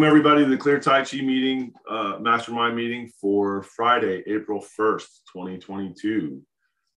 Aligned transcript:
Welcome 0.00 0.16
everybody 0.16 0.44
to 0.44 0.50
the 0.50 0.56
Clear 0.56 0.80
Tai 0.80 1.04
Chi 1.04 1.20
meeting, 1.20 1.74
uh, 1.86 2.16
mastermind 2.20 2.74
meeting 2.74 3.12
for 3.20 3.62
Friday, 3.62 4.22
April 4.26 4.58
1st, 4.58 5.04
2022. 5.30 6.40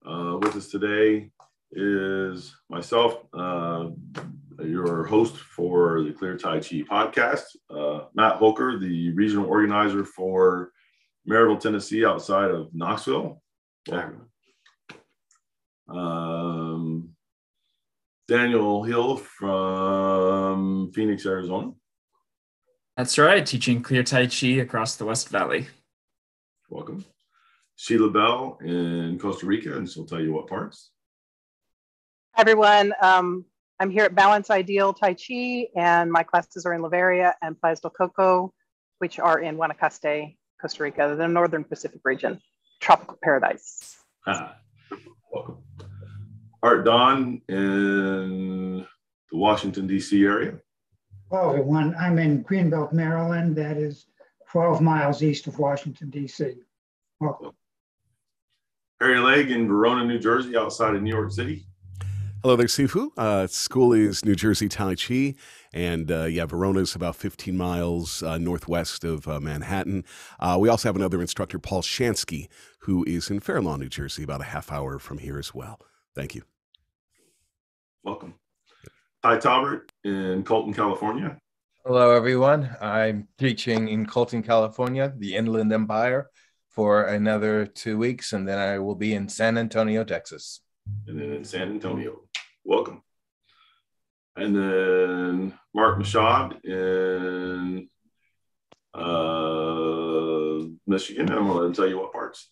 Uh, 0.09 0.37
with 0.41 0.55
us 0.55 0.69
today 0.69 1.29
is 1.73 2.55
myself, 2.69 3.25
uh, 3.33 3.89
your 4.63 5.03
host 5.03 5.35
for 5.35 6.01
the 6.01 6.13
Clear 6.13 6.37
Tai 6.37 6.59
Chi 6.59 6.83
podcast, 6.89 7.43
uh, 7.69 8.05
Matt 8.15 8.37
Holker, 8.37 8.79
the 8.79 9.11
regional 9.11 9.47
organizer 9.47 10.05
for 10.05 10.71
Maryville, 11.29 11.59
Tennessee, 11.59 12.05
outside 12.05 12.51
of 12.51 12.73
Knoxville. 12.73 13.43
Yeah. 13.85 14.11
Um, 15.89 17.09
Daniel 18.29 18.81
Hill 18.81 19.17
from 19.17 20.93
Phoenix, 20.93 21.25
Arizona. 21.25 21.73
That's 22.95 23.17
right, 23.17 23.43
teaching 23.43 23.81
clear 23.81 24.03
Tai 24.03 24.27
Chi 24.27 24.59
across 24.61 24.97
the 24.97 25.05
West 25.05 25.29
Valley. 25.29 25.65
Welcome. 26.69 27.03
Sheila 27.75 28.11
Bell 28.11 28.59
in 28.63 29.17
Costa 29.19 29.47
Rica, 29.47 29.75
and 29.75 29.89
she'll 29.89 30.05
tell 30.05 30.21
you 30.21 30.31
what 30.31 30.45
parts. 30.45 30.91
Hi, 32.35 32.41
everyone. 32.41 32.93
Um, 33.01 33.45
I'm 33.79 33.89
here 33.89 34.03
at 34.03 34.13
Balance 34.13 34.51
Ideal 34.51 34.93
Tai 34.93 35.15
Chi, 35.15 35.69
and 35.75 36.11
my 36.11 36.21
classes 36.21 36.67
are 36.67 36.73
in 36.75 36.83
Liberia 36.83 37.33
and 37.41 37.59
Playa 37.59 37.75
del 37.81 37.89
Coco, 37.89 38.53
which 38.99 39.17
are 39.17 39.39
in 39.39 39.57
Guanacaste, 39.57 40.37
Costa 40.61 40.83
Rica, 40.83 41.15
the 41.17 41.27
northern 41.27 41.63
Pacific 41.63 42.01
region, 42.03 42.39
tropical 42.79 43.17
paradise. 43.23 43.97
Ah, 44.27 44.55
welcome. 45.33 45.57
Art 46.61 46.85
Don 46.85 47.41
in 47.49 48.85
the 49.31 49.37
Washington, 49.37 49.87
D.C. 49.87 50.23
area. 50.23 50.59
Hello, 51.29 51.49
everyone. 51.49 51.95
I'm 51.99 52.19
in 52.19 52.43
Greenbelt, 52.43 52.93
Maryland. 52.93 53.55
That 53.55 53.77
is 53.77 54.05
12 54.51 54.81
miles 54.81 55.23
east 55.23 55.47
of 55.47 55.57
Washington, 55.57 56.09
D.C. 56.09 56.53
Welcome. 57.19 57.51
Harry 58.99 59.19
Legg 59.19 59.49
in 59.49 59.67
Verona, 59.67 60.05
New 60.05 60.19
Jersey, 60.19 60.55
outside 60.55 60.95
of 60.95 61.01
New 61.01 61.09
York 61.09 61.31
City. 61.31 61.65
Hello 62.43 62.55
there, 62.55 62.67
Sifu. 62.67 63.09
Uh, 63.17 63.47
school 63.47 63.93
is 63.93 64.23
New 64.25 64.35
Jersey 64.35 64.67
Tai 64.67 64.95
Chi, 64.95 65.33
and 65.73 66.11
uh, 66.11 66.25
yeah, 66.25 66.45
Verona 66.45 66.81
is 66.81 66.93
about 66.93 67.15
15 67.15 67.55
miles 67.57 68.21
uh, 68.21 68.37
northwest 68.37 69.03
of 69.03 69.27
uh, 69.27 69.39
Manhattan. 69.39 70.03
Uh, 70.39 70.57
we 70.59 70.69
also 70.69 70.87
have 70.89 70.95
another 70.95 71.21
instructor, 71.21 71.57
Paul 71.57 71.81
Shansky, 71.81 72.49
who 72.79 73.03
is 73.07 73.29
in 73.29 73.39
Fair 73.39 73.61
Lawn, 73.61 73.79
New 73.79 73.89
Jersey, 73.89 74.23
about 74.23 74.41
a 74.41 74.45
half 74.45 74.71
hour 74.71 74.99
from 74.99 75.19
here 75.19 75.39
as 75.39 75.53
well. 75.53 75.79
Thank 76.15 76.35
you. 76.35 76.43
Welcome. 78.03 78.35
Ty 79.23 79.37
Talbert 79.37 79.89
in 80.03 80.43
Colton, 80.43 80.73
California. 80.73 81.37
Hello, 81.85 82.11
everyone. 82.11 82.75
I'm 82.81 83.29
teaching 83.37 83.87
in 83.87 84.05
Colton, 84.05 84.43
California, 84.43 85.13
the 85.17 85.35
Inland 85.35 85.71
Empire, 85.71 86.29
for 86.67 87.05
another 87.05 87.65
two 87.65 87.97
weeks, 87.97 88.33
and 88.33 88.45
then 88.45 88.59
I 88.59 88.79
will 88.79 88.95
be 88.95 89.13
in 89.13 89.29
San 89.29 89.57
Antonio, 89.57 90.03
Texas. 90.03 90.59
And 91.07 91.17
then 91.17 91.31
in 91.31 91.45
San 91.45 91.71
Antonio. 91.71 92.19
Welcome. 92.65 93.01
And 94.35 94.53
then 94.53 95.57
Mark 95.73 95.99
Mashad 95.99 96.65
in 96.65 97.87
uh, 98.93 100.67
Michigan. 100.85 101.31
I'm 101.31 101.47
going 101.47 101.71
to 101.71 101.81
tell 101.81 101.87
you 101.87 101.97
what 101.97 102.11
parts. 102.11 102.49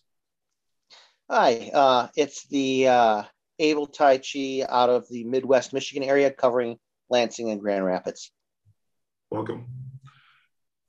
Hi, 1.28 1.70
uh, 1.74 2.08
it's 2.16 2.46
the 2.46 2.88
uh, 2.88 3.22
Able 3.62 3.86
Tai 3.86 4.18
Chi 4.18 4.64
out 4.68 4.90
of 4.90 5.08
the 5.08 5.22
Midwest 5.24 5.72
Michigan 5.72 6.02
area, 6.02 6.30
covering 6.30 6.78
Lansing 7.08 7.50
and 7.50 7.60
Grand 7.60 7.84
Rapids. 7.84 8.32
Welcome. 9.30 9.66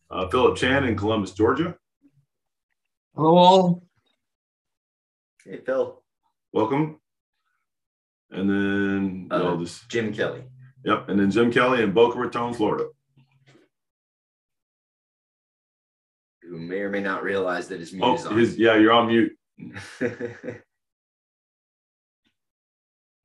Uh, 0.09 0.27
Philip 0.27 0.57
Chan 0.57 0.83
in 0.83 0.95
Columbus, 0.97 1.31
Georgia. 1.31 1.75
Hello, 3.15 3.37
all. 3.37 3.83
Hey, 5.45 5.59
Phil. 5.65 6.01
Welcome. 6.51 6.99
And 8.31 8.49
then 8.49 9.27
Uh, 9.29 9.39
well, 9.43 9.57
this, 9.57 9.85
Jim 9.87 10.11
Kelly. 10.13 10.43
yep. 10.83 11.07
And 11.09 11.19
then 11.19 11.29
Jim 11.29 11.51
Kelly 11.51 11.83
in 11.83 11.91
Boca 11.93 12.17
Raton, 12.17 12.53
Florida. 12.55 12.87
Who 16.41 16.57
may 16.57 16.79
or 16.79 16.89
may 16.89 17.01
not 17.01 17.23
realize 17.23 17.67
that 17.67 17.79
his 17.79 17.93
mute 17.93 18.03
Oh, 18.03 18.15
is 18.15 18.25
on. 18.25 18.37
his, 18.37 18.57
yeah, 18.57 18.75
you're 18.77 18.91
on 18.91 19.07
mute. 19.07 19.37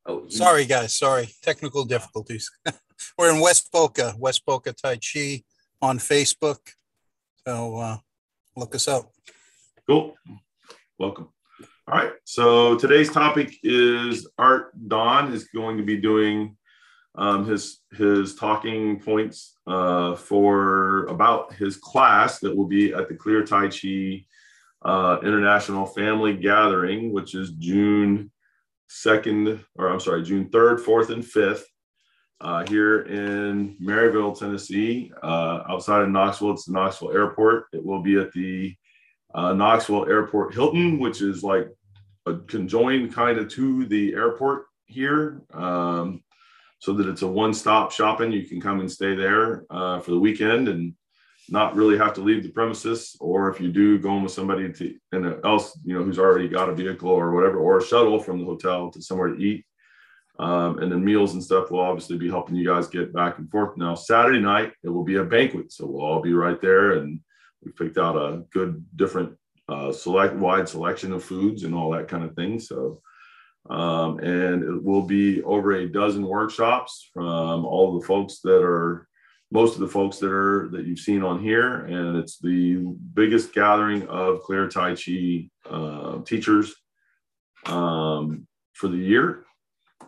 oh, 0.08 0.28
Sorry, 0.28 0.64
guys. 0.64 0.96
Sorry. 0.96 1.28
Technical 1.42 1.84
difficulties. 1.84 2.50
We're 3.18 3.32
in 3.34 3.40
West 3.40 3.70
Boca, 3.70 4.14
West 4.18 4.44
Boca 4.44 4.72
Tai 4.72 4.96
Chi 4.96 5.42
on 5.80 5.98
Facebook. 5.98 6.58
So 7.46 7.76
uh, 7.76 7.96
look 8.56 8.74
us 8.74 8.88
up. 8.88 9.10
Cool. 9.86 10.14
Welcome. 10.98 11.28
All 11.86 11.94
right. 11.94 12.12
So 12.24 12.76
today's 12.76 13.10
topic 13.10 13.54
is 13.62 14.28
Art 14.36 14.72
Don 14.88 15.32
is 15.32 15.44
going 15.48 15.78
to 15.78 15.84
be 15.84 15.96
doing 15.96 16.56
um, 17.14 17.46
his 17.46 17.80
his 17.96 18.34
talking 18.34 19.00
points 19.00 19.56
uh, 19.66 20.14
for 20.14 21.06
about 21.06 21.54
his 21.54 21.76
class 21.76 22.40
that 22.40 22.54
will 22.54 22.66
be 22.66 22.92
at 22.92 23.08
the 23.08 23.14
Clear 23.14 23.44
Tai 23.44 23.68
Chi 23.68 24.26
uh, 24.82 25.18
International 25.22 25.86
Family 25.86 26.36
Gathering, 26.36 27.12
which 27.12 27.34
is 27.34 27.52
June 27.52 28.30
second, 28.88 29.64
or 29.76 29.88
I'm 29.88 30.00
sorry, 30.00 30.22
June 30.22 30.48
third, 30.50 30.80
fourth, 30.80 31.10
and 31.10 31.24
fifth. 31.24 31.66
Uh, 32.40 32.64
here 32.68 33.00
in 33.02 33.76
Maryville, 33.82 34.38
Tennessee, 34.38 35.10
uh, 35.24 35.64
outside 35.68 36.02
of 36.02 36.08
Knoxville, 36.08 36.52
it's 36.52 36.66
the 36.66 36.72
Knoxville 36.72 37.12
Airport. 37.12 37.64
It 37.72 37.84
will 37.84 38.00
be 38.00 38.16
at 38.16 38.32
the 38.32 38.76
uh, 39.34 39.52
Knoxville 39.54 40.08
Airport 40.08 40.54
Hilton, 40.54 41.00
which 41.00 41.20
is 41.20 41.42
like 41.42 41.68
a 42.26 42.34
conjoined 42.34 43.12
kind 43.12 43.38
of 43.38 43.48
to 43.50 43.86
the 43.86 44.14
airport 44.14 44.66
here, 44.86 45.42
um, 45.52 46.22
so 46.78 46.92
that 46.92 47.08
it's 47.08 47.22
a 47.22 47.26
one-stop 47.26 47.90
shopping. 47.90 48.30
You 48.30 48.46
can 48.46 48.60
come 48.60 48.78
and 48.78 48.90
stay 48.90 49.16
there 49.16 49.64
uh, 49.70 49.98
for 49.98 50.12
the 50.12 50.18
weekend 50.18 50.68
and 50.68 50.94
not 51.50 51.74
really 51.76 51.98
have 51.98 52.14
to 52.14 52.20
leave 52.20 52.42
the 52.42 52.50
premises. 52.50 53.16
Or 53.20 53.50
if 53.50 53.60
you 53.60 53.72
do, 53.72 53.98
going 53.98 54.22
with 54.22 54.32
somebody 54.32 54.72
to 54.72 54.94
and 55.12 55.44
else, 55.44 55.78
you 55.84 55.94
know, 55.94 56.04
who's 56.04 56.18
already 56.18 56.48
got 56.48 56.68
a 56.68 56.74
vehicle 56.74 57.10
or 57.10 57.32
whatever, 57.32 57.58
or 57.58 57.78
a 57.78 57.84
shuttle 57.84 58.18
from 58.18 58.38
the 58.38 58.44
hotel 58.44 58.90
to 58.90 59.02
somewhere 59.02 59.28
to 59.28 59.42
eat. 59.42 59.64
Um, 60.38 60.78
and 60.78 60.92
then 60.92 61.04
meals 61.04 61.34
and 61.34 61.42
stuff 61.42 61.70
will 61.70 61.80
obviously 61.80 62.16
be 62.16 62.28
helping 62.28 62.54
you 62.54 62.64
guys 62.64 62.86
get 62.86 63.12
back 63.12 63.38
and 63.38 63.50
forth. 63.50 63.76
Now, 63.76 63.96
Saturday 63.96 64.38
night, 64.38 64.72
it 64.84 64.88
will 64.88 65.02
be 65.02 65.16
a 65.16 65.24
banquet. 65.24 65.72
So 65.72 65.86
we'll 65.86 66.04
all 66.04 66.22
be 66.22 66.32
right 66.32 66.60
there 66.60 66.92
and 66.92 67.20
we 67.64 67.72
picked 67.72 67.98
out 67.98 68.16
a 68.16 68.44
good 68.52 68.84
different 68.96 69.36
uh, 69.68 69.92
select 69.92 70.34
wide 70.34 70.68
selection 70.68 71.12
of 71.12 71.24
foods 71.24 71.64
and 71.64 71.74
all 71.74 71.90
that 71.90 72.08
kind 72.08 72.24
of 72.24 72.34
thing 72.34 72.58
so 72.58 73.00
um, 73.68 74.18
and 74.20 74.62
it 74.62 74.82
will 74.82 75.02
be 75.02 75.42
over 75.42 75.72
a 75.72 75.88
dozen 75.88 76.26
workshops 76.26 77.10
from 77.12 77.66
all 77.66 77.98
the 77.98 78.06
folks 78.06 78.40
that 78.40 78.62
are 78.62 79.07
most 79.50 79.74
of 79.74 79.80
the 79.80 79.88
folks 79.88 80.18
that 80.18 80.30
are 80.30 80.68
that 80.72 80.86
you've 80.86 80.98
seen 80.98 81.22
on 81.22 81.40
here 81.40 81.86
and 81.86 82.16
it's 82.16 82.38
the 82.38 82.76
biggest 83.14 83.54
gathering 83.54 84.06
of 84.08 84.42
clear 84.42 84.68
tai 84.68 84.94
chi 84.94 85.48
uh, 85.68 86.18
teachers 86.22 86.74
um, 87.66 88.46
for 88.74 88.88
the 88.88 88.96
year. 88.96 89.44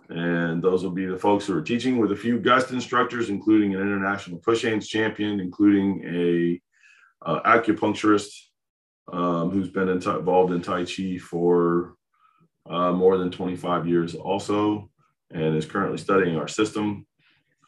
And 0.09 0.61
those 0.61 0.83
will 0.83 0.91
be 0.91 1.07
the 1.07 1.17
folks 1.17 1.47
who 1.47 1.57
are 1.57 1.63
teaching 1.63 1.99
with 1.99 2.13
a 2.13 2.17
few 2.17 2.39
guest 2.39 2.71
instructors 2.71 3.31
including 3.31 3.75
an 3.75 3.81
international 3.81 4.39
push 4.39 4.63
hands 4.63 4.89
champion 4.89 5.41
including 5.41 6.03
a 6.05 6.61
uh, 7.25 7.41
acupuncturist 7.43 8.31
um, 9.13 9.51
who's 9.51 9.71
been 9.71 9.89
in 9.89 9.97
involved 9.97 10.53
in 10.53 10.63
Tai 10.63 10.85
Chi 10.85 11.19
for 11.19 11.95
uh, 12.69 12.93
more 12.93 13.19
than 13.19 13.31
25 13.31 13.87
years, 13.87 14.15
also, 14.15 14.91
and 15.31 15.57
is 15.57 15.67
currently 15.67 15.99
studying 15.99 16.37
our 16.37 16.49
system 16.49 17.07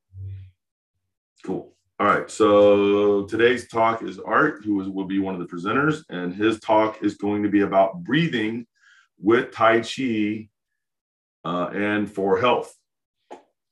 Cool. 1.45 1.73
All 1.99 2.07
right. 2.07 2.31
So 2.31 3.25
today's 3.25 3.69
talk 3.69 4.03
is 4.03 4.19
Art, 4.19 4.65
who 4.65 4.81
is, 4.81 4.89
will 4.89 5.05
be 5.05 5.19
one 5.19 5.35
of 5.35 5.41
the 5.41 5.47
presenters, 5.47 6.03
and 6.09 6.35
his 6.35 6.59
talk 6.61 7.03
is 7.03 7.17
going 7.17 7.43
to 7.43 7.49
be 7.49 7.61
about 7.61 8.03
breathing 8.03 8.67
with 9.19 9.53
Tai 9.53 9.81
Chi 9.81 10.49
uh, 11.45 11.71
and 11.75 12.11
for 12.11 12.39
health. 12.39 12.75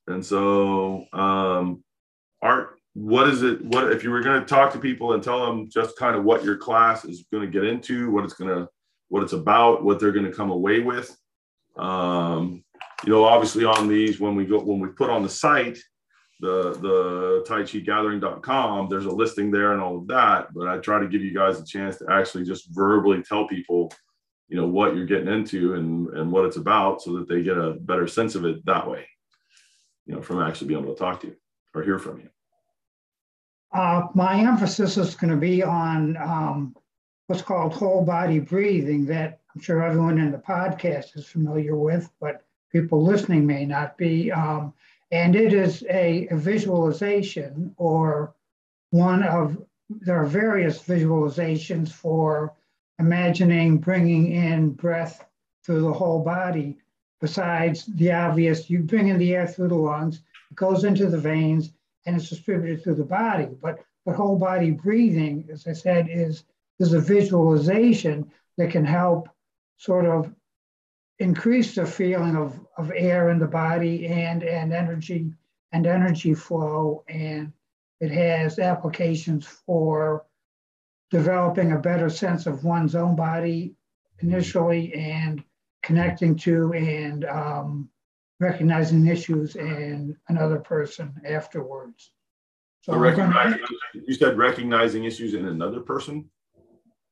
And 0.07 0.25
so, 0.25 1.05
um, 1.13 1.83
Art, 2.43 2.79
what 2.95 3.29
is 3.29 3.43
it? 3.43 3.65
What 3.65 3.93
if 3.93 4.03
you 4.03 4.11
were 4.11 4.23
going 4.23 4.41
to 4.41 4.47
talk 4.47 4.73
to 4.73 4.79
people 4.79 5.13
and 5.13 5.23
tell 5.23 5.47
them 5.47 5.69
just 5.71 5.97
kind 5.97 6.17
of 6.17 6.25
what 6.25 6.45
your 6.45 6.57
class 6.57 7.05
is 7.05 7.25
going 7.33 7.45
to 7.45 7.51
get 7.51 7.65
into, 7.65 8.11
what 8.11 8.25
it's 8.25 8.35
going 8.35 8.51
to, 8.51 8.69
what 9.09 9.23
it's 9.23 9.33
about, 9.33 9.85
what 9.85 10.01
they're 10.01 10.13
going 10.13 10.27
to 10.27 10.37
come 10.37 10.51
away 10.51 10.81
with? 10.81 11.17
Um, 11.77 12.65
you 13.05 13.13
know, 13.13 13.25
obviously 13.25 13.65
on 13.65 13.89
these, 13.89 14.19
when 14.21 14.35
we 14.35 14.45
go, 14.45 14.59
when 14.59 14.81
we 14.81 14.89
put 14.89 15.11
on 15.11 15.23
the 15.23 15.29
site, 15.29 15.79
the 16.41 16.73
the 16.81 17.45
tai 17.47 17.65
chi 17.65 17.79
gathering.com 17.79 18.89
there's 18.89 19.07
a 19.07 19.11
listing 19.11 19.51
there 19.51 19.73
and 19.73 19.81
all 19.81 19.99
of 19.99 20.07
that 20.07 20.47
but 20.55 20.69
i 20.69 20.79
try 20.79 20.99
to 21.01 21.09
give 21.09 21.23
you 21.23 21.35
guys 21.35 21.59
a 21.59 21.65
chance 21.65 21.97
to 21.97 22.07
actually 22.11 22.45
just 22.45 22.69
verbally 22.71 23.23
tell 23.23 23.47
people 23.49 23.93
you 24.49 24.57
know 24.57 24.67
what 24.67 24.95
you're 24.95 25.07
getting 25.07 25.29
into 25.29 25.75
and 25.75 26.09
and 26.17 26.31
what 26.31 26.45
it's 26.45 26.57
about 26.57 27.03
so 27.03 27.17
that 27.17 27.29
they 27.29 27.43
get 27.43 27.59
a 27.59 27.73
better 27.81 28.07
sense 28.07 28.35
of 28.35 28.45
it 28.45 28.65
that 28.65 28.89
way 28.89 29.07
you 30.07 30.15
know 30.15 30.23
from 30.23 30.41
actually 30.41 30.69
being 30.69 30.81
able 30.81 30.95
to 30.95 30.99
talk 30.99 31.21
to 31.21 31.29
you 31.29 31.37
or 31.75 31.83
hear 31.83 31.99
from 31.99 32.21
you 32.21 32.29
uh, 33.75 34.07
my 34.15 34.41
emphasis 34.41 34.97
is 34.97 35.15
going 35.15 35.31
to 35.31 35.37
be 35.37 35.63
on 35.63 36.17
um, 36.17 36.75
what's 37.29 37.43
called 37.43 37.73
whole 37.73 38.05
body 38.05 38.41
breathing 38.41 39.07
that 39.07 39.41
i'm 39.55 39.61
sure 39.61 39.83
everyone 39.83 40.19
in 40.19 40.33
the 40.33 40.39
podcast 40.39 41.17
is 41.17 41.27
familiar 41.27 41.77
with 41.77 42.11
but 42.21 42.45
people 42.73 43.03
listening 43.03 43.47
may 43.47 43.65
not 43.65 43.97
be 43.97 44.33
um, 44.33 44.75
and 45.11 45.35
it 45.35 45.53
is 45.55 45.85
a, 45.89 46.29
a 46.31 46.37
visualization 46.37 47.75
or 47.79 48.35
one 48.91 49.23
of, 49.23 49.57
there 49.89 50.21
are 50.21 50.27
various 50.27 50.83
visualizations 50.83 51.91
for 51.91 52.55
imagining 52.99 53.79
bringing 53.79 54.33
in 54.33 54.71
breath 54.71 55.25
through 55.65 55.83
the 55.83 55.93
whole 55.93 56.23
body. 56.23 56.77
Besides 57.21 57.87
the 57.87 58.13
obvious, 58.13 58.69
you 58.69 58.81
bring 58.81 59.09
in 59.09 59.19
the 59.19 59.35
air 59.35 59.47
through 59.47 59.69
the 59.69 59.75
lungs, 59.75 60.21
it 60.51 60.55
goes 60.55 60.85
into 60.85 61.09
the 61.09 61.19
veins, 61.19 61.73
and 62.07 62.17
it's 62.17 62.29
distributed 62.29 62.83
through 62.83 62.95
the 62.95 63.05
body. 63.05 63.49
But 63.61 63.81
but 64.05 64.15
whole 64.15 64.39
body 64.39 64.71
breathing, 64.71 65.49
as 65.53 65.67
I 65.67 65.73
said, 65.73 66.09
is, 66.11 66.45
is 66.79 66.93
a 66.93 67.01
visualization 67.01 68.31
that 68.57 68.71
can 68.71 68.85
help 68.85 69.29
sort 69.79 70.07
of 70.07 70.33
increase 71.19 71.75
the 71.75 71.87
feeling 71.87 72.37
of, 72.37 72.59
of 72.77 72.93
air 72.95 73.31
in 73.31 73.39
the 73.39 73.47
body 73.47 74.07
and, 74.07 74.43
and 74.43 74.73
energy 74.73 75.33
and 75.73 75.87
energy 75.87 76.35
flow. 76.35 77.05
And 77.09 77.53
it 78.01 78.11
has 78.11 78.59
applications 78.59 79.47
for 79.47 80.25
developing 81.11 81.73
a 81.73 81.79
better 81.79 82.09
sense 82.09 82.47
of 82.47 82.65
one's 82.65 82.95
own 82.95 83.17
body 83.17 83.75
initially 84.21 84.93
and 84.95 85.43
connecting 85.83 86.37
to 86.37 86.73
and 86.73 87.25
um, 87.25 87.89
recognizing 88.41 89.07
issues 89.07 89.57
in 89.57 90.17
another 90.29 90.59
person 90.59 91.15
afterwards. 91.27 92.13
So, 92.83 92.93
so 92.93 92.99
recognizing, 92.99 93.61
you 93.95 94.15
said 94.15 94.39
recognizing 94.39 95.05
issues 95.05 95.35
in 95.35 95.47
another 95.47 95.81
person? 95.81 96.29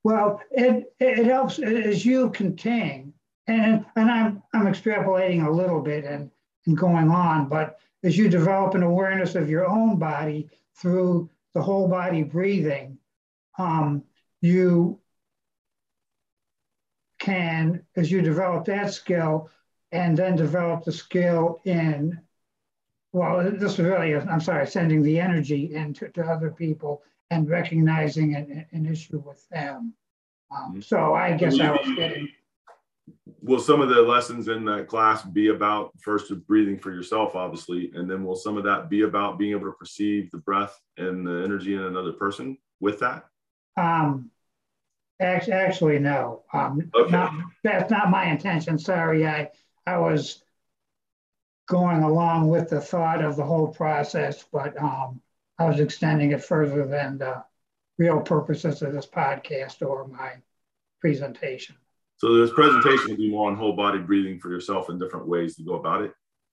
Well, 0.06 0.40
it, 0.52 0.94
it 1.00 1.26
helps 1.26 1.58
as 1.58 2.06
you 2.06 2.30
contain 2.30 3.12
and 3.48 3.84
and 3.96 4.08
I'm 4.08 4.40
I'm 4.52 4.66
extrapolating 4.66 5.44
a 5.44 5.50
little 5.50 5.80
bit 5.80 6.04
and, 6.04 6.30
and 6.64 6.76
going 6.76 7.10
on, 7.10 7.48
but 7.48 7.80
as 8.04 8.16
you 8.16 8.28
develop 8.28 8.76
an 8.76 8.84
awareness 8.84 9.34
of 9.34 9.50
your 9.50 9.66
own 9.66 9.98
body 9.98 10.48
through 10.76 11.28
the 11.54 11.60
whole 11.60 11.88
body 11.88 12.22
breathing, 12.22 12.98
um, 13.58 14.04
you 14.42 15.00
can, 17.18 17.84
as 17.96 18.08
you 18.08 18.22
develop 18.22 18.66
that 18.66 18.94
skill, 18.94 19.50
and 19.90 20.16
then 20.16 20.36
develop 20.36 20.84
the 20.84 20.92
skill 20.92 21.60
in, 21.64 22.16
well, 23.12 23.42
this 23.42 23.72
is 23.72 23.80
really, 23.80 24.14
I'm 24.14 24.40
sorry, 24.40 24.68
sending 24.68 25.02
the 25.02 25.18
energy 25.18 25.74
into 25.74 26.10
to 26.10 26.22
other 26.22 26.52
people 26.52 27.02
and 27.30 27.48
recognizing 27.48 28.34
an, 28.34 28.66
an 28.72 28.86
issue 28.86 29.22
with 29.24 29.46
them. 29.48 29.94
Um, 30.50 30.70
mm-hmm. 30.70 30.80
so 30.80 31.14
I 31.14 31.36
guess 31.36 31.58
I 31.58 31.72
was 31.72 31.94
getting 31.96 32.28
will 33.42 33.60
some 33.60 33.80
of 33.80 33.88
the 33.88 34.02
lessons 34.02 34.48
in 34.48 34.64
that 34.64 34.88
class 34.88 35.22
be 35.22 35.48
about 35.48 35.92
first 36.00 36.32
breathing 36.46 36.78
for 36.78 36.92
yourself 36.92 37.36
obviously 37.36 37.92
and 37.94 38.10
then 38.10 38.24
will 38.24 38.36
some 38.36 38.56
of 38.56 38.64
that 38.64 38.88
be 38.88 39.02
about 39.02 39.38
being 39.38 39.52
able 39.52 39.66
to 39.66 39.76
perceive 39.78 40.30
the 40.30 40.38
breath 40.38 40.78
and 40.96 41.26
the 41.26 41.42
energy 41.44 41.74
in 41.74 41.82
another 41.82 42.12
person 42.12 42.56
with 42.80 42.98
that 42.98 43.24
um 43.76 44.30
actually, 45.20 45.52
actually 45.52 45.98
no 45.98 46.42
um 46.52 46.90
okay. 46.94 47.10
not, 47.10 47.32
that's 47.62 47.90
not 47.90 48.10
my 48.10 48.24
intention 48.24 48.78
sorry 48.78 49.26
i 49.26 49.48
i 49.86 49.96
was 49.96 50.42
going 51.68 52.02
along 52.02 52.48
with 52.48 52.70
the 52.70 52.80
thought 52.80 53.24
of 53.24 53.36
the 53.36 53.44
whole 53.44 53.68
process 53.68 54.44
but 54.52 54.80
um 54.80 55.20
i 55.58 55.64
was 55.64 55.80
extending 55.80 56.32
it 56.32 56.42
further 56.42 56.86
than 56.86 57.18
the 57.18 57.42
real 57.98 58.20
purposes 58.20 58.82
of 58.82 58.92
this 58.92 59.06
podcast 59.06 59.86
or 59.86 60.06
my 60.08 60.32
presentation 61.00 61.76
so 62.18 62.34
this 62.34 62.52
presentation 62.52 63.10
will 63.10 63.16
be 63.16 63.30
more 63.30 63.50
on 63.50 63.56
whole 63.56 63.74
body 63.74 63.98
breathing 63.98 64.38
for 64.38 64.50
yourself 64.50 64.88
and 64.88 64.98
different 64.98 65.28
ways 65.28 65.56
to 65.56 65.62
go 65.62 65.74
about 65.74 66.02
it. 66.02 66.12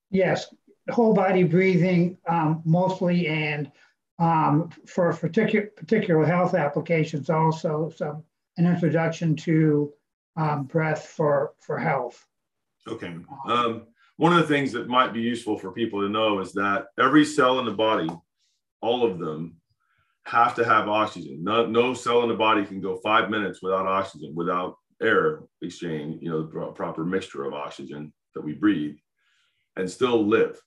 Yes, 0.09 0.53
whole 0.89 1.13
body 1.13 1.43
breathing 1.43 2.17
um, 2.27 2.61
mostly, 2.65 3.27
and 3.27 3.71
um, 4.19 4.69
for 4.85 5.13
particular 5.13 5.67
particular 5.67 6.25
health 6.25 6.53
applications 6.53 7.29
also 7.29 7.89
some 7.95 8.23
an 8.57 8.67
introduction 8.67 9.35
to 9.37 9.91
um, 10.35 10.65
breath 10.65 11.07
for 11.07 11.53
for 11.59 11.77
health. 11.77 12.25
Okay. 12.87 13.15
Um, 13.47 13.87
one 14.17 14.33
of 14.33 14.39
the 14.39 14.53
things 14.53 14.73
that 14.73 14.89
might 14.89 15.13
be 15.13 15.21
useful 15.21 15.57
for 15.57 15.71
people 15.71 16.01
to 16.01 16.09
know 16.09 16.39
is 16.39 16.51
that 16.53 16.87
every 16.99 17.23
cell 17.23 17.59
in 17.59 17.65
the 17.65 17.71
body, 17.71 18.09
all 18.83 19.09
of 19.09 19.17
them, 19.17 19.55
have 20.25 20.55
to 20.55 20.63
have 20.63 20.87
oxygen. 20.87 21.43
No, 21.43 21.65
no 21.65 21.93
cell 21.93 22.21
in 22.23 22.29
the 22.29 22.35
body 22.35 22.65
can 22.65 22.81
go 22.81 22.97
five 22.97 23.29
minutes 23.29 23.61
without 23.61 23.87
oxygen, 23.87 24.33
without 24.35 24.75
air 25.01 25.41
exchange, 25.61 26.21
you 26.21 26.29
know, 26.29 26.43
the 26.43 26.71
proper 26.71 27.03
mixture 27.03 27.45
of 27.45 27.53
oxygen 27.53 28.13
that 28.35 28.43
we 28.43 28.53
breathe 28.53 28.95
and 29.75 29.89
still 29.89 30.25
live. 30.25 30.59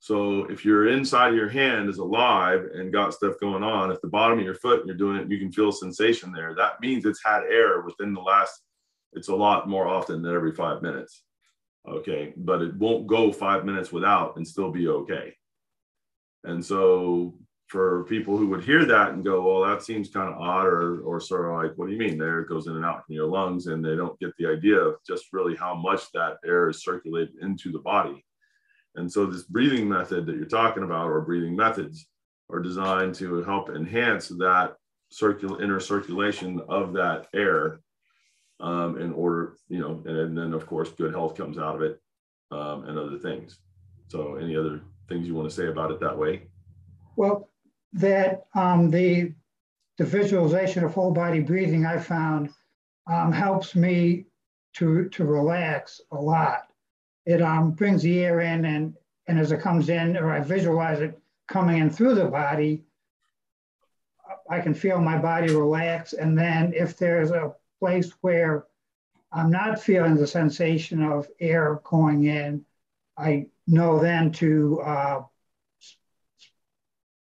So 0.00 0.44
if 0.50 0.64
your 0.64 0.88
inside 0.88 1.28
of 1.28 1.36
your 1.36 1.48
hand 1.48 1.88
is 1.88 1.98
alive 1.98 2.64
and 2.74 2.92
got 2.92 3.14
stuff 3.14 3.34
going 3.40 3.62
on, 3.62 3.92
if 3.92 4.00
the 4.00 4.08
bottom 4.08 4.38
of 4.38 4.44
your 4.44 4.54
foot 4.54 4.80
and 4.80 4.88
you're 4.88 4.96
doing 4.96 5.18
it, 5.18 5.30
you 5.30 5.38
can 5.38 5.52
feel 5.52 5.70
sensation 5.70 6.32
there. 6.32 6.54
That 6.56 6.80
means 6.80 7.04
it's 7.04 7.24
had 7.24 7.44
air 7.44 7.82
within 7.82 8.12
the 8.12 8.20
last, 8.20 8.62
it's 9.12 9.28
a 9.28 9.36
lot 9.36 9.68
more 9.68 9.86
often 9.86 10.20
than 10.20 10.34
every 10.34 10.52
five 10.52 10.82
minutes. 10.82 11.22
Okay. 11.88 12.34
But 12.36 12.62
it 12.62 12.76
won't 12.76 13.06
go 13.06 13.32
five 13.32 13.64
minutes 13.64 13.92
without 13.92 14.36
and 14.36 14.46
still 14.46 14.72
be 14.72 14.88
okay. 14.88 15.34
And 16.44 16.64
so 16.64 17.34
for 17.72 18.04
people 18.04 18.36
who 18.36 18.48
would 18.48 18.62
hear 18.62 18.84
that 18.84 19.12
and 19.12 19.24
go, 19.24 19.40
well, 19.40 19.66
that 19.66 19.82
seems 19.82 20.10
kind 20.10 20.28
of 20.28 20.38
odd, 20.38 20.66
or, 20.66 21.00
or 21.00 21.18
sort 21.18 21.46
of 21.46 21.56
like, 21.56 21.72
what 21.78 21.86
do 21.86 21.92
you 21.92 21.98
mean? 21.98 22.18
There 22.18 22.40
it 22.40 22.48
goes 22.48 22.66
in 22.66 22.76
and 22.76 22.84
out 22.84 23.06
from 23.06 23.14
your 23.14 23.26
lungs, 23.26 23.66
and 23.66 23.82
they 23.82 23.96
don't 23.96 24.18
get 24.20 24.36
the 24.36 24.46
idea 24.46 24.78
of 24.78 24.96
just 25.06 25.32
really 25.32 25.56
how 25.56 25.74
much 25.74 26.12
that 26.12 26.36
air 26.44 26.68
is 26.68 26.82
circulated 26.82 27.36
into 27.40 27.72
the 27.72 27.78
body. 27.78 28.22
And 28.94 29.10
so, 29.10 29.24
this 29.24 29.44
breathing 29.44 29.88
method 29.88 30.26
that 30.26 30.36
you're 30.36 30.44
talking 30.44 30.82
about, 30.82 31.08
or 31.08 31.22
breathing 31.22 31.56
methods, 31.56 32.06
are 32.50 32.60
designed 32.60 33.14
to 33.14 33.42
help 33.42 33.70
enhance 33.70 34.28
that 34.28 34.74
circular 35.10 35.62
inner 35.62 35.80
circulation 35.80 36.60
of 36.68 36.92
that 36.92 37.26
air 37.34 37.80
um, 38.60 39.00
in 39.00 39.14
order, 39.14 39.56
you 39.68 39.78
know, 39.78 40.02
and, 40.04 40.16
and, 40.18 40.36
then 40.36 40.52
of 40.52 40.66
course, 40.66 40.90
good 40.90 41.12
health 41.12 41.34
comes 41.36 41.56
out 41.56 41.74
of 41.74 41.80
it 41.80 41.98
um, 42.50 42.84
and 42.84 42.98
other 42.98 43.18
things. 43.18 43.60
So, 44.08 44.34
any 44.34 44.56
other 44.56 44.82
things 45.08 45.26
you 45.26 45.34
want 45.34 45.48
to 45.48 45.54
say 45.54 45.66
about 45.68 45.90
it 45.90 46.00
that 46.00 46.16
way? 46.16 46.42
Well, 47.16 47.48
that 47.92 48.46
um, 48.54 48.90
the, 48.90 49.32
the 49.98 50.04
visualization 50.04 50.84
of 50.84 50.94
whole 50.94 51.12
body 51.12 51.40
breathing 51.40 51.84
I 51.84 51.98
found 51.98 52.50
um, 53.06 53.32
helps 53.32 53.74
me 53.74 54.26
to, 54.74 55.08
to 55.10 55.24
relax 55.24 56.00
a 56.10 56.16
lot. 56.16 56.68
It 57.26 57.42
um, 57.42 57.72
brings 57.72 58.02
the 58.02 58.20
air 58.20 58.40
in 58.40 58.64
and, 58.64 58.94
and 59.28 59.38
as 59.38 59.52
it 59.52 59.60
comes 59.60 59.88
in 59.88 60.16
or 60.16 60.32
I 60.32 60.40
visualize 60.40 61.00
it 61.00 61.18
coming 61.46 61.78
in 61.78 61.90
through 61.90 62.14
the 62.14 62.24
body, 62.24 62.84
I 64.48 64.60
can 64.60 64.74
feel 64.74 65.00
my 65.00 65.18
body 65.18 65.54
relax. 65.54 66.14
And 66.14 66.36
then 66.36 66.72
if 66.74 66.96
there's 66.96 67.30
a 67.30 67.54
place 67.78 68.10
where 68.22 68.66
I'm 69.32 69.50
not 69.50 69.80
feeling 69.80 70.14
the 70.14 70.26
sensation 70.26 71.02
of 71.02 71.28
air 71.40 71.80
going 71.84 72.24
in, 72.24 72.64
I 73.16 73.46
know 73.66 73.98
then 73.98 74.32
to 74.32 74.80
uh, 74.80 75.22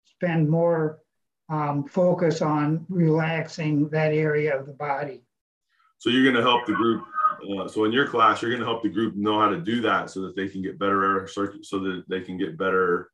spend 0.04 0.48
more 0.48 1.00
um, 1.48 1.84
focus 1.84 2.42
on 2.42 2.84
relaxing 2.88 3.88
that 3.90 4.12
area 4.12 4.58
of 4.58 4.66
the 4.66 4.72
body. 4.72 5.22
So 5.98 6.10
you're 6.10 6.24
going 6.24 6.36
to 6.36 6.42
help 6.42 6.66
the 6.66 6.74
group. 6.74 7.04
Uh, 7.58 7.68
so 7.68 7.84
in 7.84 7.92
your 7.92 8.06
class, 8.06 8.42
you're 8.42 8.50
going 8.50 8.60
to 8.60 8.66
help 8.66 8.82
the 8.82 8.88
group 8.88 9.14
know 9.14 9.40
how 9.40 9.48
to 9.48 9.60
do 9.60 9.80
that 9.82 10.10
so 10.10 10.20
that 10.22 10.36
they 10.36 10.48
can 10.48 10.62
get 10.62 10.78
better 10.78 11.04
air 11.04 11.26
circuit, 11.26 11.64
so 11.64 11.78
that 11.78 12.04
they 12.08 12.20
can 12.20 12.36
get 12.36 12.58
better 12.58 13.10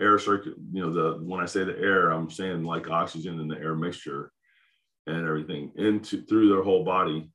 air 0.00 0.18
circuit. 0.18 0.54
You 0.72 0.82
know, 0.82 0.92
the 0.92 1.24
when 1.24 1.40
I 1.40 1.46
say 1.46 1.64
the 1.64 1.78
air, 1.78 2.10
I'm 2.10 2.30
saying 2.30 2.64
like 2.64 2.90
oxygen 2.90 3.40
and 3.40 3.50
the 3.50 3.58
air 3.58 3.74
mixture 3.74 4.30
and 5.06 5.26
everything 5.26 5.72
into 5.76 6.22
through 6.22 6.50
their 6.50 6.62
whole 6.62 6.84
body. 6.84 7.30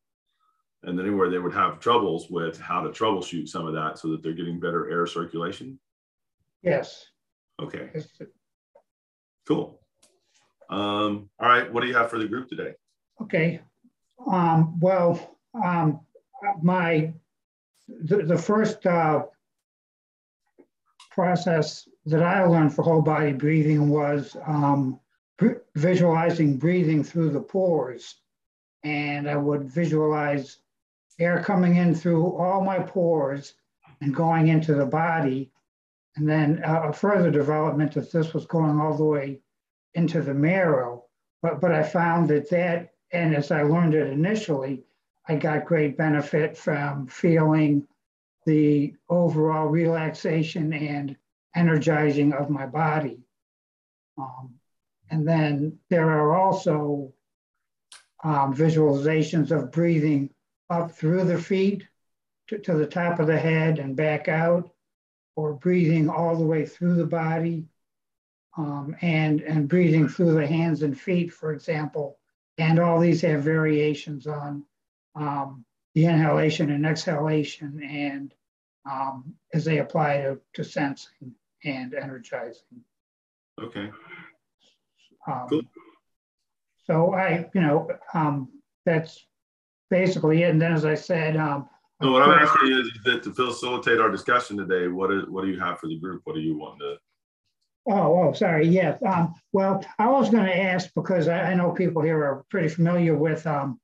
And 0.88 0.98
then 0.98 1.06
anywhere 1.06 1.29
they 1.29 1.38
would 1.38 1.53
have 1.53 1.82
troubles 1.82 2.29
with 2.29 2.58
how 2.62 2.82
to 2.82 2.89
troubleshoot 2.89 3.50
some 3.50 3.67
of 3.67 3.74
that 3.74 4.00
so 4.00 4.08
that 4.08 4.24
they're 4.24 4.32
getting 4.32 4.58
better 4.58 4.89
air 4.89 5.06
circulation. 5.06 5.77
Yes. 6.63 7.08
Okay, 7.62 7.89
cool. 9.46 9.82
Um, 10.70 11.29
all 11.39 11.50
right, 11.50 11.72
what 11.72 11.82
do 11.82 11.88
you 11.88 11.94
have 11.94 12.10
for 12.10 12.20
the 12.20 12.27
group 12.27 12.48
today? 12.48 12.74
Okay. 13.22 13.60
Um, 14.32 14.79
well, 14.79 15.38
um, 15.62 16.00
my, 16.62 17.13
the, 17.88 18.24
the 18.24 18.38
first, 18.38 18.86
uh, 18.86 19.25
process 21.12 21.89
that 22.06 22.24
I 22.24 22.46
learned 22.46 22.74
for 22.74 22.84
whole 22.84 23.01
body 23.01 23.34
breathing 23.34 23.89
was, 23.89 24.38
um, 24.46 25.01
visualizing 25.75 26.58
breathing 26.58 27.03
through 27.03 27.32
the 27.32 27.41
pores. 27.41 28.22
And 28.84 29.29
I 29.29 29.36
would 29.36 29.70
visualize 29.70 30.60
air 31.19 31.43
coming 31.43 31.75
in 31.75 31.95
through 31.95 32.36
all 32.38 32.63
my 32.63 32.79
pores 32.79 33.53
and 34.01 34.15
going 34.15 34.47
into 34.47 34.74
the 34.75 34.86
body. 34.86 35.51
And 36.15 36.27
then 36.27 36.63
uh, 36.63 36.83
a 36.86 36.93
further 36.93 37.31
development 37.31 37.97
if 37.97 38.12
this 38.12 38.33
was 38.33 38.45
going 38.45 38.79
all 38.79 38.95
the 38.97 39.03
way 39.03 39.39
into 39.93 40.21
the 40.21 40.33
marrow. 40.33 41.05
But, 41.41 41.62
but 41.62 41.71
I 41.71 41.83
found 41.83 42.29
that 42.29 42.50
that, 42.50 42.93
and 43.12 43.36
as 43.36 43.51
I 43.51 43.63
learned 43.63 43.93
it 43.93 44.07
initially, 44.07 44.83
I 45.27 45.36
got 45.36 45.65
great 45.65 45.97
benefit 45.97 46.57
from 46.57 47.07
feeling 47.07 47.88
the 48.45 48.95
overall 49.09 49.67
relaxation 49.67 50.74
and 50.74 51.15
energizing 51.55 52.33
of 52.33 52.50
my 52.50 52.65
body. 52.65 53.19
Um, 54.17 54.55
and 55.09 55.27
then 55.27 55.79
there 55.89 56.09
are 56.09 56.36
also 56.36 57.13
um, 58.24 58.53
visualizations 58.55 59.51
of 59.51 59.71
breathing 59.71 60.29
up 60.69 60.91
through 60.91 61.24
the 61.24 61.41
feet 61.41 61.88
to, 62.47 62.57
to 62.59 62.74
the 62.74 62.88
top 62.88 63.19
of 63.19 63.27
the 63.27 63.38
head 63.38 63.79
and 63.79 63.95
back 63.95 64.27
out, 64.27 64.71
or 65.36 65.53
breathing 65.53 66.09
all 66.09 66.36
the 66.36 66.45
way 66.45 66.65
through 66.65 66.95
the 66.95 67.05
body 67.05 67.65
um, 68.57 68.95
and, 69.01 69.41
and 69.41 69.69
breathing 69.69 70.07
through 70.07 70.33
the 70.33 70.47
hands 70.47 70.81
and 70.81 71.00
feet, 71.00 71.31
for 71.31 71.53
example. 71.53 72.17
And 72.57 72.79
all 72.79 73.00
these 73.00 73.21
have 73.21 73.43
variations 73.43 74.25
on 74.25 74.63
um, 75.15 75.63
the 75.93 76.05
inhalation 76.05 76.71
and 76.71 76.86
exhalation 76.86 77.83
and 77.83 78.33
um, 78.89 79.36
as 79.53 79.65
they 79.65 79.79
apply 79.79 80.17
to, 80.21 80.39
to 80.53 80.63
sensing 80.63 81.36
and 81.63 81.93
energizing. 81.93 82.81
Okay, 83.62 83.91
Um, 85.27 85.47
Cool. 85.50 85.62
So 86.86 87.13
I, 87.13 87.50
you 87.53 87.62
know, 87.62 87.89
um, 88.13 88.50
that's 88.86 89.25
basically 89.89 90.44
it. 90.44 90.51
And 90.51 90.62
then, 90.62 90.74
as 90.74 90.86
I 90.86 90.96
said, 90.96 91.38
um, 91.38 91.70
no, 92.01 92.12
what 92.12 92.22
I'm 92.22 92.38
asking 92.38 92.67
you 92.67 92.82
is 92.82 92.91
that 93.06 93.24
to 93.24 93.34
facilitate 93.34 94.00
our 94.00 94.12
discussion 94.12 94.56
today, 94.58 94.88
what 94.88 95.12
is, 95.12 95.24
what 95.29 95.44
do 95.44 95.50
you 95.50 95.60
have 95.60 95.79
for 95.79 95.88
the 95.88 95.98
group? 95.98 96.22
What 96.25 96.36
do 96.36 96.41
you 96.41 96.58
want 96.58 96.79
to? 96.79 96.98
Oh, 97.89 98.22
oh, 98.22 98.34
sorry. 98.34 98.67
Yes. 98.67 99.01
Um, 99.03 99.34
well, 99.53 99.84
I 99.98 100.08
was 100.10 100.29
going 100.29 100.46
to 100.46 100.58
ask 100.58 100.94
because 100.94 101.27
I, 101.27 101.51
I 101.51 101.53
know 101.56 101.72
people 101.72 102.01
here 102.01 102.24
are 102.24 102.46
pretty 102.51 102.67
familiar 102.67 103.15
with 103.15 103.48
um, 103.48 103.79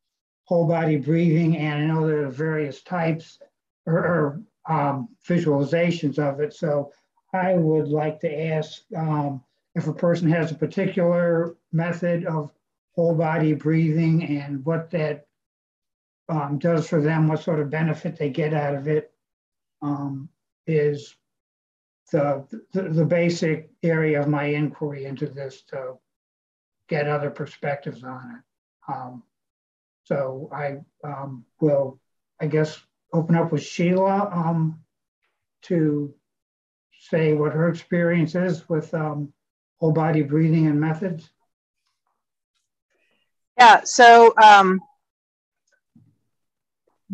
whole 0.46 0.68
body 0.68 0.98
breathing, 0.98 1.58
and 1.58 1.84
I 1.84 1.86
know 1.86 2.06
there 2.06 2.26
are 2.26 2.30
various 2.30 2.84
types 2.84 3.40
or, 3.86 3.98
or 3.98 4.42
um, 4.70 5.10
visualizations 5.28 6.20
of 6.20 6.40
it. 6.40 6.54
So 6.54 6.92
I 7.34 7.56
would 7.56 7.88
like 7.88 8.20
to 8.20 8.48
ask 8.48 8.82
um, 8.96 9.42
if 9.74 9.88
a 9.88 9.94
person 9.94 10.30
has 10.30 10.52
a 10.52 10.56
particular 10.56 11.56
method 11.72 12.26
of 12.26 12.52
whole 12.96 13.16
body 13.16 13.54
breathing 13.54 14.24
and 14.24 14.64
what 14.66 14.92
that 14.92 15.26
um, 16.34 16.58
does 16.58 16.88
for 16.88 17.02
them, 17.02 17.28
what 17.28 17.44
sort 17.44 17.60
of 17.60 17.70
benefit 17.70 18.18
they 18.18 18.30
get 18.30 18.54
out 18.54 18.76
of 18.76 18.88
it, 18.88 19.12
um, 19.82 20.30
is 20.66 21.16
the, 22.12 22.46
the, 22.72 22.84
the 22.84 23.06
basic 23.06 23.70
area 23.84 24.20
of 24.20 24.28
my 24.28 24.46
inquiry 24.46 25.06
into 25.06 25.28
this 25.28 25.62
to 25.70 25.94
get 26.90 27.08
other 27.08 27.30
perspectives 27.30 28.04
on 28.04 28.38
it. 28.38 28.92
Um, 28.92 29.24
so 30.06 30.50
I 30.52 30.78
um, 31.04 31.46
will, 31.62 32.00
I 32.42 32.48
guess, 32.48 32.80
open 33.14 33.36
up 33.36 33.52
with 33.52 33.64
Sheila 33.64 34.30
um, 34.34 34.82
to 35.64 36.14
say 37.10 37.34
what 37.34 37.54
her 37.54 37.70
experience 37.70 38.34
is 38.34 38.68
with 38.68 38.94
um, 38.94 39.32
whole 39.80 39.92
body 39.92 40.24
breathing 40.24 40.68
and 40.68 40.80
methods. 40.80 41.30
Yeah, 43.58 43.82
so 43.84 44.34
um, 44.42 44.82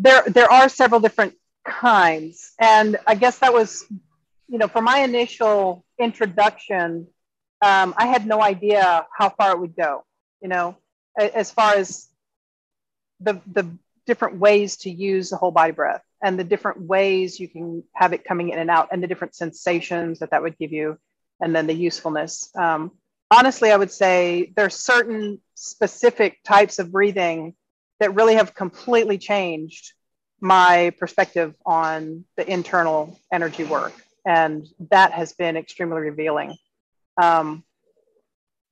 there 0.00 0.22
there 0.26 0.50
are 0.50 0.68
several 0.68 1.00
different 1.00 1.34
kinds, 1.64 2.52
and 2.58 2.96
I 3.06 3.14
guess 3.14 3.38
that 3.40 3.52
was, 3.52 3.84
you 4.48 4.58
know, 4.58 4.68
for 4.68 4.80
my 4.80 5.00
initial 5.00 5.84
introduction, 5.98 7.06
um, 7.60 7.94
I 7.96 8.06
had 8.06 8.26
no 8.26 8.42
idea 8.42 9.06
how 9.16 9.28
far 9.28 9.52
it 9.52 9.60
would 9.60 9.76
go. 9.76 10.04
You 10.40 10.48
know, 10.48 10.76
as 11.18 11.50
far 11.50 11.74
as 11.74 12.08
the 13.20 13.40
the 13.52 13.70
different 14.06 14.38
ways 14.38 14.78
to 14.78 14.90
use 14.90 15.30
the 15.30 15.36
whole 15.36 15.50
body 15.50 15.72
breath 15.72 16.02
and 16.22 16.38
the 16.38 16.44
different 16.44 16.80
ways 16.80 17.38
you 17.38 17.48
can 17.48 17.84
have 17.94 18.12
it 18.12 18.24
coming 18.24 18.48
in 18.48 18.58
and 18.58 18.70
out 18.70 18.88
and 18.90 19.02
the 19.02 19.06
different 19.06 19.34
sensations 19.34 20.18
that 20.18 20.30
that 20.30 20.42
would 20.42 20.58
give 20.58 20.72
you 20.72 20.98
and 21.40 21.54
then 21.54 21.66
the 21.66 21.74
usefulness 21.74 22.50
um, 22.56 22.90
honestly 23.30 23.70
i 23.70 23.76
would 23.76 23.92
say 23.92 24.52
there's 24.56 24.74
certain 24.74 25.38
specific 25.54 26.42
types 26.42 26.78
of 26.78 26.90
breathing 26.90 27.54
that 28.00 28.14
really 28.14 28.34
have 28.34 28.54
completely 28.54 29.18
changed 29.18 29.92
my 30.40 30.92
perspective 30.98 31.54
on 31.64 32.24
the 32.36 32.50
internal 32.50 33.18
energy 33.32 33.64
work. 33.64 33.92
And 34.26 34.66
that 34.90 35.12
has 35.12 35.32
been 35.34 35.56
extremely 35.56 36.00
revealing. 36.00 36.56
Um, 37.20 37.64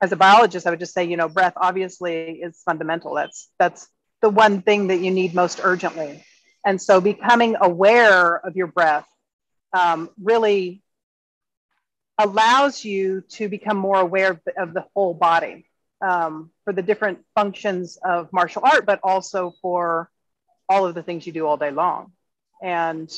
as 0.01 0.13
a 0.13 0.17
biologist 0.17 0.65
i 0.67 0.71
would 0.71 0.79
just 0.79 0.95
say 0.95 1.05
you 1.05 1.17
know 1.17 1.29
breath 1.29 1.55
obviously 1.57 2.41
is 2.41 2.63
fundamental. 2.65 3.15
That's 3.15 3.49
that's 3.59 3.89
the 4.21 4.31
one 4.31 4.63
thing 4.63 4.89
that 4.89 5.01
you 5.01 5.11
need 5.11 5.35
most 5.35 5.61
urgently. 5.63 6.25
And 6.65 6.81
so 6.81 7.01
becoming 7.01 7.57
aware 7.61 8.35
of 8.37 8.57
your 8.57 8.67
breath 8.67 9.07
um, 9.73 10.11
really 10.21 10.83
allows 12.19 12.85
you 12.85 13.23
to 13.31 13.49
become 13.49 13.77
more 13.77 14.01
aware 14.01 14.33
of 14.33 14.41
the, 14.45 14.61
of 14.61 14.75
the 14.75 14.85
whole 14.93 15.15
body 15.15 15.68
um, 16.00 16.50
for 16.64 16.73
the 16.73 16.83
different 16.83 17.19
functions 17.35 17.99
of 18.05 18.33
martial 18.33 18.62
art, 18.64 18.87
but 18.87 19.00
also 19.02 19.55
for 19.62 20.11
all 20.69 20.87
of 20.87 20.95
the 20.95 21.02
things 21.02 21.26
you 21.26 21.33
do 21.33 21.47
all 21.47 21.57
day 21.57 21.71
long. 21.71 22.12
And 22.62 23.11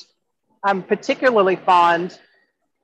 I'm 0.62 0.82
particularly 0.82 1.56
fond 1.56 2.18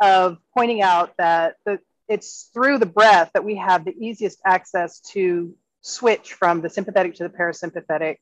of 0.00 0.38
pointing 0.54 0.82
out 0.82 1.14
that 1.18 1.56
the, 1.64 1.78
it's 2.08 2.50
through 2.52 2.78
the 2.78 2.86
breath 2.86 3.30
that 3.34 3.44
we 3.44 3.56
have 3.56 3.84
the 3.84 3.94
easiest 3.98 4.40
access 4.44 5.00
to 5.12 5.54
switch 5.80 6.32
from 6.34 6.60
the 6.60 6.70
sympathetic 6.70 7.14
to 7.14 7.22
the 7.22 7.28
parasympathetic 7.30 8.16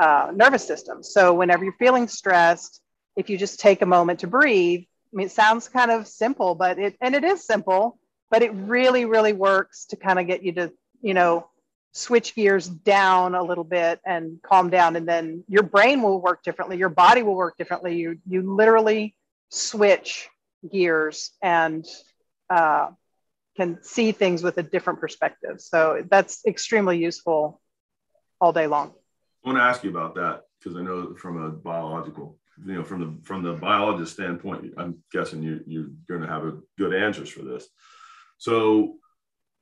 uh, 0.00 0.32
nervous 0.34 0.66
system. 0.66 1.02
So 1.02 1.34
whenever 1.34 1.64
you're 1.64 1.74
feeling 1.78 2.08
stressed, 2.08 2.80
if 3.16 3.30
you 3.30 3.38
just 3.38 3.60
take 3.60 3.82
a 3.82 3.86
moment 3.86 4.20
to 4.20 4.26
breathe, 4.26 4.80
I 4.80 5.16
mean, 5.16 5.26
it 5.26 5.32
sounds 5.32 5.68
kind 5.68 5.90
of 5.90 6.08
simple, 6.08 6.54
but 6.54 6.78
it, 6.78 6.96
and 7.00 7.14
it 7.14 7.22
is 7.22 7.46
simple, 7.46 7.98
but 8.30 8.42
it 8.42 8.52
really, 8.52 9.04
really 9.04 9.32
works 9.32 9.86
to 9.86 9.96
kind 9.96 10.18
of 10.18 10.26
get 10.26 10.42
you 10.42 10.52
to, 10.54 10.72
you 11.04 11.12
know, 11.12 11.46
switch 11.92 12.34
gears 12.34 12.66
down 12.66 13.34
a 13.34 13.42
little 13.42 13.62
bit 13.62 14.00
and 14.04 14.40
calm 14.42 14.70
down. 14.70 14.96
And 14.96 15.06
then 15.06 15.44
your 15.46 15.62
brain 15.62 16.02
will 16.02 16.20
work 16.20 16.42
differently. 16.42 16.78
Your 16.78 16.88
body 16.88 17.22
will 17.22 17.36
work 17.36 17.56
differently. 17.58 17.96
You, 17.96 18.18
you 18.26 18.54
literally 18.56 19.14
switch 19.50 20.28
gears 20.72 21.30
and 21.42 21.86
uh, 22.48 22.88
can 23.56 23.82
see 23.82 24.12
things 24.12 24.42
with 24.42 24.56
a 24.56 24.62
different 24.62 24.98
perspective. 24.98 25.60
So 25.60 26.02
that's 26.10 26.44
extremely 26.46 26.98
useful 26.98 27.60
all 28.40 28.52
day 28.52 28.66
long. 28.66 28.94
I 29.44 29.48
want 29.48 29.58
to 29.58 29.62
ask 29.62 29.84
you 29.84 29.90
about 29.90 30.14
that 30.14 30.44
because 30.58 30.78
I 30.78 30.82
know 30.82 31.14
from 31.16 31.36
a 31.36 31.50
biological, 31.50 32.38
you 32.66 32.76
know, 32.76 32.82
from 32.82 33.00
the 33.00 33.28
from 33.28 33.42
the 33.42 33.52
biologist 33.52 34.14
standpoint, 34.14 34.72
I'm 34.78 35.02
guessing 35.12 35.42
you 35.42 35.60
you're 35.66 35.90
going 36.08 36.22
to 36.22 36.26
have 36.26 36.44
a 36.44 36.58
good 36.78 36.94
answers 36.94 37.28
for 37.28 37.42
this. 37.42 37.68
So 38.38 38.96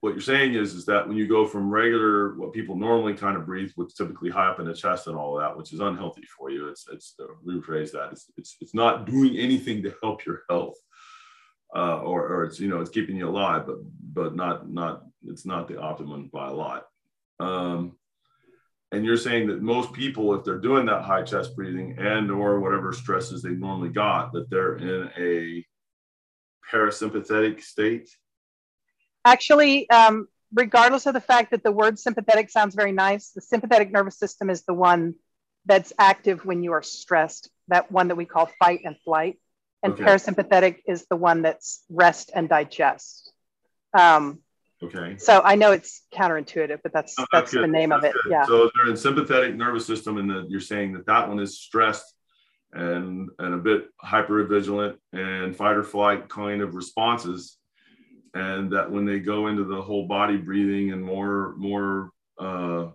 what 0.02 0.14
you're 0.14 0.20
saying 0.20 0.54
is 0.54 0.74
is 0.74 0.84
that 0.86 1.06
when 1.06 1.16
you 1.16 1.28
go 1.28 1.46
from 1.46 1.70
regular 1.70 2.34
what 2.34 2.52
people 2.52 2.76
normally 2.76 3.14
kind 3.14 3.36
of 3.36 3.46
breathe, 3.46 3.70
which 3.76 3.94
typically 3.94 4.30
high 4.30 4.48
up 4.48 4.58
in 4.58 4.66
the 4.66 4.74
chest 4.74 5.06
and 5.06 5.16
all 5.16 5.38
of 5.38 5.42
that, 5.42 5.56
which 5.56 5.72
is 5.72 5.78
unhealthy 5.78 6.24
for 6.36 6.50
you, 6.50 6.66
it's 6.68 6.86
it's 6.92 7.14
uh, 7.20 7.26
rephrase 7.46 7.92
that 7.92 8.10
it's, 8.10 8.28
it's 8.36 8.56
it's 8.60 8.74
not 8.74 9.06
doing 9.06 9.36
anything 9.36 9.80
to 9.84 9.94
help 10.02 10.26
your 10.26 10.42
health. 10.50 10.74
Uh, 11.74 12.00
or, 12.00 12.26
or 12.26 12.44
it's 12.44 12.58
you 12.58 12.68
know 12.68 12.80
it's 12.80 12.90
keeping 12.90 13.16
you 13.16 13.28
alive, 13.28 13.64
but 13.64 13.76
but 14.12 14.34
not 14.34 14.68
not 14.68 15.04
it's 15.28 15.46
not 15.46 15.68
the 15.68 15.80
optimum 15.80 16.28
by 16.32 16.48
a 16.48 16.52
lot. 16.52 16.84
Um, 17.38 17.92
and 18.90 19.04
you're 19.04 19.16
saying 19.16 19.46
that 19.46 19.62
most 19.62 19.92
people, 19.92 20.34
if 20.34 20.44
they're 20.44 20.58
doing 20.58 20.84
that 20.86 21.02
high 21.02 21.22
chest 21.22 21.54
breathing 21.54 21.96
and 21.96 22.28
or 22.28 22.58
whatever 22.58 22.92
stresses 22.92 23.40
they 23.40 23.50
normally 23.50 23.88
got, 23.88 24.32
that 24.32 24.50
they're 24.50 24.76
in 24.76 25.10
a 25.16 25.64
parasympathetic 26.70 27.62
state. 27.62 28.10
Actually, 29.24 29.88
um, 29.90 30.26
regardless 30.52 31.06
of 31.06 31.14
the 31.14 31.20
fact 31.20 31.52
that 31.52 31.62
the 31.62 31.72
word 31.72 31.98
sympathetic 31.98 32.50
sounds 32.50 32.74
very 32.74 32.92
nice, 32.92 33.30
the 33.30 33.40
sympathetic 33.40 33.90
nervous 33.92 34.18
system 34.18 34.50
is 34.50 34.62
the 34.64 34.74
one 34.74 35.14
that's 35.66 35.92
active 35.98 36.44
when 36.44 36.62
you 36.62 36.72
are 36.72 36.82
stressed. 36.82 37.48
That 37.68 37.90
one 37.92 38.08
that 38.08 38.16
we 38.16 38.24
call 38.24 38.50
fight 38.58 38.80
and 38.84 38.96
flight. 39.04 39.38
and 39.84 39.94
Okay. 39.94 40.04
parasympathetic 40.04 40.76
is 40.86 41.06
the 41.06 41.16
one 41.16 41.42
that's 41.42 41.82
rest 41.90 42.30
and 42.34 42.48
digest. 42.48 43.32
Um, 43.98 44.38
Okay. 44.80 45.16
so 45.16 45.40
I 45.44 45.54
know 45.56 45.72
it's 45.72 46.02
counterintuitive, 46.14 46.80
but 46.84 46.92
that's 46.92 47.16
Oh, 47.18 47.24
that's 47.32 47.50
the 47.50 47.58
good. 47.62 47.70
name 47.70 47.90
of 47.92 48.04
it. 48.04 48.12
good. 48.12 48.30
Yeah. 48.30 48.46
So 48.46 48.70
they're 48.74 48.88
in 48.88 48.96
sympathetic 48.96 49.54
nervous 49.56 49.84
system, 49.86 50.18
and 50.18 50.30
that 50.30 50.46
you're 50.50 50.60
saying 50.60 50.92
that 50.92 51.06
that 51.06 51.28
one 51.28 51.38
is 51.40 51.58
stressed 51.60 52.14
and 52.72 53.28
and 53.38 53.54
a 53.54 53.58
bit 53.58 53.88
hyper 54.00 54.42
vigilant 54.44 54.98
and 55.12 55.54
fight 55.56 55.76
or 55.76 55.82
flight 55.84 56.28
kind 56.28 56.62
of 56.62 56.74
responses, 56.76 57.58
and 58.34 58.72
that 58.72 58.90
when 58.90 59.04
they 59.04 59.18
go 59.18 59.48
into 59.48 59.64
the 59.64 59.80
whole 59.80 60.06
body 60.06 60.36
breathing 60.36 60.92
and 60.92 61.02
more 61.02 61.54
more 61.56 62.10
uh, 62.38 62.86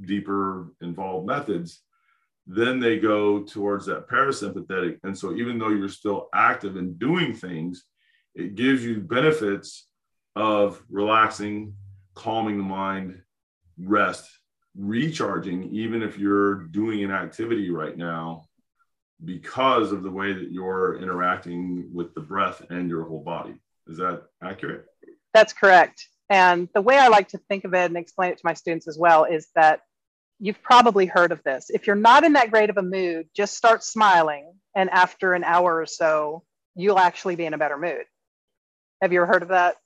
deeper 0.00 0.72
involved 0.80 1.26
methods, 1.26 1.82
then 2.46 2.80
they 2.80 2.98
go 2.98 3.42
towards 3.42 3.86
that 3.86 4.08
parasympathetic. 4.08 4.98
And 5.04 5.16
so 5.16 5.34
even 5.34 5.58
though 5.58 5.68
you're 5.68 5.88
still 5.88 6.28
active 6.34 6.76
and 6.76 6.98
doing 6.98 7.34
things, 7.34 7.84
it 8.34 8.54
gives 8.54 8.82
you 8.84 9.00
benefits 9.00 9.86
of 10.34 10.82
relaxing, 10.88 11.74
calming 12.14 12.56
the 12.56 12.64
mind, 12.64 13.20
rest, 13.78 14.30
recharging, 14.76 15.64
even 15.74 16.02
if 16.02 16.16
you're 16.16 16.64
doing 16.68 17.04
an 17.04 17.10
activity 17.10 17.70
right 17.70 17.96
now, 17.96 18.44
because 19.24 19.92
of 19.92 20.02
the 20.02 20.10
way 20.10 20.32
that 20.32 20.52
you're 20.52 21.00
interacting 21.02 21.90
with 21.92 22.14
the 22.14 22.20
breath 22.20 22.64
and 22.70 22.88
your 22.88 23.04
whole 23.04 23.22
body. 23.22 23.60
Is 23.88 23.98
that 23.98 24.24
accurate? 24.42 24.84
That's 25.34 25.52
correct. 25.52 26.06
And 26.30 26.68
the 26.74 26.82
way 26.82 26.98
I 26.98 27.08
like 27.08 27.28
to 27.28 27.38
think 27.48 27.64
of 27.64 27.74
it 27.74 27.86
and 27.86 27.96
explain 27.96 28.32
it 28.32 28.36
to 28.36 28.44
my 28.44 28.54
students 28.54 28.86
as 28.86 28.98
well 28.98 29.24
is 29.24 29.48
that 29.54 29.80
you've 30.38 30.62
probably 30.62 31.06
heard 31.06 31.32
of 31.32 31.42
this. 31.42 31.70
If 31.70 31.86
you're 31.86 31.96
not 31.96 32.24
in 32.24 32.34
that 32.34 32.50
great 32.50 32.70
of 32.70 32.76
a 32.76 32.82
mood, 32.82 33.28
just 33.34 33.56
start 33.56 33.82
smiling. 33.82 34.52
And 34.76 34.90
after 34.90 35.32
an 35.32 35.42
hour 35.42 35.80
or 35.80 35.86
so, 35.86 36.44
you'll 36.76 36.98
actually 36.98 37.36
be 37.36 37.46
in 37.46 37.54
a 37.54 37.58
better 37.58 37.78
mood. 37.78 38.04
Have 39.02 39.12
you 39.12 39.22
ever 39.22 39.32
heard 39.32 39.42
of 39.42 39.48
that? 39.48 39.76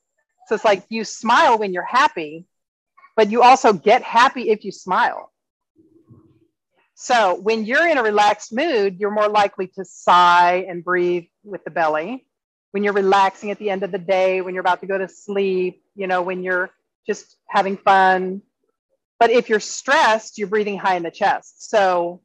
So 0.48 0.56
it's 0.56 0.64
like 0.64 0.84
you 0.88 1.04
smile 1.04 1.58
when 1.58 1.72
you're 1.72 1.84
happy, 1.84 2.46
but 3.16 3.30
you 3.30 3.42
also 3.42 3.72
get 3.72 4.02
happy 4.02 4.50
if 4.50 4.64
you 4.64 4.72
smile. 4.72 5.32
So 6.94 7.40
when 7.40 7.64
you're 7.64 7.88
in 7.88 7.98
a 7.98 8.02
relaxed 8.02 8.52
mood, 8.52 8.96
you're 8.98 9.10
more 9.10 9.28
likely 9.28 9.68
to 9.68 9.84
sigh 9.84 10.66
and 10.68 10.84
breathe 10.84 11.24
with 11.44 11.64
the 11.64 11.70
belly. 11.70 12.26
When 12.72 12.84
you're 12.84 12.92
relaxing 12.92 13.50
at 13.50 13.58
the 13.58 13.70
end 13.70 13.82
of 13.82 13.92
the 13.92 13.98
day, 13.98 14.40
when 14.40 14.54
you're 14.54 14.62
about 14.62 14.80
to 14.80 14.86
go 14.86 14.98
to 14.98 15.08
sleep, 15.08 15.82
you 15.94 16.06
know, 16.06 16.22
when 16.22 16.42
you're 16.42 16.70
just 17.06 17.36
having 17.48 17.76
fun. 17.76 18.42
But 19.20 19.30
if 19.30 19.48
you're 19.48 19.60
stressed, 19.60 20.38
you're 20.38 20.48
breathing 20.48 20.78
high 20.78 20.96
in 20.96 21.02
the 21.02 21.10
chest. 21.10 21.70
So 21.70 22.20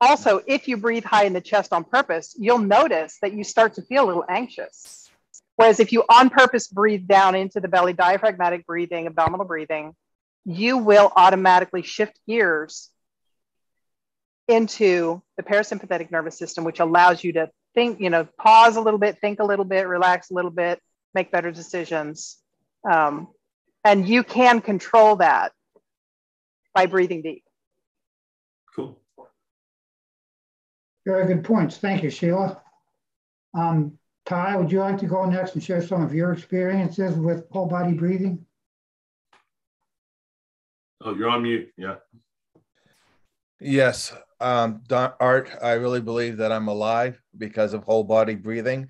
also, 0.00 0.40
if 0.46 0.68
you 0.68 0.76
breathe 0.76 1.04
high 1.04 1.24
in 1.24 1.32
the 1.32 1.40
chest 1.40 1.72
on 1.72 1.84
purpose, 1.84 2.36
you'll 2.38 2.58
notice 2.58 3.18
that 3.22 3.32
you 3.32 3.42
start 3.42 3.74
to 3.74 3.82
feel 3.82 4.04
a 4.04 4.06
little 4.06 4.24
anxious. 4.28 5.08
Whereas 5.56 5.80
if 5.80 5.92
you 5.92 6.04
on 6.08 6.30
purpose 6.30 6.66
breathe 6.68 7.06
down 7.06 7.34
into 7.34 7.60
the 7.60 7.68
belly, 7.68 7.92
diaphragmatic 7.92 8.66
breathing, 8.66 9.06
abdominal 9.06 9.46
breathing, 9.46 9.94
you 10.44 10.78
will 10.78 11.12
automatically 11.16 11.82
shift 11.82 12.18
gears 12.26 12.90
into 14.46 15.22
the 15.36 15.42
parasympathetic 15.42 16.10
nervous 16.10 16.36
system, 16.36 16.64
which 16.64 16.80
allows 16.80 17.24
you 17.24 17.32
to 17.32 17.50
think, 17.74 18.00
you 18.00 18.10
know, 18.10 18.26
pause 18.38 18.76
a 18.76 18.80
little 18.80 18.98
bit, 18.98 19.18
think 19.20 19.40
a 19.40 19.44
little 19.44 19.64
bit, 19.64 19.86
relax 19.86 20.30
a 20.30 20.34
little 20.34 20.50
bit, 20.50 20.80
make 21.14 21.30
better 21.30 21.50
decisions. 21.50 22.38
Um, 22.90 23.28
and 23.84 24.08
you 24.08 24.24
can 24.24 24.60
control 24.60 25.16
that 25.16 25.52
by 26.74 26.86
breathing 26.86 27.22
deep. 27.22 27.44
Cool. 28.74 28.98
Very 31.06 31.26
good 31.26 31.44
points. 31.44 31.76
Thank 31.76 32.02
you, 32.02 32.10
Sheila. 32.10 32.60
Um, 33.56 33.98
Ty, 34.26 34.56
would 34.56 34.72
you 34.72 34.80
like 34.80 34.98
to 34.98 35.06
go 35.06 35.24
next 35.26 35.54
and 35.54 35.62
share 35.62 35.82
some 35.82 36.02
of 36.02 36.14
your 36.14 36.32
experiences 36.32 37.14
with 37.14 37.44
whole 37.50 37.66
body 37.66 37.92
breathing? 37.92 38.44
Oh, 41.02 41.14
you're 41.14 41.28
on 41.28 41.42
mute. 41.42 41.70
Yeah. 41.76 41.96
Yes, 43.60 44.14
um, 44.40 44.82
Art, 44.90 45.50
I 45.62 45.72
really 45.72 46.00
believe 46.00 46.36
that 46.38 46.52
I'm 46.52 46.68
alive 46.68 47.20
because 47.36 47.74
of 47.74 47.84
whole 47.84 48.04
body 48.04 48.34
breathing. 48.34 48.88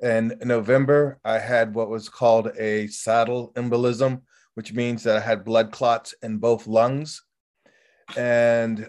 In 0.00 0.38
November, 0.42 1.20
I 1.24 1.38
had 1.38 1.74
what 1.74 1.90
was 1.90 2.08
called 2.08 2.48
a 2.58 2.86
saddle 2.86 3.52
embolism, 3.54 4.22
which 4.54 4.72
means 4.72 5.02
that 5.04 5.16
I 5.16 5.20
had 5.20 5.44
blood 5.44 5.72
clots 5.72 6.14
in 6.22 6.38
both 6.38 6.66
lungs. 6.66 7.22
And 8.16 8.88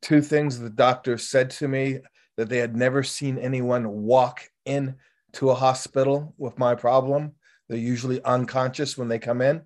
two 0.00 0.22
things 0.22 0.58
the 0.58 0.70
doctor 0.70 1.18
said 1.18 1.50
to 1.50 1.68
me 1.68 1.98
that 2.36 2.48
they 2.48 2.58
had 2.58 2.76
never 2.76 3.02
seen 3.02 3.38
anyone 3.38 3.88
walk 3.88 4.48
into 4.64 5.50
a 5.50 5.54
hospital 5.54 6.34
with 6.38 6.58
my 6.58 6.74
problem. 6.74 7.32
They're 7.68 7.78
usually 7.78 8.22
unconscious 8.22 8.96
when 8.96 9.08
they 9.08 9.18
come 9.18 9.40
in. 9.40 9.62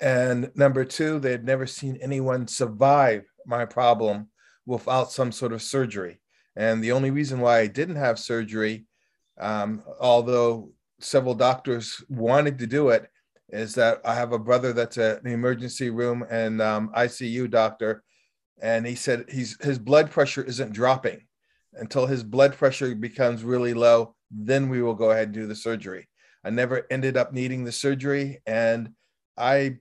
And 0.00 0.50
number 0.54 0.84
two, 0.84 1.18
they 1.18 1.30
had 1.30 1.44
never 1.44 1.66
seen 1.66 1.98
anyone 2.00 2.48
survive 2.48 3.29
my 3.50 3.66
problem 3.66 4.28
without 4.64 5.12
some 5.12 5.32
sort 5.32 5.52
of 5.52 5.60
surgery. 5.60 6.20
And 6.56 6.82
the 6.82 6.92
only 6.92 7.10
reason 7.10 7.40
why 7.40 7.58
I 7.58 7.66
didn't 7.66 7.96
have 7.96 8.18
surgery, 8.18 8.86
um, 9.38 9.82
although 10.00 10.72
several 11.00 11.34
doctors 11.34 12.02
wanted 12.08 12.58
to 12.60 12.66
do 12.66 12.90
it, 12.90 13.10
is 13.50 13.74
that 13.74 14.00
I 14.04 14.14
have 14.14 14.32
a 14.32 14.38
brother 14.38 14.72
that's 14.72 14.96
an 14.96 15.26
emergency 15.26 15.90
room 15.90 16.24
and 16.30 16.62
um, 16.62 16.92
ICU 16.96 17.50
doctor, 17.50 18.02
and 18.62 18.86
he 18.86 18.94
said 18.94 19.24
he's 19.28 19.56
his 19.60 19.78
blood 19.78 20.10
pressure 20.10 20.42
isn't 20.42 20.72
dropping 20.72 21.22
until 21.74 22.06
his 22.06 22.22
blood 22.22 22.54
pressure 22.54 22.94
becomes 22.94 23.42
really 23.42 23.74
low. 23.74 24.14
Then 24.30 24.68
we 24.68 24.82
will 24.82 24.94
go 24.94 25.10
ahead 25.10 25.28
and 25.28 25.34
do 25.34 25.46
the 25.46 25.56
surgery. 25.56 26.08
I 26.44 26.50
never 26.50 26.86
ended 26.90 27.16
up 27.16 27.32
needing 27.32 27.64
the 27.64 27.72
surgery, 27.72 28.40
and 28.46 28.90
I 29.36 29.78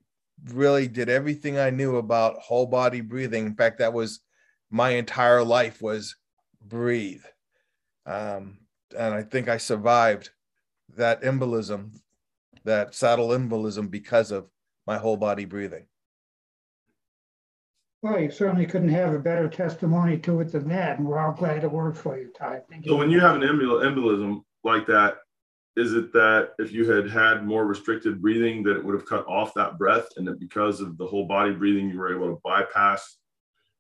really 0.47 0.87
did 0.87 1.09
everything 1.09 1.57
I 1.57 1.69
knew 1.69 1.97
about 1.97 2.39
whole 2.39 2.65
body 2.65 3.01
breathing. 3.01 3.45
In 3.45 3.55
fact, 3.55 3.79
that 3.79 3.93
was 3.93 4.21
my 4.69 4.91
entire 4.91 5.43
life 5.43 5.81
was 5.81 6.15
breathe. 6.61 7.23
Um, 8.05 8.59
and 8.97 9.13
I 9.13 9.23
think 9.23 9.49
I 9.49 9.57
survived 9.57 10.29
that 10.95 11.21
embolism, 11.21 11.99
that 12.63 12.95
saddle 12.95 13.29
embolism 13.29 13.89
because 13.89 14.31
of 14.31 14.49
my 14.87 14.97
whole 14.97 15.17
body 15.17 15.45
breathing. 15.45 15.85
Well, 18.01 18.19
you 18.19 18.31
certainly 18.31 18.65
couldn't 18.65 18.89
have 18.89 19.13
a 19.13 19.19
better 19.19 19.49
testimony 19.49 20.17
to 20.19 20.39
it 20.39 20.53
than 20.53 20.69
that, 20.69 20.99
and 20.99 21.07
we're 21.07 21.19
all 21.19 21.33
glad 21.33 21.63
it 21.63 21.71
worked 21.71 21.97
for 21.97 22.17
you, 22.17 22.31
Ty. 22.37 22.61
Thank 22.69 22.85
So 22.85 22.95
when 22.95 23.11
you 23.11 23.19
have 23.19 23.35
an 23.35 23.41
embol- 23.41 23.83
embolism 23.83 24.43
like 24.63 24.87
that, 24.87 25.17
is 25.75 25.93
it 25.93 26.11
that 26.13 26.51
if 26.59 26.71
you 26.71 26.89
had 26.91 27.09
had 27.09 27.45
more 27.45 27.65
restricted 27.65 28.21
breathing 28.21 28.63
that 28.63 28.75
it 28.75 28.83
would 28.83 28.95
have 28.95 29.05
cut 29.05 29.25
off 29.27 29.53
that 29.53 29.77
breath 29.77 30.07
and 30.17 30.27
that 30.27 30.39
because 30.39 30.81
of 30.81 30.97
the 30.97 31.05
whole 31.05 31.25
body 31.25 31.51
breathing 31.51 31.89
you 31.89 31.97
were 31.97 32.13
able 32.13 32.27
to 32.27 32.41
bypass 32.43 33.17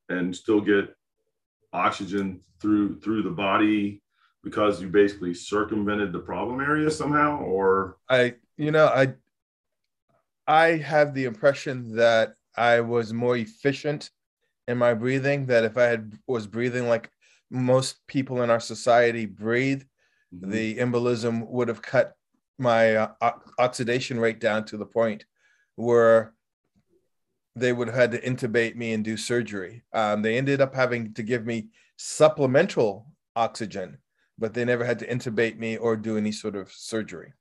and 0.09 0.35
still 0.35 0.61
get 0.61 0.93
oxygen 1.73 2.41
through 2.61 2.99
through 2.99 3.21
the 3.21 3.29
body 3.29 4.01
because 4.43 4.81
you 4.81 4.87
basically 4.87 5.33
circumvented 5.33 6.11
the 6.11 6.19
problem 6.19 6.61
area 6.61 6.89
somehow 6.89 7.39
or 7.41 7.97
I, 8.09 8.35
you 8.57 8.71
know, 8.71 8.87
I, 8.87 9.13
I 10.47 10.77
have 10.77 11.13
the 11.13 11.25
impression 11.25 11.95
that 11.95 12.33
I 12.55 12.81
was 12.81 13.13
more 13.13 13.37
efficient 13.37 14.09
in 14.67 14.77
my 14.77 14.93
breathing. 14.93 15.45
That 15.47 15.63
if 15.63 15.77
I 15.77 15.83
had 15.83 16.13
was 16.27 16.47
breathing 16.47 16.87
like 16.87 17.09
most 17.49 18.05
people 18.07 18.41
in 18.41 18.49
our 18.49 18.59
society 18.59 19.25
breathe, 19.25 19.83
the 20.31 20.77
embolism 20.77 21.47
would 21.47 21.67
have 21.67 21.81
cut 21.81 22.15
my 22.57 22.95
uh, 22.95 23.31
oxidation 23.57 24.19
rate 24.19 24.39
down 24.39 24.65
to 24.65 24.77
the 24.77 24.85
point 24.85 25.25
where 25.75 26.33
they 27.55 27.73
would 27.73 27.87
have 27.87 27.95
had 27.97 28.11
to 28.11 28.21
intubate 28.21 28.75
me 28.75 28.93
and 28.93 29.03
do 29.03 29.17
surgery. 29.17 29.83
Um, 29.93 30.21
they 30.21 30.37
ended 30.37 30.61
up 30.61 30.75
having 30.75 31.13
to 31.15 31.23
give 31.23 31.45
me 31.45 31.69
supplemental 31.97 33.07
oxygen, 33.35 33.97
but 34.37 34.53
they 34.53 34.65
never 34.65 34.85
had 34.85 34.99
to 34.99 35.07
intubate 35.07 35.57
me 35.57 35.77
or 35.77 35.95
do 35.95 36.17
any 36.17 36.31
sort 36.31 36.55
of 36.55 36.71
surgery. 36.71 37.33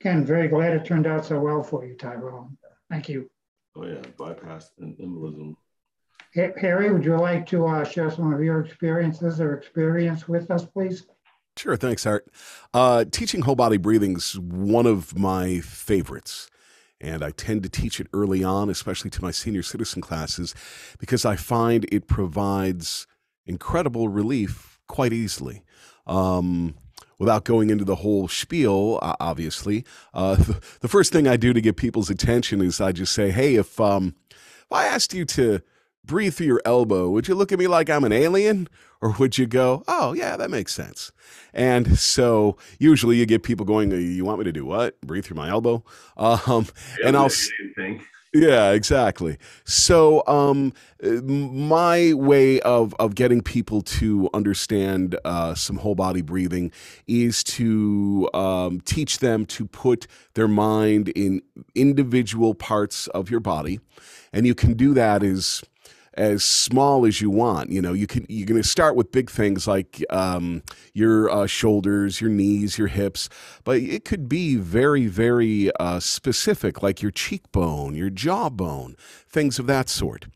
Again, 0.00 0.24
very 0.24 0.48
glad 0.48 0.72
it 0.72 0.84
turned 0.86 1.06
out 1.06 1.26
so 1.26 1.38
well 1.38 1.62
for 1.62 1.84
you, 1.84 1.94
Tyrone. 1.94 2.56
Thank 2.88 3.08
you. 3.08 3.30
oh 3.76 3.86
yeah 3.86 4.02
bypass 4.18 4.72
and 4.78 4.96
embolism 4.98 5.54
Ha- 5.54 5.69
Harry, 6.34 6.92
would 6.92 7.04
you 7.04 7.16
like 7.16 7.46
to 7.46 7.66
uh, 7.66 7.84
share 7.84 8.10
some 8.10 8.32
of 8.32 8.42
your 8.42 8.60
experiences 8.60 9.40
or 9.40 9.54
experience 9.54 10.28
with 10.28 10.50
us, 10.50 10.64
please? 10.64 11.06
Sure, 11.56 11.76
thanks, 11.76 12.06
Art. 12.06 12.26
Uh, 12.72 13.04
teaching 13.10 13.42
whole 13.42 13.56
body 13.56 13.76
breathing 13.76 14.16
is 14.16 14.38
one 14.38 14.86
of 14.86 15.18
my 15.18 15.60
favorites. 15.60 16.48
And 17.00 17.24
I 17.24 17.30
tend 17.30 17.62
to 17.64 17.68
teach 17.68 17.98
it 17.98 18.06
early 18.12 18.44
on, 18.44 18.70
especially 18.70 19.10
to 19.10 19.22
my 19.22 19.30
senior 19.30 19.62
citizen 19.62 20.02
classes, 20.02 20.54
because 20.98 21.24
I 21.24 21.34
find 21.34 21.86
it 21.90 22.06
provides 22.06 23.06
incredible 23.46 24.08
relief 24.08 24.78
quite 24.86 25.12
easily. 25.12 25.62
Um, 26.06 26.76
without 27.18 27.44
going 27.44 27.70
into 27.70 27.84
the 27.84 27.96
whole 27.96 28.28
spiel, 28.28 28.98
obviously, 29.02 29.84
uh, 30.14 30.36
the, 30.36 30.60
the 30.80 30.88
first 30.88 31.12
thing 31.12 31.26
I 31.26 31.36
do 31.36 31.52
to 31.52 31.60
get 31.60 31.76
people's 31.76 32.10
attention 32.10 32.60
is 32.60 32.80
I 32.80 32.92
just 32.92 33.12
say, 33.12 33.30
hey, 33.30 33.56
if, 33.56 33.80
um, 33.80 34.14
if 34.30 34.72
I 34.72 34.86
asked 34.86 35.14
you 35.14 35.24
to 35.26 35.60
breathe 36.10 36.34
through 36.34 36.46
your 36.46 36.62
elbow, 36.64 37.08
would 37.08 37.28
you 37.28 37.36
look 37.36 37.52
at 37.52 37.58
me 37.58 37.68
like 37.68 37.88
I'm 37.88 38.04
an 38.04 38.12
alien? 38.12 38.68
Or 39.00 39.12
would 39.12 39.38
you 39.38 39.46
go, 39.46 39.82
oh, 39.88 40.12
yeah, 40.12 40.36
that 40.36 40.50
makes 40.50 40.74
sense? 40.74 41.10
And 41.54 41.98
so 41.98 42.58
usually 42.78 43.16
you 43.16 43.24
get 43.24 43.42
people 43.42 43.64
going, 43.64 43.92
you 43.92 44.24
want 44.26 44.40
me 44.40 44.44
to 44.44 44.52
do 44.52 44.66
what? 44.66 45.00
Breathe 45.00 45.24
through 45.24 45.36
my 45.36 45.48
elbow? 45.48 45.82
Um, 46.18 46.66
Yeah, 46.98 47.06
and 47.06 47.16
I'll, 47.16 47.30
yeah, 48.34 48.70
exactly. 48.72 49.38
So, 49.64 50.22
um, 50.26 50.72
my 51.02 52.12
way 52.12 52.60
of 52.60 52.94
of 53.00 53.14
getting 53.16 53.40
people 53.40 53.80
to 53.82 54.28
understand 54.32 55.18
uh, 55.24 55.54
some 55.54 55.76
whole 55.78 55.96
body 55.96 56.22
breathing 56.22 56.70
is 57.08 57.42
to 57.44 58.28
um, 58.34 58.80
teach 58.82 59.18
them 59.18 59.46
to 59.46 59.66
put 59.66 60.06
their 60.34 60.46
mind 60.46 61.08
in 61.08 61.42
individual 61.74 62.54
parts 62.54 63.08
of 63.08 63.30
your 63.30 63.40
body, 63.40 63.80
and 64.32 64.46
you 64.46 64.54
can 64.54 64.74
do 64.74 64.94
that 64.94 65.24
as 65.24 65.62
as 66.14 66.42
small 66.44 67.06
as 67.06 67.20
you 67.20 67.30
want. 67.30 67.70
You 67.70 67.80
know, 67.80 67.92
you 67.92 68.06
can 68.06 68.26
you're 68.28 68.46
going 68.46 68.60
to 68.60 68.68
start 68.68 68.96
with 68.96 69.12
big 69.12 69.30
things 69.30 69.66
like 69.66 70.04
um, 70.10 70.62
your 70.92 71.30
uh, 71.30 71.46
shoulders, 71.46 72.20
your 72.20 72.30
knees, 72.30 72.78
your 72.78 72.88
hips, 72.88 73.28
but 73.64 73.76
it 73.76 74.04
could 74.04 74.28
be 74.28 74.56
very 74.56 75.06
very 75.06 75.70
uh, 75.78 76.00
specific, 76.00 76.82
like 76.82 77.02
your 77.02 77.10
cheekbone, 77.12 77.94
your 77.94 78.10
jawbone, 78.10 78.96
things 79.28 79.58
of 79.58 79.66
that 79.66 79.88
sort. 79.88 80.26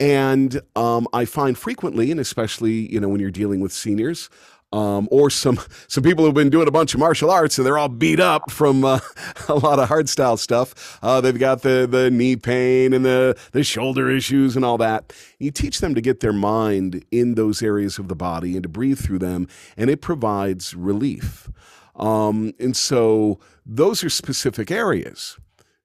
And 0.00 0.60
um, 0.76 1.08
I 1.12 1.24
find 1.24 1.58
frequently, 1.58 2.10
and 2.10 2.20
especially 2.20 2.92
you 2.92 3.00
know 3.00 3.08
when 3.08 3.20
you're 3.20 3.30
dealing 3.30 3.60
with 3.60 3.72
seniors, 3.72 4.30
um, 4.72 5.08
or 5.10 5.30
some 5.30 5.58
some 5.88 6.02
people 6.02 6.24
who've 6.24 6.34
been 6.34 6.50
doing 6.50 6.68
a 6.68 6.72
bunch 6.72 6.94
of 6.94 7.00
martial 7.00 7.30
arts 7.30 7.58
and 7.58 7.66
they're 7.66 7.78
all 7.78 7.88
beat 7.88 8.20
up 8.20 8.50
from 8.50 8.84
uh, 8.84 9.00
a 9.48 9.54
lot 9.54 9.78
of 9.78 9.88
hard 9.88 10.08
style 10.08 10.36
stuff. 10.36 10.98
Uh, 11.02 11.20
they've 11.20 11.38
got 11.38 11.62
the 11.62 11.86
the 11.90 12.10
knee 12.10 12.36
pain 12.36 12.92
and 12.92 13.04
the 13.04 13.38
the 13.52 13.64
shoulder 13.64 14.10
issues 14.10 14.56
and 14.56 14.64
all 14.64 14.78
that. 14.78 15.12
You 15.38 15.50
teach 15.50 15.80
them 15.80 15.94
to 15.94 16.00
get 16.00 16.20
their 16.20 16.32
mind 16.32 17.04
in 17.10 17.34
those 17.34 17.62
areas 17.62 17.98
of 17.98 18.08
the 18.08 18.16
body 18.16 18.54
and 18.54 18.62
to 18.62 18.68
breathe 18.68 18.98
through 18.98 19.20
them, 19.20 19.48
and 19.76 19.90
it 19.90 20.00
provides 20.00 20.74
relief. 20.74 21.48
Um, 21.96 22.52
and 22.60 22.76
so 22.76 23.40
those 23.66 24.04
are 24.04 24.10
specific 24.10 24.70
areas. 24.70 25.36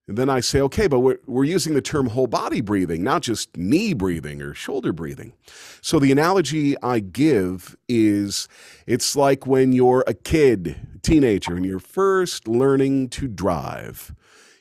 And 0.07 0.17
then 0.17 0.29
I 0.29 0.41
say, 0.41 0.59
okay, 0.61 0.87
but 0.87 0.99
we're, 0.99 1.19
we're 1.27 1.45
using 1.45 1.75
the 1.75 1.81
term 1.81 2.07
whole 2.07 2.27
body 2.27 2.59
breathing, 2.59 3.03
not 3.03 3.21
just 3.21 3.55
knee 3.55 3.93
breathing 3.93 4.41
or 4.41 4.53
shoulder 4.53 4.91
breathing. 4.91 5.33
So 5.81 5.97
the 5.97 6.11
analogy 6.11 6.75
I 6.83 6.99
give 6.99 7.77
is 7.87 8.49
it's 8.85 9.15
like 9.15 9.47
when 9.47 9.71
you're 9.71 10.03
a 10.05 10.13
kid, 10.13 10.99
teenager, 11.03 11.55
and 11.55 11.65
you're 11.65 11.79
first 11.79 12.49
learning 12.49 13.09
to 13.09 13.29
drive. 13.29 14.13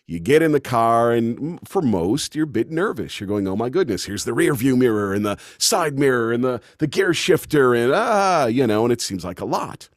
You 0.07 0.21
get 0.21 0.43
in 0.43 0.53
the 0.53 0.61
car, 0.61 1.11
and 1.11 1.59
for 1.67 1.83
most, 1.83 2.37
you're 2.37 2.45
a 2.45 2.47
bit 2.47 2.71
nervous. 2.71 3.19
You're 3.19 3.29
going, 3.29 3.49
oh 3.49 3.57
my 3.57 3.69
goodness, 3.69 4.05
here's 4.05 4.25
the 4.25 4.35
rear 4.35 4.55
view 4.55 4.77
mirror 4.77 5.13
and 5.13 5.25
the 5.25 5.39
side 5.59 5.99
mirror 5.99 6.33
and 6.33 6.45
the, 6.45 6.61
the 6.79 6.87
gear 6.87 7.15
shifter, 7.15 7.75
and 7.75 7.93
ah, 7.93 8.47
you 8.47 8.67
know, 8.67 8.85
and 8.85 8.93
it 8.93 9.01
seems 9.01 9.25
like 9.25 9.41
a 9.41 9.45
lot. 9.45 9.89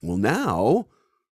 Well, 0.00 0.16
now 0.16 0.86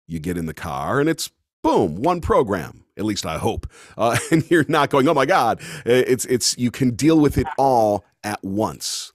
you 0.08 0.19
get 0.19 0.38
in 0.38 0.45
the 0.45 0.53
car, 0.53 1.01
and 1.01 1.10
it's 1.10 1.29
boom, 1.62 1.95
one 1.95 2.21
program 2.21 2.83
at 2.97 3.06
least 3.06 3.25
I 3.25 3.38
hope. 3.38 3.67
Uh, 3.97 4.17
and 4.32 4.49
you're 4.49 4.65
not 4.67 4.89
going, 4.89 5.08
oh 5.08 5.13
my 5.13 5.25
God. 5.25 5.62
It's 5.86 6.25
it's 6.25 6.58
you 6.58 6.71
can 6.71 6.91
deal 6.91 7.19
with 7.19 7.38
it 7.38 7.47
all 7.58 8.06
at 8.23 8.43
once. 8.43 9.13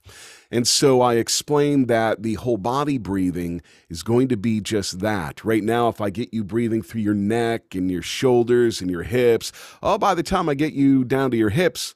And 0.51 0.67
so 0.67 1.01
I 1.01 1.15
explained 1.15 1.87
that 1.89 2.23
the 2.23 2.33
whole 2.35 2.57
body 2.57 2.97
breathing 2.97 3.61
is 3.87 4.01
going 4.01 4.29
to 4.29 4.37
be 4.37 4.61
just 4.61 4.99
that. 4.99 5.45
Right 5.45 5.63
now, 5.63 5.89
if 5.89 6.01
I 6.01 6.09
get 6.09 6.33
you 6.33 6.43
breathing 6.43 6.81
through 6.81 7.01
your 7.01 7.13
neck 7.13 7.75
and 7.75 7.91
your 7.91 8.01
shoulders 8.01 8.81
and 8.81 8.89
your 8.89 9.03
hips, 9.03 9.51
oh, 9.83 9.99
by 9.99 10.15
the 10.15 10.23
time 10.23 10.49
I 10.49 10.55
get 10.55 10.73
you 10.73 11.03
down 11.03 11.29
to 11.31 11.37
your 11.37 11.51
hips, 11.51 11.93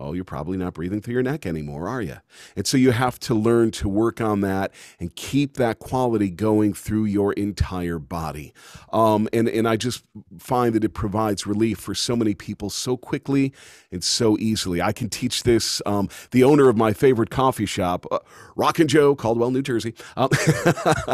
Oh, 0.00 0.14
you're 0.14 0.24
probably 0.24 0.56
not 0.56 0.74
breathing 0.74 1.02
through 1.02 1.14
your 1.14 1.22
neck 1.22 1.44
anymore, 1.46 1.88
are 1.88 2.00
you? 2.00 2.16
And 2.56 2.66
so 2.66 2.76
you 2.76 2.92
have 2.92 3.20
to 3.20 3.34
learn 3.34 3.70
to 3.72 3.88
work 3.88 4.20
on 4.20 4.40
that 4.40 4.72
and 4.98 5.14
keep 5.14 5.54
that 5.58 5.78
quality 5.78 6.30
going 6.30 6.72
through 6.72 7.04
your 7.04 7.34
entire 7.34 7.98
body. 7.98 8.54
Um, 8.92 9.28
and, 9.32 9.48
and 9.48 9.68
I 9.68 9.76
just 9.76 10.04
find 10.38 10.74
that 10.74 10.84
it 10.84 10.94
provides 10.94 11.46
relief 11.46 11.78
for 11.78 11.94
so 11.94 12.16
many 12.16 12.34
people 12.34 12.70
so 12.70 12.96
quickly 12.96 13.52
and 13.92 14.02
so 14.02 14.38
easily. 14.38 14.80
I 14.80 14.92
can 14.92 15.08
teach 15.08 15.42
this. 15.42 15.82
Um, 15.84 16.08
the 16.30 16.44
owner 16.44 16.68
of 16.68 16.76
my 16.76 16.92
favorite 16.92 17.30
coffee 17.30 17.66
shop, 17.66 18.06
uh, 18.10 18.18
Rockin' 18.56 18.88
Joe, 18.88 19.14
Caldwell, 19.14 19.50
New 19.50 19.62
Jersey. 19.62 19.94
Um, 20.16 20.30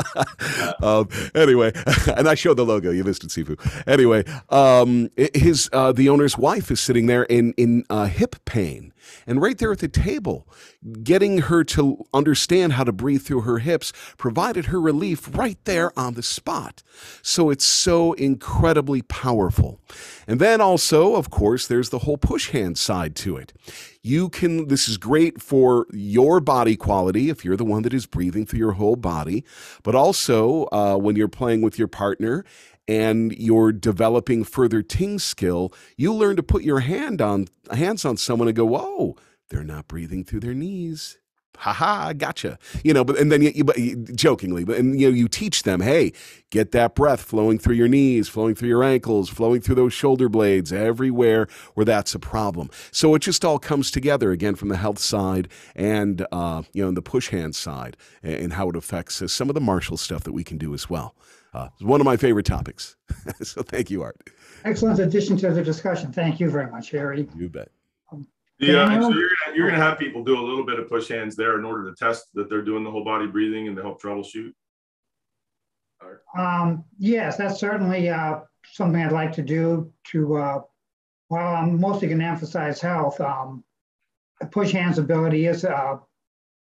um, 0.82 1.08
anyway, 1.34 1.72
and 2.16 2.28
I 2.28 2.34
showed 2.34 2.56
the 2.56 2.64
logo. 2.64 2.90
You 2.90 3.02
visited 3.02 3.30
Sifu. 3.30 3.58
Anyway, 3.86 4.24
um, 4.50 5.10
his 5.34 5.68
uh, 5.72 5.92
the 5.92 6.08
owner's 6.08 6.36
wife 6.38 6.70
is 6.70 6.80
sitting 6.80 7.06
there 7.06 7.24
in 7.24 7.52
in 7.56 7.84
uh, 7.90 8.06
hip 8.06 8.36
pain, 8.44 8.75
and 9.26 9.40
right 9.40 9.58
there 9.58 9.72
at 9.72 9.78
the 9.78 9.88
table, 9.88 10.46
getting 11.02 11.38
her 11.38 11.64
to 11.64 12.04
understand 12.12 12.74
how 12.74 12.84
to 12.84 12.92
breathe 12.92 13.22
through 13.22 13.42
her 13.42 13.58
hips 13.58 13.92
provided 14.16 14.66
her 14.66 14.80
relief 14.80 15.36
right 15.36 15.58
there 15.64 15.96
on 15.98 16.14
the 16.14 16.22
spot. 16.22 16.82
So 17.22 17.50
it's 17.50 17.64
so 17.64 18.12
incredibly 18.14 19.02
powerful. 19.02 19.80
And 20.26 20.40
then 20.40 20.60
also, 20.60 21.16
of 21.16 21.30
course, 21.30 21.66
there's 21.66 21.90
the 21.90 22.00
whole 22.00 22.18
push 22.18 22.50
hand 22.50 22.78
side 22.78 23.14
to 23.16 23.36
it. 23.36 23.52
You 24.02 24.28
can, 24.28 24.68
this 24.68 24.88
is 24.88 24.98
great 24.98 25.42
for 25.42 25.86
your 25.92 26.40
body 26.40 26.76
quality 26.76 27.28
if 27.28 27.44
you're 27.44 27.56
the 27.56 27.64
one 27.64 27.82
that 27.82 27.94
is 27.94 28.06
breathing 28.06 28.46
through 28.46 28.60
your 28.60 28.72
whole 28.72 28.96
body, 28.96 29.44
but 29.82 29.94
also 29.94 30.68
uh, 30.72 30.96
when 30.96 31.16
you're 31.16 31.28
playing 31.28 31.62
with 31.62 31.78
your 31.78 31.88
partner 31.88 32.44
and 32.88 33.32
you're 33.32 33.72
developing 33.72 34.44
further 34.44 34.82
ting 34.82 35.18
skill, 35.18 35.72
you 35.96 36.12
learn 36.12 36.36
to 36.36 36.42
put 36.42 36.62
your 36.62 36.80
hand 36.80 37.20
on 37.20 37.46
hands 37.72 38.04
on 38.04 38.16
someone 38.16 38.48
and 38.48 38.56
go, 38.56 38.64
"Whoa, 38.64 39.16
they're 39.48 39.64
not 39.64 39.88
breathing 39.88 40.24
through 40.24 40.40
their 40.40 40.54
knees." 40.54 41.18
haha, 41.58 42.12
gotcha. 42.12 42.58
You 42.84 42.94
know, 42.94 43.04
but 43.04 43.18
and 43.18 43.30
then 43.32 43.42
you, 43.42 43.52
you, 43.76 43.96
jokingly, 44.14 44.64
but 44.64 44.76
and 44.78 44.98
you 44.98 45.08
know, 45.10 45.14
you 45.14 45.28
teach 45.28 45.62
them, 45.62 45.80
hey, 45.80 46.12
get 46.50 46.72
that 46.72 46.94
breath 46.94 47.22
flowing 47.22 47.58
through 47.58 47.74
your 47.74 47.88
knees, 47.88 48.28
flowing 48.28 48.54
through 48.54 48.68
your 48.68 48.84
ankles, 48.84 49.28
flowing 49.28 49.60
through 49.60 49.74
those 49.74 49.92
shoulder 49.92 50.28
blades, 50.28 50.72
everywhere 50.72 51.48
where 51.74 51.84
that's 51.84 52.14
a 52.14 52.18
problem. 52.18 52.70
So 52.90 53.14
it 53.14 53.20
just 53.20 53.44
all 53.44 53.58
comes 53.58 53.90
together 53.90 54.30
again 54.30 54.54
from 54.54 54.68
the 54.68 54.76
health 54.76 54.98
side 54.98 55.48
and 55.74 56.26
uh, 56.30 56.62
you 56.72 56.84
know, 56.84 56.92
the 56.92 57.02
push 57.02 57.28
hand 57.30 57.54
side, 57.54 57.96
and 58.22 58.52
how 58.52 58.68
it 58.68 58.76
affects 58.76 59.20
uh, 59.20 59.28
some 59.28 59.48
of 59.48 59.54
the 59.54 59.60
martial 59.60 59.96
stuff 59.96 60.24
that 60.24 60.32
we 60.32 60.44
can 60.44 60.58
do 60.58 60.74
as 60.74 60.88
well. 60.88 61.14
Uh, 61.56 61.68
it's 61.72 61.82
one 61.82 62.02
of 62.02 62.04
my 62.04 62.18
favorite 62.18 62.44
topics. 62.44 62.96
so 63.42 63.62
thank 63.62 63.90
you, 63.90 64.02
Art. 64.02 64.28
Excellent 64.66 64.98
addition 64.98 65.38
to 65.38 65.50
the 65.50 65.62
discussion. 65.62 66.12
Thank 66.12 66.38
you 66.38 66.50
very 66.50 66.70
much, 66.70 66.90
Harry. 66.90 67.26
You 67.34 67.48
bet. 67.48 67.70
Yeah, 68.58 68.88
so 69.00 69.10
you're 69.10 69.28
gonna, 69.44 69.56
you're 69.56 69.70
gonna 69.70 69.82
have 69.82 69.98
people 69.98 70.24
do 70.24 70.38
a 70.38 70.40
little 70.40 70.64
bit 70.64 70.78
of 70.78 70.88
push 70.88 71.08
hands 71.08 71.36
there 71.36 71.58
in 71.58 71.64
order 71.64 71.90
to 71.90 71.96
test 71.96 72.26
that 72.34 72.48
they're 72.48 72.62
doing 72.62 72.84
the 72.84 72.90
whole 72.90 73.04
body 73.04 73.26
breathing 73.26 73.68
and 73.68 73.76
to 73.76 73.82
help 73.82 74.00
troubleshoot. 74.00 74.52
Um, 76.36 76.84
yes, 76.98 77.36
that's 77.36 77.58
certainly 77.58 78.08
uh, 78.08 78.40
something 78.72 79.00
I'd 79.00 79.12
like 79.12 79.32
to 79.32 79.42
do. 79.42 79.92
To 80.12 80.36
uh, 80.36 80.60
while 81.28 81.56
I'm 81.56 81.80
mostly 81.80 82.08
going 82.08 82.20
to 82.20 82.26
emphasize 82.26 82.80
health, 82.80 83.20
um, 83.20 83.64
push 84.50 84.72
hands 84.72 84.98
ability 84.98 85.46
is 85.46 85.64
uh, 85.64 85.96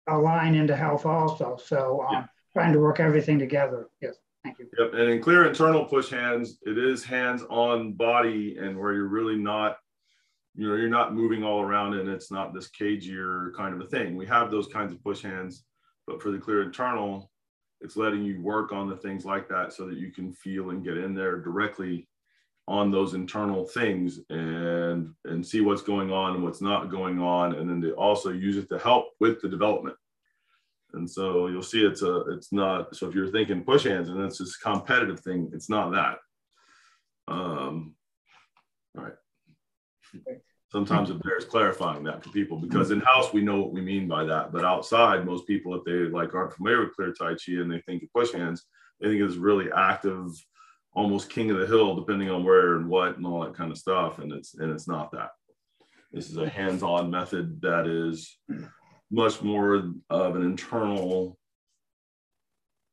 a 0.07 0.19
line 0.19 0.55
into 0.55 0.77
health 0.77 1.07
also. 1.07 1.59
So 1.62 2.03
um, 2.09 2.12
yeah. 2.12 2.25
trying 2.53 2.73
to 2.73 2.79
work 2.79 3.01
everything 3.01 3.38
together. 3.38 3.88
Yes. 4.01 4.16
Thank 4.44 4.59
you. 4.59 4.68
Yep. 4.79 4.94
And 4.94 5.11
in 5.11 5.22
clear 5.22 5.46
internal 5.46 5.85
push 5.85 6.09
hands, 6.09 6.59
it 6.62 6.79
is 6.79 7.05
hands 7.05 7.42
on 7.50 7.92
body 7.92 8.57
and 8.59 8.79
where 8.79 8.94
you're 8.94 9.09
really 9.09 9.37
not 9.37 9.76
you 10.55 10.68
know, 10.68 10.74
you're 10.74 10.88
not 10.88 11.14
moving 11.14 11.44
all 11.44 11.61
around 11.61 11.94
and 11.94 12.09
it's 12.09 12.31
not 12.31 12.53
this 12.53 12.68
cagier 12.68 13.55
kind 13.57 13.72
of 13.72 13.81
a 13.81 13.88
thing. 13.88 14.16
We 14.16 14.26
have 14.26 14.50
those 14.50 14.66
kinds 14.66 14.92
of 14.92 15.03
push 15.03 15.22
hands, 15.22 15.64
but 16.07 16.20
for 16.20 16.31
the 16.31 16.38
clear 16.38 16.62
internal, 16.62 17.31
it's 17.81 17.96
letting 17.96 18.24
you 18.24 18.42
work 18.42 18.72
on 18.72 18.88
the 18.88 18.96
things 18.96 19.24
like 19.24 19.48
that 19.48 19.72
so 19.72 19.87
that 19.87 19.96
you 19.96 20.11
can 20.11 20.33
feel 20.33 20.70
and 20.70 20.85
get 20.85 20.96
in 20.96 21.14
there 21.14 21.38
directly 21.38 22.09
on 22.68 22.90
those 22.90 23.14
internal 23.14 23.64
things 23.64 24.20
and 24.29 25.12
and 25.24 25.44
see 25.44 25.61
what's 25.61 25.83
going 25.83 26.12
on 26.12 26.35
and 26.35 26.44
what's 26.44 26.61
not 26.61 26.90
going 26.90 27.20
on 27.20 27.55
and 27.55 27.68
then 27.68 27.81
to 27.81 27.92
also 27.94 28.31
use 28.31 28.57
it 28.57 28.68
to 28.68 28.79
help 28.79 29.07
with 29.18 29.40
the 29.40 29.48
development 29.48 29.96
and 30.94 31.09
so 31.09 31.46
you'll 31.48 31.62
see 31.62 31.85
it's 31.85 32.03
a 32.03 32.20
it's 32.31 32.53
not 32.53 32.94
so 32.94 33.09
if 33.09 33.14
you're 33.14 33.31
thinking 33.31 33.62
push 33.62 33.85
hands 33.85 34.09
and 34.09 34.20
it's 34.22 34.38
this 34.38 34.57
competitive 34.57 35.20
thing 35.20 35.50
it's 35.53 35.68
not 35.68 35.90
that. 35.92 36.18
Um 37.29 37.94
all 38.96 39.05
right. 39.05 39.14
Sometimes 40.72 41.11
it 41.11 41.22
bears 41.22 41.44
clarifying 41.44 42.05
that 42.05 42.22
for 42.22 42.31
people 42.31 42.59
because 42.59 42.90
in 42.90 43.00
house 43.00 43.33
we 43.33 43.42
know 43.42 43.61
what 43.61 43.72
we 43.72 43.81
mean 43.81 44.09
by 44.09 44.24
that 44.24 44.53
but 44.53 44.64
outside 44.64 45.26
most 45.26 45.46
people 45.46 45.74
if 45.74 45.85
they 45.85 46.11
like 46.16 46.35
aren't 46.35 46.55
familiar 46.55 46.81
with 46.81 46.94
clear 46.94 47.12
tai 47.12 47.35
chi 47.35 47.53
and 47.61 47.70
they 47.70 47.81
think 47.81 48.03
of 48.03 48.12
push 48.12 48.33
hands 48.33 48.66
they 49.00 49.09
think 49.09 49.20
it's 49.20 49.37
really 49.37 49.70
active 49.76 50.31
almost 50.92 51.31
king 51.31 51.50
of 51.50 51.59
the 51.59 51.66
hill 51.66 51.94
depending 51.94 52.31
on 52.31 52.44
where 52.44 52.76
and 52.76 52.88
what 52.88 53.16
and 53.16 53.26
all 53.26 53.40
that 53.40 53.55
kind 53.55 53.70
of 53.70 53.79
stuff 53.79 54.18
and 54.18 54.33
it's 54.33 54.55
and 54.55 54.72
it's 54.72 54.88
not 54.88 55.11
that. 55.12 55.31
This 56.12 56.29
is 56.29 56.37
a 56.38 56.48
hands-on 56.48 57.09
method 57.09 57.61
that 57.61 57.87
is 57.87 58.37
much 59.11 59.42
more 59.42 59.75
of 60.11 60.37
an 60.37 60.42
internal 60.42 61.37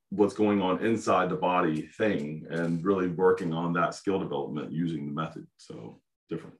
what's 0.10 0.34
going 0.34 0.62
on 0.62 0.84
inside 0.86 1.30
the 1.30 1.36
body 1.36 1.82
thing 1.98 2.46
and 2.50 2.84
really 2.84 3.08
working 3.10 3.54
on 3.54 3.74
that 3.74 3.94
skill 3.94 4.20
development 4.20 4.72
using 4.72 5.06
the 5.06 5.12
method 5.12 5.46
so 5.58 6.00
different 6.30 6.56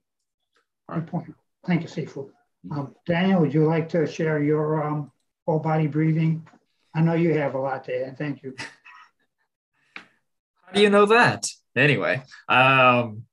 Good 0.90 1.08
point. 1.08 1.36
Thank 1.66 1.82
you, 1.82 1.88
Sifu. 1.88 2.30
Um, 2.72 2.96
Daniel, 3.06 3.42
would 3.42 3.54
you 3.54 3.66
like 3.66 3.90
to 3.90 4.08
share 4.08 4.42
your 4.42 4.84
um, 4.84 5.12
whole 5.46 5.60
body 5.60 5.88
breathing? 5.88 6.48
I 6.96 7.02
know 7.02 7.14
you 7.14 7.34
have 7.34 7.56
a 7.56 7.60
lot 7.60 7.84
to 7.86 8.08
add. 8.08 8.18
Thank 8.18 8.42
you. 8.44 8.56
How 9.96 10.74
do 10.74 10.82
you 10.82 10.90
know 10.90 11.08
that? 11.08 11.46
Anyway, 11.76 12.24
um, 12.50 13.24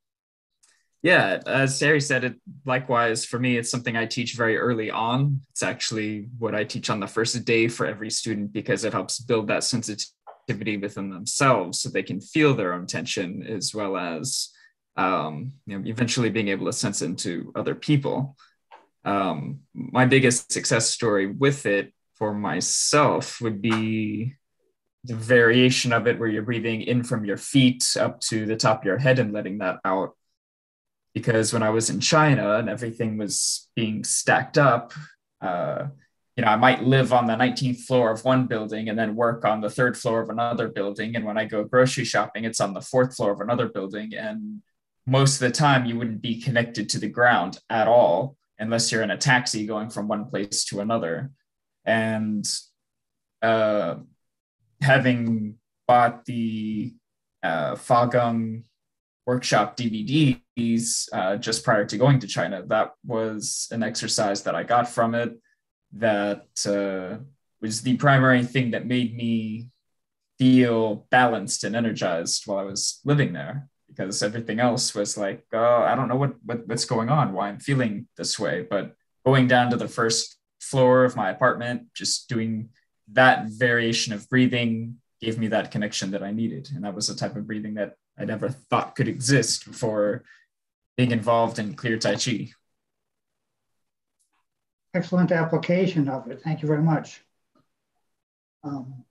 yeah, 1.05 1.39
as 1.47 1.79
Terry 1.79 2.01
said, 2.01 2.25
it 2.25 2.37
likewise 2.65 3.27
for 3.27 3.39
me, 3.39 3.59
it's 3.59 3.71
something 3.71 3.95
I 3.95 4.07
teach 4.07 4.37
very 4.37 4.57
early 4.57 4.91
on. 4.91 5.43
It's 5.51 5.63
actually 5.63 6.29
what 6.39 6.55
I 6.55 6.65
teach 6.65 6.89
on 6.89 6.99
the 6.99 7.07
first 7.07 7.45
day 7.45 7.69
for 7.69 7.85
every 7.85 8.09
student 8.09 8.55
because 8.55 8.85
it 8.85 8.95
helps 8.95 9.19
build 9.19 9.49
that 9.49 9.65
sensitivity 9.65 10.79
within 10.79 11.11
themselves 11.11 11.81
so 11.81 11.91
they 11.91 12.03
can 12.03 12.23
feel 12.23 12.55
their 12.55 12.73
own 12.73 12.87
tension 12.87 13.47
as 13.47 13.75
well 13.75 13.99
as 13.99 14.49
um, 14.97 15.53
you 15.67 15.79
know, 15.79 15.87
eventually 15.87 16.31
being 16.31 16.49
able 16.49 16.65
to 16.65 16.73
sense 16.73 17.03
into 17.03 17.53
other 17.55 17.75
people. 17.75 18.35
Um, 19.05 19.61
my 19.75 20.07
biggest 20.07 20.53
success 20.53 20.89
story 20.89 21.27
with 21.27 21.67
it 21.67 21.93
for 22.15 22.33
myself 22.33 23.43
would 23.43 23.61
be 23.61 24.37
the 25.05 25.17
variation 25.17 25.93
of 25.93 26.07
it 26.07 26.19
where 26.19 26.31
you're 26.31 26.41
breathing 26.41 26.81
in 26.81 27.05
from 27.05 27.27
your 27.27 27.37
feet 27.37 27.95
up 28.01 28.21
to 28.21 28.47
the 28.47 28.57
top 28.57 28.81
of 28.81 28.87
your 28.87 28.97
head 28.97 29.19
and 29.19 29.35
letting 29.35 29.59
that 29.59 29.81
out. 29.85 30.17
Because 31.15 31.53
when 31.53 31.63
I 31.63 31.71
was 31.71 31.91
in 31.91 32.01
China 32.01 32.57
and 32.57 32.69
everything 32.69 33.17
was 33.17 33.69
being 33.77 34.03
stacked 34.05 34.59
up, 34.59 34.93
uh, 35.41 35.87
you 36.37 36.45
know, 36.45 36.51
I 36.51 36.57
might 36.57 36.83
live 36.83 37.13
on 37.13 37.27
the 37.27 37.35
19th 37.35 37.83
floor 37.83 38.11
of 38.11 38.25
one 38.25 38.47
building 38.47 38.89
and 38.89 38.99
then 38.99 39.15
work 39.15 39.45
on 39.45 39.61
the 39.61 39.71
third 39.71 39.97
floor 39.97 40.21
of 40.21 40.31
another 40.31 40.69
building. 40.69 41.15
And 41.15 41.25
when 41.25 41.39
I 41.39 41.45
go 41.45 41.63
grocery 41.63 42.05
shopping, 42.05 42.45
it's 42.45 42.61
on 42.61 42.75
the 42.75 42.81
fourth 42.81 43.15
floor 43.15 43.31
of 43.31 43.41
another 43.41 43.69
building. 43.69 44.15
And 44.15 44.61
most 45.07 45.35
of 45.35 45.41
the 45.41 45.53
time, 45.53 45.85
you 45.85 45.97
wouldn't 45.97 46.23
be 46.23 46.41
connected 46.41 46.89
to 46.91 46.99
the 46.99 47.09
ground 47.09 47.61
at 47.71 47.87
all 47.87 48.37
unless 48.59 48.91
you're 48.91 49.03
in 49.03 49.13
a 49.13 49.17
taxi 49.17 49.67
going 49.67 49.91
from 49.91 50.09
one 50.09 50.25
place 50.25 50.65
to 50.67 50.81
another. 50.81 51.31
And 51.85 52.45
uh, 53.41 53.97
having 54.81 55.57
bought 55.87 56.25
the 56.25 56.95
uh, 57.43 57.75
Fagung 57.75 58.63
workshop 59.27 59.77
DVDs 59.77 61.09
uh, 61.13 61.37
just 61.37 61.65
prior 61.65 61.85
to 61.87 61.97
going 61.97 62.19
to 62.21 62.27
China, 62.27 62.63
that 62.67 62.93
was 63.05 63.69
an 63.71 63.83
exercise 63.83 64.43
that 64.43 64.55
I 64.55 64.63
got 64.63 64.89
from 64.89 65.15
it 65.15 65.39
that 65.93 66.47
uh, 66.67 67.23
was 67.61 67.83
the 67.83 67.97
primary 67.97 68.45
thing 68.45 68.73
that 68.73 68.87
made 68.87 69.17
me 69.17 69.69
feel 70.39 71.07
balanced 71.11 71.65
and 71.65 71.77
energized 71.77 72.47
while 72.47 72.59
I 72.59 72.65
was 72.65 73.01
living 73.05 73.33
there 73.33 73.69
because 73.89 74.23
everything 74.23 74.59
else 74.59 74.95
was 74.95 75.17
like, 75.17 75.45
oh, 75.53 75.83
I 75.83 75.95
don't 75.95 76.09
know 76.09 76.17
what, 76.17 76.35
what 76.45 76.67
what's 76.67 76.85
going 76.85 77.09
on, 77.09 77.33
why 77.33 77.49
I'm 77.49 77.61
feeling 77.61 78.09
this 78.17 78.39
way. 78.39 78.67
But 78.69 78.97
going 79.25 79.47
down 79.47 79.71
to 79.71 79.77
the 79.77 79.89
first 79.89 80.37
floor 80.61 81.05
of 81.05 81.17
my 81.17 81.31
apartment, 81.31 81.87
just 81.95 82.29
doing 82.29 82.71
that 83.13 83.47
variation 83.49 84.13
of 84.13 84.29
breathing 84.29 84.97
gave 85.21 85.39
me 85.39 85.49
that 85.49 85.71
connection 85.71 86.11
that 86.11 86.23
I 86.23 86.33
needed. 86.33 86.69
And 86.75 86.85
that 86.85 86.95
was 86.95 87.07
the 87.07 87.15
type 87.15 87.37
of 87.37 87.47
breathing 87.47 87.75
that 87.75 87.95
I 88.19 88.25
never 88.25 88.49
thought 88.49 88.95
could 88.95 89.09
exist 89.09 89.67
before 89.67 90.23
being 90.97 91.11
involved 91.11 91.59
in 91.59 91.75
clear 91.75 91.99
Tai 91.99 92.17
Chi. 92.17 92.51
Excellent 94.95 95.33
application 95.33 96.09
of 96.09 96.31
it. 96.31 96.41
Thank 96.43 96.63
you 96.63 96.69
very 96.69 96.83
much. 96.83 97.21
Um, 98.63 99.05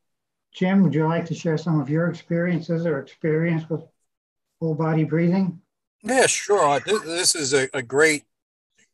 Jim, 0.53 0.83
would 0.83 0.93
you 0.93 1.05
like 1.05 1.25
to 1.25 1.33
share 1.33 1.57
some 1.57 1.81
of 1.81 1.89
your 1.89 2.07
experiences 2.09 2.85
or 2.85 2.99
experience 2.99 3.69
with 3.69 3.83
full 4.59 4.75
body 4.75 5.03
breathing? 5.03 5.59
Yeah, 6.03 6.27
sure. 6.27 6.79
This 6.79 7.35
is 7.35 7.53
a, 7.53 7.67
a 7.73 7.81
great, 7.81 8.23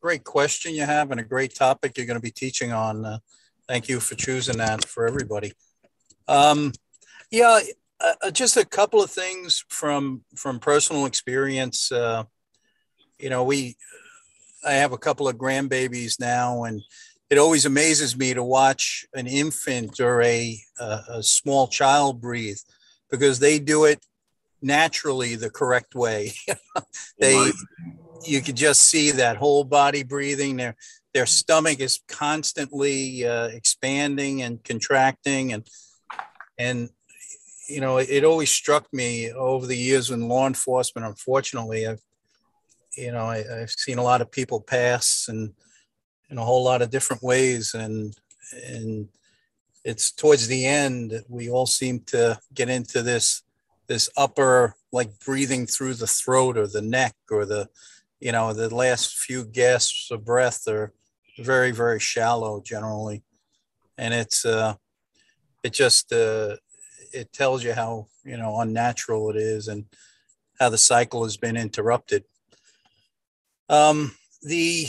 great 0.01 0.23
question 0.23 0.73
you 0.73 0.85
have 0.85 1.11
and 1.11 1.19
a 1.19 1.23
great 1.23 1.53
topic 1.53 1.97
you're 1.97 2.05
going 2.05 2.17
to 2.17 2.21
be 2.21 2.31
teaching 2.31 2.71
on. 2.71 3.05
Uh, 3.05 3.19
thank 3.67 3.89
you 3.89 3.99
for 3.99 4.15
choosing 4.15 4.57
that 4.57 4.85
for 4.85 5.07
everybody. 5.07 5.53
Um, 6.27 6.71
yeah, 7.29 7.59
uh, 8.01 8.13
uh, 8.23 8.31
just 8.31 8.57
a 8.57 8.65
couple 8.65 9.03
of 9.03 9.11
things 9.11 9.63
from 9.69 10.23
from 10.35 10.59
personal 10.59 11.05
experience. 11.05 11.91
Uh, 11.91 12.23
you 13.19 13.29
know, 13.29 13.43
we 13.43 13.75
I 14.65 14.73
have 14.73 14.93
a 14.93 14.97
couple 14.97 15.27
of 15.27 15.37
grandbabies 15.37 16.19
now, 16.19 16.63
and 16.63 16.81
it 17.29 17.37
always 17.37 17.65
amazes 17.65 18.17
me 18.17 18.33
to 18.33 18.43
watch 18.43 19.05
an 19.13 19.27
infant 19.27 19.99
or 19.99 20.21
a, 20.21 20.59
a, 20.79 20.99
a 21.09 21.23
small 21.23 21.67
child 21.67 22.21
breathe 22.21 22.59
because 23.11 23.39
they 23.39 23.59
do 23.59 23.85
it 23.85 24.03
naturally 24.61 25.35
the 25.35 25.49
correct 25.49 25.95
way. 25.95 26.33
they 27.19 27.51
you 28.25 28.41
could 28.41 28.55
just 28.55 28.81
see 28.81 29.11
that 29.11 29.37
whole 29.37 29.63
body 29.63 30.03
breathing. 30.03 30.57
Their 30.57 30.75
their 31.13 31.25
stomach 31.25 31.79
is 31.79 31.99
constantly 32.07 33.25
uh, 33.25 33.47
expanding 33.47 34.41
and 34.41 34.63
contracting, 34.63 35.53
and 35.53 35.67
and 36.57 36.89
you 37.69 37.81
know 37.81 37.97
it, 37.97 38.23
always 38.23 38.49
struck 38.49 38.91
me 38.91 39.31
over 39.31 39.67
the 39.67 39.77
years 39.77 40.09
in 40.09 40.27
law 40.27 40.47
enforcement. 40.47 41.07
Unfortunately, 41.07 41.87
I've 41.87 42.01
you 42.97 43.11
know 43.11 43.25
I, 43.25 43.43
I've 43.61 43.71
seen 43.71 43.99
a 43.99 44.03
lot 44.03 44.21
of 44.21 44.31
people 44.31 44.59
pass 44.59 45.27
and 45.29 45.53
in 46.29 46.37
a 46.37 46.43
whole 46.43 46.63
lot 46.63 46.81
of 46.81 46.89
different 46.89 47.23
ways, 47.23 47.73
and 47.73 48.15
and 48.65 49.07
it's 49.85 50.11
towards 50.11 50.47
the 50.47 50.65
end 50.65 51.11
that 51.11 51.29
we 51.29 51.49
all 51.49 51.65
seem 51.65 52.01
to 52.07 52.39
get 52.53 52.69
into 52.69 53.01
this 53.01 53.43
this 53.87 54.09
upper 54.17 54.75
like 54.91 55.19
breathing 55.19 55.65
through 55.65 55.93
the 55.93 56.07
throat 56.07 56.57
or 56.57 56.67
the 56.67 56.81
neck 56.81 57.15
or 57.31 57.45
the 57.45 57.67
you 58.19 58.31
know 58.31 58.53
the 58.53 58.73
last 58.73 59.17
few 59.17 59.45
gasps 59.45 60.11
of 60.11 60.25
breath 60.25 60.67
are 60.67 60.93
very 61.39 61.71
very 61.71 61.99
shallow 61.99 62.61
generally 62.61 63.23
and 63.97 64.13
it's 64.13 64.45
uh 64.45 64.73
it 65.63 65.73
just 65.73 66.11
uh 66.11 66.55
it 67.13 67.31
tells 67.33 67.63
you 67.63 67.73
how 67.73 68.07
you 68.23 68.37
know 68.37 68.59
unnatural 68.59 69.29
it 69.29 69.35
is 69.35 69.67
and 69.67 69.85
how 70.59 70.69
the 70.69 70.77
cycle 70.77 71.23
has 71.23 71.37
been 71.37 71.57
interrupted 71.57 72.23
um 73.69 74.15
the 74.41 74.87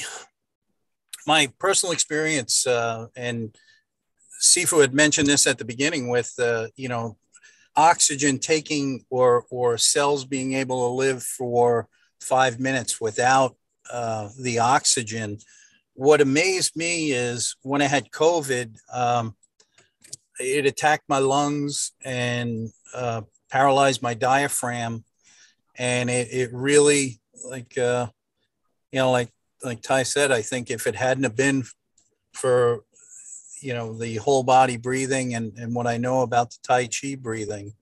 my 1.27 1.49
personal 1.59 1.93
experience 1.93 2.67
uh 2.67 3.07
and 3.17 3.57
Sifu 4.41 4.81
had 4.81 4.95
mentioned 4.95 5.29
this 5.29 5.47
at 5.47 5.59
the 5.59 5.65
beginning 5.65 6.09
with 6.09 6.33
uh, 6.39 6.69
you 6.77 6.89
know 6.89 7.17
oxygen 7.77 8.39
taking 8.39 9.05
or 9.11 9.45
or 9.51 9.79
cells 9.79 10.25
being 10.25 10.55
able 10.55 10.89
to 10.89 10.95
live 10.95 11.23
for 11.23 11.89
five 12.21 12.59
minutes 12.59 13.01
without 13.01 13.57
uh, 13.93 14.29
the 14.41 14.59
oxygen. 14.59 15.39
What 15.95 16.21
amazed 16.21 16.77
me 16.77 17.13
is 17.13 17.57
when 17.63 17.83
I 17.83 17.87
had 17.87 18.11
COVID, 18.11 18.77
um, 18.93 19.37
it 20.41 20.67
attacked 20.67 21.09
my 21.09 21.19
lungs 21.19 21.93
and 22.05 22.71
uh, 22.95 23.23
paralyzed 23.51 24.03
my 24.03 24.15
diaphragm, 24.15 25.05
and 25.77 26.11
it, 26.11 26.29
it 26.33 26.51
really 26.53 27.21
like 27.45 27.77
uh, 27.79 28.09
you 28.93 28.99
know 28.99 29.11
like 29.11 29.31
like 29.63 29.83
Ty 29.83 30.05
said, 30.05 30.33
I 30.33 30.43
think 30.43 30.71
if 30.71 30.87
it 30.87 30.97
hadn't 30.97 31.25
have 31.25 31.37
been 31.37 31.65
for 32.33 32.85
you 33.61 33.75
know 33.75 33.97
the 33.97 34.17
whole 34.17 34.43
body 34.43 34.77
breathing 34.77 35.35
and, 35.35 35.53
and 35.59 35.75
what 35.75 35.87
I 35.87 35.99
know 35.99 36.23
about 36.23 36.51
the 36.51 36.59
Tai 36.63 36.89
Chi 36.89 37.15
breathing, 37.15 37.75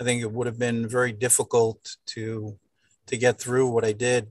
I 0.00 0.04
think 0.04 0.22
it 0.22 0.30
would 0.30 0.46
have 0.46 0.58
been 0.58 0.88
very 0.88 1.12
difficult 1.12 1.96
to 2.06 2.56
to 3.06 3.16
get 3.16 3.38
through 3.38 3.68
what 3.68 3.84
I 3.84 3.92
did. 3.92 4.30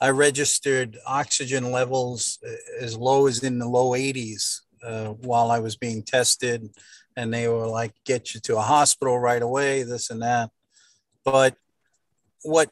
I 0.00 0.10
registered 0.10 0.96
oxygen 1.06 1.70
levels 1.70 2.38
as 2.80 2.96
low 2.96 3.26
as 3.26 3.42
in 3.42 3.58
the 3.58 3.68
low 3.68 3.90
80s 3.90 4.60
uh, 4.82 5.08
while 5.08 5.50
I 5.50 5.58
was 5.58 5.76
being 5.76 6.02
tested, 6.02 6.70
and 7.20 7.34
they 7.34 7.46
were 7.48 7.66
like, 7.66 7.92
"Get 8.04 8.32
you 8.34 8.40
to 8.40 8.56
a 8.56 8.62
hospital 8.62 9.18
right 9.18 9.42
away," 9.42 9.82
this 9.82 10.08
and 10.08 10.22
that. 10.22 10.50
But 11.24 11.54
what 12.42 12.70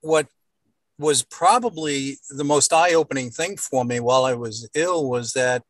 what 0.00 0.26
was 0.98 1.22
probably 1.22 2.18
the 2.30 2.44
most 2.44 2.72
eye-opening 2.72 3.30
thing 3.30 3.56
for 3.56 3.84
me 3.84 4.00
while 4.00 4.24
I 4.24 4.34
was 4.34 4.68
ill 4.74 5.08
was 5.08 5.32
that 5.34 5.62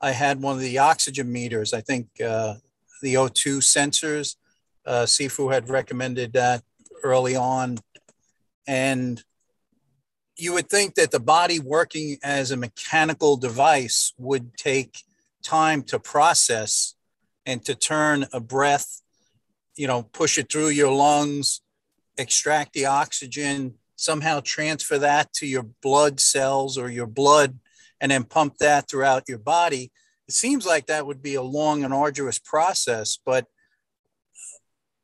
I 0.00 0.10
had 0.10 0.42
one 0.42 0.54
of 0.54 0.60
the 0.60 0.78
oxygen 0.78 1.32
meters. 1.32 1.72
I 1.72 1.80
think 1.80 2.08
uh, 2.20 2.54
the 3.02 3.14
O2 3.14 3.58
sensors. 3.58 4.36
Uh, 4.86 5.04
Sifu 5.04 5.52
had 5.52 5.68
recommended 5.68 6.34
that 6.34 6.62
early 7.02 7.36
on, 7.36 7.78
and 8.66 9.22
you 10.36 10.52
would 10.52 10.68
think 10.68 10.94
that 10.96 11.10
the 11.10 11.20
body 11.20 11.60
working 11.60 12.18
as 12.22 12.50
a 12.50 12.56
mechanical 12.56 13.36
device 13.38 14.12
would 14.18 14.56
take 14.56 15.04
time 15.42 15.82
to 15.84 15.98
process 15.98 16.94
and 17.46 17.64
to 17.64 17.74
turn 17.74 18.26
a 18.32 18.40
breath, 18.40 19.02
you 19.76 19.86
know, 19.86 20.02
push 20.02 20.38
it 20.38 20.50
through 20.50 20.68
your 20.68 20.92
lungs, 20.92 21.60
extract 22.16 22.72
the 22.72 22.86
oxygen, 22.86 23.74
somehow 23.96 24.40
transfer 24.40 24.98
that 24.98 25.32
to 25.34 25.46
your 25.46 25.64
blood 25.82 26.20
cells 26.20 26.78
or 26.78 26.88
your 26.88 27.06
blood 27.06 27.58
and 28.00 28.10
then 28.10 28.24
pump 28.24 28.56
that 28.58 28.88
throughout 28.88 29.28
your 29.28 29.38
body. 29.38 29.92
It 30.26 30.34
seems 30.34 30.64
like 30.66 30.86
that 30.86 31.06
would 31.06 31.22
be 31.22 31.34
a 31.34 31.42
long 31.42 31.84
and 31.84 31.92
arduous 31.92 32.38
process, 32.38 33.18
but 33.24 33.46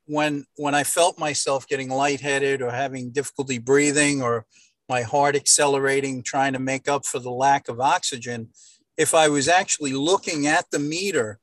when 0.06 0.44
when 0.56 0.74
I 0.74 0.84
felt 0.84 1.18
myself 1.18 1.66
getting 1.66 1.90
lightheaded 1.90 2.62
or 2.62 2.70
having 2.70 3.10
difficulty 3.10 3.58
breathing 3.58 4.22
or 4.22 4.46
my 4.88 5.02
heart 5.02 5.34
accelerating, 5.34 6.22
trying 6.22 6.52
to 6.52 6.58
make 6.58 6.88
up 6.88 7.04
for 7.04 7.18
the 7.18 7.30
lack 7.30 7.68
of 7.68 7.80
oxygen. 7.80 8.50
If 8.96 9.14
I 9.14 9.28
was 9.28 9.48
actually 9.48 9.92
looking 9.92 10.46
at 10.46 10.70
the 10.70 10.78
meter 10.78 11.38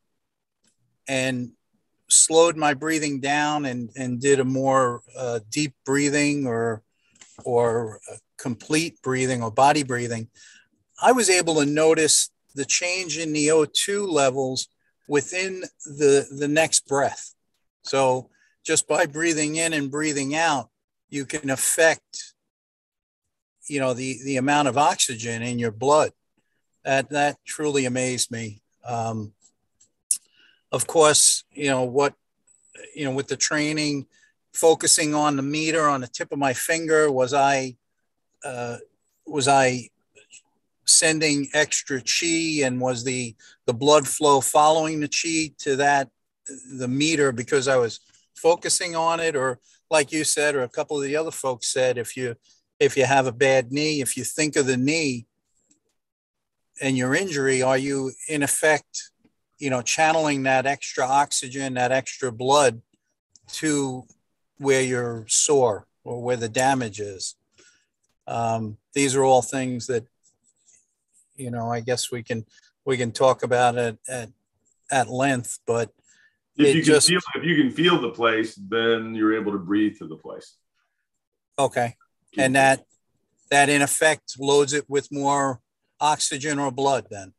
and 1.08 1.52
slowed 2.10 2.58
my 2.58 2.74
breathing 2.74 3.20
down 3.20 3.66
and, 3.66 3.89
and 3.96 4.20
did 4.20 4.39
a 4.39 4.46
more 4.46 5.02
uh, 5.18 5.39
deep 5.50 5.74
breathing 5.86 6.48
or, 6.48 6.82
or 7.44 8.00
complete 8.38 9.02
breathing 9.02 9.44
or 9.44 9.52
body 9.52 9.84
breathing, 9.84 10.30
I 11.02 11.12
was 11.12 11.30
able 11.30 11.56
to 11.56 11.66
notice 11.66 12.30
the 12.56 12.66
change 12.66 13.18
in 13.18 13.34
the 13.34 13.48
O2 13.48 14.08
levels 14.08 14.68
within 15.08 15.63
the, 15.86 16.28
the 16.38 16.48
next 16.48 16.88
breath. 16.88 17.34
So 17.84 18.30
just 18.66 18.88
by 18.88 19.06
breathing 19.06 19.56
in 19.58 19.74
and 19.74 19.92
breathing 19.92 20.36
out, 20.36 20.70
you 21.10 21.26
can 21.26 21.50
affect, 21.50 22.34
you 23.68 23.80
know, 23.80 23.94
the, 23.94 24.20
the 24.24 24.38
amount 24.38 24.68
of 24.68 24.78
oxygen 24.78 25.42
in 25.42 25.60
your 25.60 25.72
blood. 25.72 26.12
That, 26.86 27.10
that 27.10 27.38
truly 27.46 27.86
amazed 27.86 28.32
me. 28.32 28.62
Um, 28.86 29.34
of 30.72 30.88
course, 30.88 31.43
you 31.52 31.69
know, 31.69 31.84
what, 31.84 32.13
you 32.96 33.06
know, 33.06 33.12
with 33.12 33.28
the 33.28 33.38
training, 33.38 34.08
focusing 34.54 35.15
on 35.15 35.36
the 35.36 35.43
meter 35.43 35.88
on 35.88 36.02
the 36.02 36.08
tip 36.08 36.32
of 36.32 36.39
my 36.39 36.54
finger, 36.54 37.12
was 37.12 37.34
I, 37.34 37.76
uh, 38.43 38.78
was 39.26 39.48
I 39.48 39.89
sending 40.86 41.48
extra 41.54 42.02
chi 42.02 42.63
and 42.63 42.80
was 42.80 43.04
the 43.04 43.36
the 43.65 43.74
blood 43.74 44.08
flow 44.08 44.41
following 44.41 45.00
the 45.00 45.08
chi 45.08 45.54
to 45.58 45.78
that 45.78 46.10
the 46.78 46.88
meter 46.88 47.32
because 47.32 47.67
I 47.67 47.78
was 47.78 48.00
focusing 48.36 48.96
on 48.96 49.19
it 49.19 49.36
or 49.36 49.60
like 49.89 50.12
you 50.12 50.24
said 50.24 50.56
or 50.56 50.63
a 50.63 50.69
couple 50.69 50.98
of 50.98 51.04
the 51.04 51.15
other 51.15 51.32
folks 51.32 51.72
said 51.72 51.98
if 51.98 52.17
you 52.17 52.36
if 52.80 52.98
you 52.98 53.06
have 53.06 53.28
a 53.28 53.32
bad 53.32 53.72
knee 53.72 54.02
if 54.02 54.17
you 54.17 54.24
think 54.24 54.56
of 54.56 54.65
the 54.65 54.78
knee 54.78 55.26
and 56.84 56.98
your 56.98 57.15
injury 57.15 57.63
are 57.63 57.78
you 57.78 58.12
in 58.28 58.43
effect 58.43 59.12
you 59.58 59.69
know 59.69 59.82
channeling 59.82 60.43
that 60.43 60.65
extra 60.65 61.06
oxygen 61.06 61.76
that 61.76 61.91
extra 61.91 62.32
blood 62.32 62.82
to 63.48 64.04
where 64.58 64.82
you're 64.82 65.26
sore 65.28 65.88
or 66.04 66.22
where 66.22 66.38
the 66.38 66.50
damage 66.50 67.00
is? 67.00 67.36
Um, 68.28 68.78
these 68.93 69.15
are 69.15 69.24
all 69.24 69.41
things 69.41 69.88
that 69.88 70.06
you 71.36 71.50
know, 71.50 71.72
I 71.72 71.80
guess 71.80 72.12
we 72.12 72.24
can 72.24 72.46
we 72.86 72.98
can 72.98 73.12
talk 73.12 73.43
about 73.43 73.76
it 73.78 73.98
at 74.08 74.30
at 74.91 75.10
length, 75.10 75.60
but 75.65 75.89
if 76.56 76.76
you 76.76 76.82
can 76.84 76.93
just, 76.93 77.08
feel 77.08 77.19
if 77.36 77.43
you 77.43 77.56
can 77.56 77.72
feel 77.72 78.00
the 78.00 78.12
place, 78.12 78.56
then 78.56 79.15
you're 79.15 79.36
able 79.36 79.52
to 79.54 79.58
breathe 79.58 79.98
to 79.98 80.08
the 80.08 80.15
place. 80.15 80.58
Okay, 81.58 81.96
and 82.38 82.56
that 82.56 82.86
that 83.50 83.69
in 83.69 83.82
effect 83.82 84.36
loads 84.39 84.74
it 84.74 84.88
with 84.88 85.12
more 85.12 85.60
oxygen 86.04 86.60
or 86.60 86.72
blood. 86.72 87.08
Then, 87.10 87.34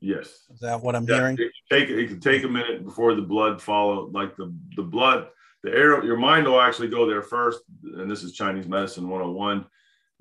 yes, 0.00 0.26
is 0.52 0.60
that 0.60 0.80
what 0.82 0.94
I'm 0.94 1.04
yeah, 1.04 1.16
hearing? 1.16 1.36
It 1.38 1.52
take 1.70 1.90
it 1.90 2.08
can 2.08 2.20
take 2.20 2.44
a 2.44 2.48
minute 2.48 2.84
before 2.84 3.14
the 3.14 3.22
blood 3.22 3.60
follow, 3.60 4.08
like 4.12 4.36
the 4.36 4.54
the 4.76 4.82
blood, 4.82 5.28
the 5.62 5.70
air. 5.70 6.04
Your 6.04 6.16
mind 6.16 6.46
will 6.46 6.60
actually 6.60 6.88
go 6.88 7.06
there 7.06 7.22
first, 7.22 7.60
and 7.82 8.10
this 8.10 8.22
is 8.22 8.32
Chinese 8.32 8.68
medicine 8.68 9.08
101 9.08 9.66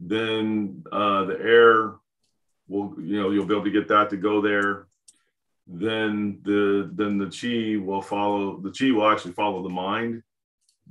then 0.01 0.83
uh, 0.91 1.25
the 1.25 1.39
air 1.39 1.93
will 2.67 2.95
you 2.99 3.21
know 3.21 3.29
you'll 3.29 3.45
be 3.45 3.53
able 3.53 3.63
to 3.63 3.71
get 3.71 3.87
that 3.87 4.09
to 4.09 4.17
go 4.17 4.41
there 4.41 4.87
then 5.67 6.39
the 6.43 6.89
then 6.93 7.17
the 7.17 7.27
chi 7.27 7.77
will 7.83 8.01
follow 8.01 8.59
the 8.59 8.71
chi 8.71 8.91
will 8.91 9.07
actually 9.07 9.33
follow 9.33 9.61
the 9.61 9.69
mind 9.69 10.23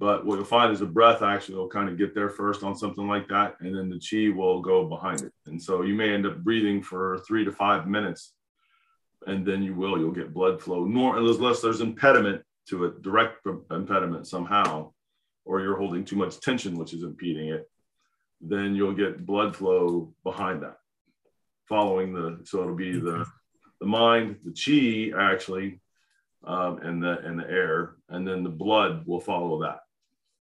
but 0.01 0.25
what 0.25 0.35
you'll 0.37 0.45
find 0.45 0.73
is 0.73 0.81
the 0.81 0.87
breath 0.87 1.23
actually 1.23 1.57
will 1.57 1.69
kind 1.69 1.89
of 1.89 1.97
get 1.97 2.15
there 2.15 2.31
first 2.31 2.65
on 2.65 2.75
something 2.75 3.07
like 3.07 3.29
that 3.29 3.55
and 3.61 3.77
then 3.77 3.89
the 3.89 4.01
chi 4.01 4.35
will 4.37 4.61
go 4.61 4.89
behind 4.89 5.21
it 5.23 5.33
and 5.47 5.63
so 5.63 5.83
you 5.83 5.95
may 5.95 6.13
end 6.13 6.27
up 6.27 6.43
breathing 6.43 6.83
for 6.83 7.19
three 7.29 7.45
to 7.45 7.53
five 7.53 7.87
minutes 7.87 8.33
and 9.27 9.47
then 9.47 9.63
you 9.63 9.75
will 9.75 9.99
you'll 9.99 10.11
get 10.11 10.35
blood 10.35 10.61
flow 10.61 10.85
nor 10.85 11.19
unless 11.19 11.61
there's 11.61 11.81
impediment 11.81 12.43
to 12.69 12.87
it 12.87 13.03
direct 13.03 13.47
impediment 13.71 14.27
somehow 14.27 14.91
or 15.45 15.61
you're 15.61 15.79
holding 15.79 16.05
too 16.05 16.17
much 16.17 16.41
tension 16.41 16.77
which 16.77 16.95
is 16.95 17.05
impeding 17.05 17.49
it 17.49 17.71
then 18.41 18.75
you'll 18.75 18.95
get 18.95 19.27
blood 19.27 19.55
flow 19.55 20.13
behind 20.25 20.63
that, 20.63 20.77
following 21.69 22.13
the. 22.13 22.41
So 22.45 22.63
it'll 22.63 22.75
be 22.75 22.99
the 22.99 23.27
the 23.81 23.87
mind, 23.87 24.37
the 24.45 24.53
chi 24.53 25.17
actually, 25.19 25.81
um, 26.45 26.79
and 26.79 27.03
the 27.03 27.19
and 27.21 27.39
the 27.39 27.49
air, 27.49 27.97
and 28.09 28.27
then 28.27 28.43
the 28.43 28.51
blood 28.51 29.07
will 29.07 29.21
follow 29.21 29.61
that. 29.63 29.81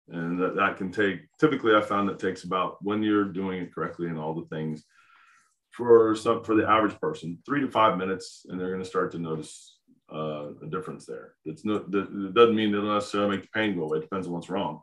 And 0.09 0.39
that, 0.41 0.57
that 0.57 0.77
can 0.77 0.93
take 0.93 1.21
typically 1.41 1.75
I 1.75 1.81
found 1.81 2.09
that 2.09 2.19
takes 2.19 2.45
about 2.45 2.83
when 2.83 3.03
you're 3.03 3.25
doing 3.25 3.61
it 3.63 3.75
correctly 3.75 4.09
and 4.09 4.19
all 4.19 4.35
the 4.35 4.47
things 4.47 4.85
for 5.71 6.15
some 6.15 6.45
for 6.45 6.55
the 6.55 6.69
average 6.69 6.99
person 7.01 7.39
three 7.45 7.61
to 7.61 7.71
five 7.71 7.99
minutes 7.99 8.47
and 8.49 8.59
they're 8.59 8.71
going 8.71 8.83
to 8.83 8.89
start 8.89 9.13
to 9.13 9.19
notice 9.19 9.79
uh, 10.13 10.51
a 10.63 10.67
difference 10.71 11.07
there. 11.07 11.35
It's 11.45 11.65
no, 11.65 11.77
it 11.77 12.35
doesn't 12.35 12.55
mean 12.55 12.73
it'll 12.73 12.95
necessarily 12.95 13.37
make 13.37 13.43
the 13.43 13.49
pain 13.53 13.77
go 13.77 13.83
away. 13.85 13.99
It 13.99 14.03
depends 14.03 14.27
on 14.27 14.33
what's 14.33 14.49
wrong 14.49 14.83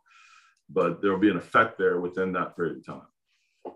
but 0.69 1.01
there 1.01 1.11
will 1.11 1.19
be 1.19 1.29
an 1.29 1.37
effect 1.37 1.77
there 1.77 1.99
within 1.99 2.33
that 2.33 2.55
period 2.55 2.77
of 2.77 2.85
time. 2.85 3.75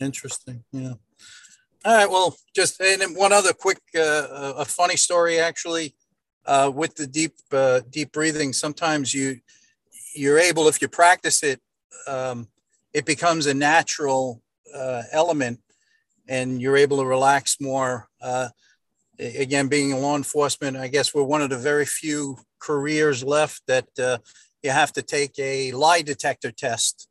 Interesting. 0.00 0.64
Yeah. 0.72 0.94
All 1.84 1.96
right. 1.96 2.10
Well, 2.10 2.36
just 2.54 2.80
and 2.80 3.16
one 3.16 3.32
other 3.32 3.52
quick, 3.52 3.78
uh, 3.96 4.54
a 4.56 4.64
funny 4.64 4.96
story 4.96 5.38
actually, 5.38 5.94
uh, 6.44 6.70
with 6.74 6.96
the 6.96 7.06
deep, 7.06 7.34
uh, 7.52 7.80
deep 7.88 8.12
breathing. 8.12 8.52
Sometimes 8.52 9.14
you, 9.14 9.40
you're 10.16 10.38
able, 10.38 10.68
if 10.68 10.80
you 10.80 10.88
practice 10.88 11.42
it, 11.42 11.60
um, 12.06 12.48
it 12.92 13.04
becomes 13.04 13.46
a 13.46 13.54
natural 13.54 14.42
uh, 14.74 15.02
element, 15.12 15.60
and 16.28 16.60
you're 16.60 16.76
able 16.76 16.98
to 16.98 17.06
relax 17.06 17.60
more. 17.60 18.08
Uh, 18.20 18.48
again, 19.18 19.68
being 19.68 19.90
in 19.90 20.00
law 20.00 20.16
enforcement, 20.16 20.76
I 20.76 20.88
guess 20.88 21.14
we're 21.14 21.22
one 21.22 21.42
of 21.42 21.50
the 21.50 21.58
very 21.58 21.86
few 21.86 22.38
careers 22.58 23.22
left 23.22 23.62
that 23.66 23.86
uh, 23.98 24.18
you 24.62 24.70
have 24.70 24.92
to 24.94 25.02
take 25.02 25.38
a 25.38 25.72
lie 25.72 26.02
detector 26.02 26.50
test 26.50 27.08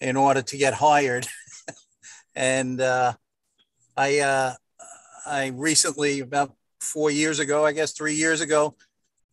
in 0.00 0.16
order 0.16 0.42
to 0.42 0.56
get 0.56 0.74
hired. 0.74 1.26
and 2.34 2.80
uh, 2.80 3.12
I, 3.96 4.20
uh, 4.20 4.54
I 5.26 5.48
recently, 5.48 6.20
about 6.20 6.52
four 6.80 7.10
years 7.10 7.38
ago, 7.38 7.64
I 7.64 7.72
guess 7.72 7.92
three 7.92 8.14
years 8.14 8.40
ago, 8.40 8.74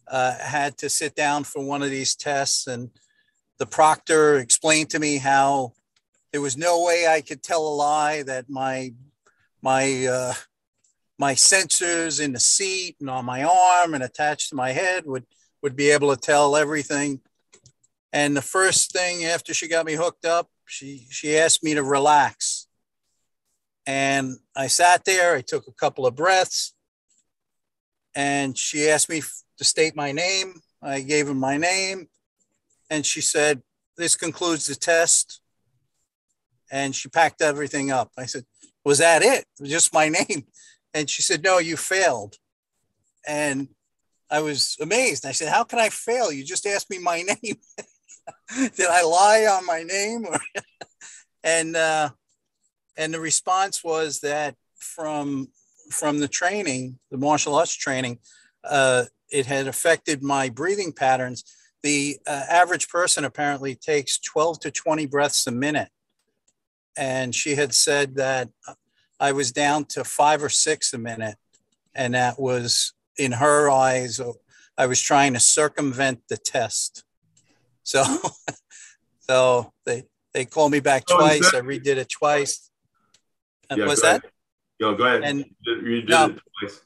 uh, 0.07 0.37
had 0.39 0.77
to 0.77 0.89
sit 0.89 1.15
down 1.15 1.43
for 1.43 1.63
one 1.63 1.83
of 1.83 1.89
these 1.89 2.15
tests, 2.15 2.67
and 2.67 2.89
the 3.59 3.65
proctor 3.65 4.37
explained 4.37 4.89
to 4.91 4.99
me 4.99 5.17
how 5.17 5.73
there 6.31 6.41
was 6.41 6.57
no 6.57 6.83
way 6.83 7.07
I 7.07 7.21
could 7.21 7.43
tell 7.43 7.67
a 7.67 7.75
lie 7.75 8.23
that 8.23 8.49
my 8.49 8.93
my 9.61 10.07
uh, 10.07 10.33
my 11.17 11.33
sensors 11.33 12.23
in 12.23 12.33
the 12.33 12.39
seat 12.39 12.95
and 12.99 13.09
on 13.09 13.25
my 13.25 13.43
arm 13.43 13.93
and 13.93 14.03
attached 14.03 14.49
to 14.49 14.55
my 14.55 14.71
head 14.71 15.05
would 15.05 15.25
would 15.61 15.75
be 15.75 15.91
able 15.91 16.15
to 16.15 16.21
tell 16.21 16.55
everything 16.55 17.21
and 18.11 18.35
the 18.35 18.41
first 18.41 18.91
thing 18.91 19.25
after 19.25 19.53
she 19.53 19.67
got 19.67 19.85
me 19.85 19.93
hooked 19.93 20.25
up, 20.25 20.49
she 20.65 21.05
she 21.09 21.37
asked 21.37 21.63
me 21.63 21.75
to 21.75 21.83
relax. 21.83 22.67
And 23.85 24.37
I 24.55 24.67
sat 24.67 25.05
there, 25.05 25.35
I 25.35 25.41
took 25.41 25.67
a 25.67 25.73
couple 25.73 26.05
of 26.05 26.15
breaths, 26.15 26.73
and 28.15 28.57
she 28.57 28.89
asked 28.89 29.09
me 29.09 29.21
to 29.57 29.63
state 29.63 29.95
my 29.95 30.11
name. 30.11 30.59
I 30.81 31.01
gave 31.01 31.27
her 31.27 31.33
my 31.33 31.57
name, 31.57 32.07
and 32.89 33.05
she 33.05 33.21
said, 33.21 33.61
This 33.97 34.15
concludes 34.15 34.67
the 34.67 34.75
test. 34.75 35.41
And 36.71 36.95
she 36.95 37.09
packed 37.09 37.41
everything 37.41 37.91
up. 37.91 38.11
I 38.17 38.25
said, 38.25 38.45
Was 38.85 38.99
that 38.99 39.21
it? 39.21 39.45
just 39.63 39.93
my 39.93 40.09
name. 40.29 40.45
And 40.93 41.09
she 41.09 41.21
said, 41.21 41.43
No, 41.43 41.59
you 41.59 41.77
failed. 41.77 42.35
And 43.27 43.69
I 44.31 44.41
was 44.41 44.77
amazed. 44.79 45.25
I 45.25 45.31
said, 45.31 45.49
How 45.49 45.63
can 45.63 45.79
I 45.79 45.89
fail? 45.89 46.31
You 46.31 46.43
just 46.43 46.65
asked 46.65 46.89
me 46.89 46.99
my 46.99 47.21
name. 47.43 47.55
did 48.75 48.87
I 48.87 49.03
lie 49.03 49.47
on 49.49 49.65
my 49.65 49.83
name? 49.83 50.25
and 51.43 51.75
uh, 51.75 52.09
and 52.97 53.13
the 53.13 53.19
response 53.19 53.83
was 53.83 54.19
that 54.19 54.55
from 54.77 55.47
from 55.91 56.19
the 56.19 56.27
training, 56.27 56.99
the 57.11 57.17
martial 57.17 57.55
arts 57.55 57.73
training, 57.75 58.19
uh, 58.63 59.05
it 59.31 59.45
had 59.45 59.67
affected 59.67 60.21
my 60.21 60.49
breathing 60.49 60.91
patterns. 60.91 61.43
The 61.83 62.19
uh, 62.27 62.43
average 62.49 62.89
person 62.89 63.23
apparently 63.23 63.75
takes 63.75 64.19
12 64.19 64.59
to 64.61 64.71
20 64.71 65.05
breaths 65.05 65.47
a 65.47 65.51
minute. 65.51 65.89
And 66.97 67.33
she 67.33 67.55
had 67.55 67.73
said 67.73 68.15
that 68.15 68.49
uh, 68.67 68.73
I 69.19 69.31
was 69.31 69.51
down 69.51 69.85
to 69.85 70.03
five 70.03 70.43
or 70.43 70.49
six 70.49 70.93
a 70.93 70.97
minute. 70.97 71.37
And 71.95 72.13
that 72.13 72.39
was, 72.39 72.93
in 73.17 73.33
her 73.33 73.69
eyes, 73.69 74.19
uh, 74.19 74.33
I 74.77 74.85
was 74.85 75.01
trying 75.01 75.33
to 75.33 75.39
circumvent 75.39 76.21
the 76.29 76.37
test. 76.37 77.03
So, 77.83 78.03
so 79.21 79.73
they 79.83 80.03
they 80.33 80.45
called 80.45 80.71
me 80.71 80.79
back 80.79 81.05
oh, 81.09 81.17
twice. 81.17 81.53
I 81.55 81.61
redid 81.61 81.97
it 81.97 82.09
twice. 82.09 82.69
Uh, 83.69 83.77
yeah, 83.79 83.85
was 83.85 84.01
that? 84.01 84.23
Yo, 84.79 84.93
go 84.93 85.05
ahead. 85.05 85.23
And 85.23 85.45
you 85.65 86.01
did 86.01 86.09
no, 86.09 86.25
it 86.27 86.39
twice. 86.59 86.81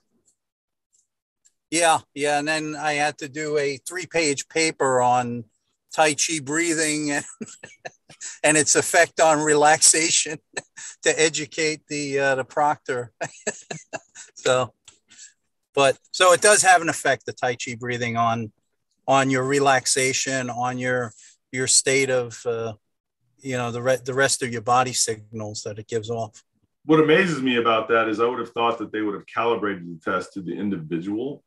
Yeah, 1.74 2.02
yeah, 2.14 2.38
and 2.38 2.48
then 2.48 2.76
I 2.76 2.94
had 2.94 3.18
to 3.18 3.28
do 3.28 3.58
a 3.58 3.78
three-page 3.78 4.48
paper 4.48 5.02
on 5.02 5.46
Tai 5.92 6.14
Chi 6.14 6.40
breathing 6.40 7.10
and 7.10 7.26
and 8.44 8.58
its 8.58 8.76
effect 8.76 9.20
on 9.20 9.40
relaxation 9.40 10.38
to 11.02 11.20
educate 11.20 11.82
the 11.88 12.20
uh, 12.20 12.36
the 12.36 12.44
proctor. 12.44 13.12
so, 14.36 14.72
but 15.74 15.98
so 16.12 16.32
it 16.32 16.42
does 16.42 16.62
have 16.62 16.84
an 16.84 16.90
effect, 16.90 17.26
the 17.26 17.34
Tai 17.34 17.56
Chi 17.56 17.74
breathing 17.74 18.18
on 18.18 18.52
on 19.08 19.32
your 19.32 19.44
relaxation, 19.44 20.52
on 20.52 20.78
your 20.78 21.12
your 21.52 21.66
state 21.66 22.12
of 22.12 22.40
uh, 22.46 22.74
you 23.40 23.58
know 23.58 23.72
the 23.72 23.82
re- 23.82 24.06
the 24.06 24.14
rest 24.14 24.44
of 24.44 24.52
your 24.52 24.62
body 24.62 24.94
signals 24.94 25.64
that 25.64 25.80
it 25.80 25.88
gives 25.88 26.12
off. 26.12 26.44
What 26.86 27.00
amazes 27.00 27.42
me 27.42 27.56
about 27.56 27.88
that 27.88 28.10
is 28.10 28.20
I 28.20 28.28
would 28.28 28.38
have 28.38 28.52
thought 28.52 28.78
that 28.78 28.92
they 28.92 29.02
would 29.02 29.16
have 29.16 29.26
calibrated 29.26 29.88
the 29.88 30.12
test 30.12 30.34
to 30.34 30.42
the 30.42 30.56
individual 30.56 31.44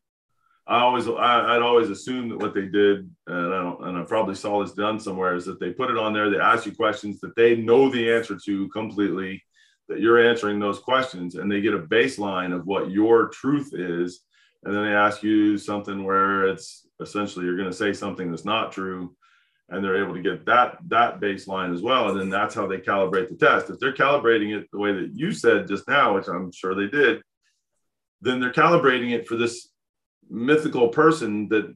I 0.69 0.81
always 0.81 1.07
I, 1.07 1.53
would 1.53 1.63
always 1.63 1.91
assumed 1.91 2.33
that 2.33 2.39
what 2.39 2.53
they 2.53 2.67
did, 2.67 3.09
and 3.29 3.55
I 3.55 3.63
don't, 3.63 3.85
and 3.85 3.99
I 3.99 4.03
probably 4.03 4.35
saw 4.35 4.63
this 4.63 4.73
done 4.75 4.99
somewhere, 4.99 5.37
is 5.37 5.45
that 5.45 5.61
they 5.61 5.71
put 5.71 5.91
it 5.91 5.99
on 5.99 6.13
there. 6.13 6.29
They 6.29 6.41
ask 6.41 6.67
you 6.67 6.75
questions 6.75 7.21
that 7.21 7.37
they 7.37 7.55
know 7.57 7.89
the 7.89 8.13
answer 8.13 8.37
to 8.47 8.69
completely, 8.71 9.45
that 9.89 10.01
you're 10.01 10.29
answering 10.29 10.59
those 10.59 10.81
questions, 10.81 11.37
and 11.37 11.51
they 11.51 11.61
get 11.61 11.75
a 11.75 11.79
baseline 11.79 12.53
of 12.53 12.67
what 12.67 12.91
your 12.91 13.29
truth 13.29 13.75
is, 13.75 14.23
and 14.65 14.75
then 14.75 14.83
they 14.83 14.93
ask 14.93 15.23
you 15.23 15.57
something 15.57 16.03
where 16.03 16.49
it's 16.49 16.89
essentially 17.01 17.45
you're 17.45 17.57
going 17.57 17.71
to 17.71 17.77
say 17.77 17.93
something 17.93 18.29
that's 18.29 18.45
not 18.45 18.73
true, 18.73 19.15
and 19.69 19.85
they're 19.85 20.03
able 20.03 20.15
to 20.15 20.23
get 20.23 20.45
that 20.47 20.79
that 20.89 21.21
baseline 21.21 21.73
as 21.73 21.81
well, 21.81 22.09
and 22.09 22.19
then 22.19 22.29
that's 22.29 22.57
how 22.57 22.67
they 22.67 22.79
calibrate 22.79 23.29
the 23.29 23.37
test. 23.37 23.71
If 23.71 23.79
they're 23.79 23.95
calibrating 23.95 24.57
it 24.57 24.69
the 24.73 24.79
way 24.79 24.93
that 24.93 25.13
you 25.15 25.31
said 25.31 25.69
just 25.69 25.87
now, 25.87 26.17
which 26.17 26.27
I'm 26.27 26.51
sure 26.51 26.75
they 26.75 26.89
did, 26.89 27.23
then 28.21 28.41
they're 28.41 28.53
calibrating 28.53 29.13
it 29.13 29.29
for 29.29 29.37
this 29.37 29.69
mythical 30.29 30.89
person 30.89 31.49
that 31.49 31.75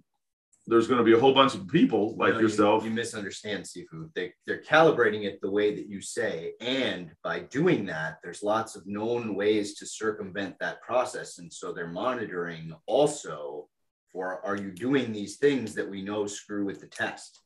there's 0.67 0.87
going 0.87 0.99
to 0.99 1.05
be 1.05 1.15
a 1.15 1.19
whole 1.19 1.35
bunch 1.35 1.55
of 1.55 1.67
people 1.69 2.17
like 2.17 2.35
no, 2.35 2.41
yourself. 2.41 2.85
You, 2.85 2.91
you, 2.91 2.95
misunderstand 2.95 3.65
Sifu. 3.65 4.09
They, 4.15 4.33
they're 4.47 4.63
calibrating 4.63 5.25
it 5.25 5.41
the 5.41 5.51
way 5.51 5.75
that 5.75 5.89
you 5.89 6.01
say. 6.01 6.53
And 6.61 7.11
by 7.25 7.41
doing 7.41 7.87
that, 7.87 8.19
there's 8.23 8.43
lots 8.43 8.77
of 8.77 8.87
known 8.87 9.35
ways 9.35 9.75
to 9.75 9.87
circumvent 9.87 10.57
that 10.61 10.81
process. 10.83 11.39
And 11.39 11.53
so 11.53 11.73
they're 11.73 11.89
monitoring 11.89 12.73
also 12.87 13.69
for 14.13 14.45
are 14.45 14.57
you 14.57 14.71
doing 14.71 15.13
these 15.13 15.37
things 15.37 15.75
that 15.75 15.89
we 15.89 16.03
know 16.03 16.27
screw 16.27 16.65
with 16.65 16.81
the 16.81 16.87
test? 16.87 17.41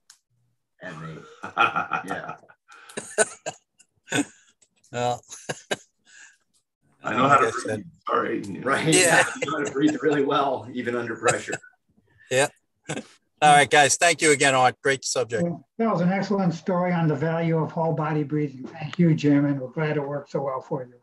And 0.82 0.96
they, 1.02 1.48
yeah. 2.07 2.36
well, 4.92 5.22
I 7.05 7.14
know 7.16 7.28
how 7.28 7.36
to 7.36 7.52
breathe. 7.64 7.84
Sorry. 8.09 8.42
Right. 8.62 8.94
Yeah. 8.94 9.24
you 9.42 9.50
know 9.50 9.59
how 9.59 9.64
to 9.64 9.70
breathe 9.70 9.96
really 10.00 10.24
well, 10.24 10.68
even 10.72 10.96
under 10.96 11.16
pressure. 11.16 11.55
Yeah. 12.30 12.48
All 12.88 13.55
right, 13.55 13.68
guys. 13.68 13.96
Thank 13.96 14.22
you 14.22 14.32
again, 14.32 14.55
Art. 14.55 14.76
Great 14.82 15.05
subject. 15.05 15.42
Well, 15.42 15.68
that 15.76 15.92
was 15.92 16.00
an 16.00 16.11
excellent 16.11 16.55
story 16.55 16.90
on 16.90 17.07
the 17.07 17.14
value 17.14 17.59
of 17.59 17.70
whole 17.70 17.92
body 17.92 18.22
breathing. 18.22 18.66
Thank 18.66 18.98
you, 18.98 19.14
Jim, 19.14 19.44
and 19.44 19.61
we're 19.61 19.68
glad 19.68 19.98
it 19.98 20.00
worked 20.00 20.30
so 20.30 20.40
well 20.40 20.62
for 20.62 20.84
you. 20.84 20.94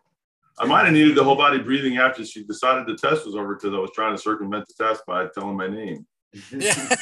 I 0.58 0.66
might 0.66 0.86
have 0.86 0.94
needed 0.94 1.16
the 1.16 1.24
whole 1.24 1.36
body 1.36 1.60
breathing 1.60 1.98
after 1.98 2.26
she 2.26 2.44
decided 2.44 2.88
the 2.88 2.98
test 2.98 3.26
was 3.26 3.36
over 3.36 3.54
because 3.54 3.74
I 3.74 3.78
was 3.78 3.92
trying 3.94 4.16
to 4.16 4.22
circumvent 4.22 4.66
the 4.68 4.84
test 4.84 5.06
by 5.06 5.28
telling 5.28 5.56
my 5.56 5.68
name. 5.68 6.08
Yeah. 6.52 6.96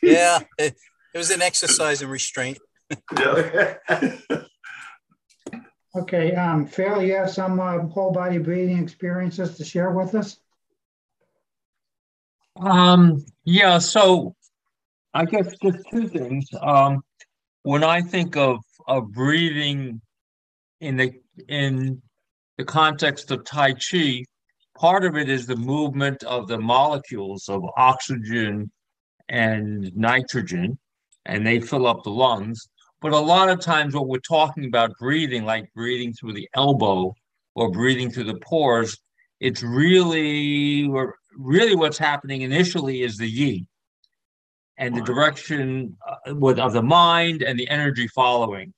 yeah. 0.00 0.38
It, 0.56 0.76
it 1.14 1.18
was 1.18 1.30
an 1.30 1.42
exercise 1.42 2.00
in 2.00 2.08
restraint. 2.08 2.58
yeah. 3.18 3.76
Okay, 5.96 6.34
um, 6.34 6.66
Phil, 6.66 7.02
you 7.02 7.14
have 7.14 7.30
some 7.30 7.60
uh, 7.60 7.78
whole 7.86 8.10
body 8.10 8.38
breathing 8.38 8.82
experiences 8.82 9.56
to 9.56 9.64
share 9.64 9.92
with 9.92 10.14
us? 10.16 10.38
Um, 12.56 13.24
yeah, 13.44 13.78
so 13.78 14.34
I 15.12 15.24
guess 15.24 15.56
just 15.62 15.78
two 15.92 16.08
things. 16.08 16.48
Um, 16.60 17.02
when 17.62 17.84
I 17.84 18.00
think 18.02 18.36
of, 18.36 18.58
of 18.88 19.12
breathing 19.12 20.00
in 20.80 20.96
the 20.96 21.12
in 21.48 22.02
the 22.58 22.64
context 22.64 23.30
of 23.30 23.44
Tai 23.44 23.74
Chi, 23.74 24.24
part 24.76 25.04
of 25.04 25.16
it 25.16 25.28
is 25.28 25.46
the 25.46 25.56
movement 25.56 26.24
of 26.24 26.48
the 26.48 26.58
molecules 26.58 27.48
of 27.48 27.62
oxygen 27.76 28.70
and 29.28 29.96
nitrogen, 29.96 30.78
and 31.24 31.46
they 31.46 31.60
fill 31.60 31.86
up 31.86 32.02
the 32.02 32.10
lungs. 32.10 32.68
But 33.04 33.12
a 33.12 33.18
lot 33.18 33.50
of 33.50 33.60
times, 33.60 33.94
what 33.94 34.08
we're 34.08 34.16
talking 34.16 34.64
about 34.64 34.96
breathing, 34.98 35.44
like 35.44 35.70
breathing 35.74 36.14
through 36.14 36.32
the 36.32 36.48
elbow 36.54 37.14
or 37.54 37.70
breathing 37.70 38.10
through 38.10 38.24
the 38.24 38.36
pores, 38.36 38.96
it's 39.40 39.62
really, 39.62 40.88
really 41.36 41.76
what's 41.76 41.98
happening 41.98 42.40
initially 42.40 43.02
is 43.02 43.18
the 43.18 43.28
yi 43.28 43.66
and 44.78 44.96
the 44.96 45.02
direction 45.02 45.98
uh, 46.08 46.34
of 46.34 46.72
the 46.72 46.82
mind 46.82 47.42
and 47.42 47.58
the 47.58 47.68
energy 47.68 48.08
following. 48.08 48.72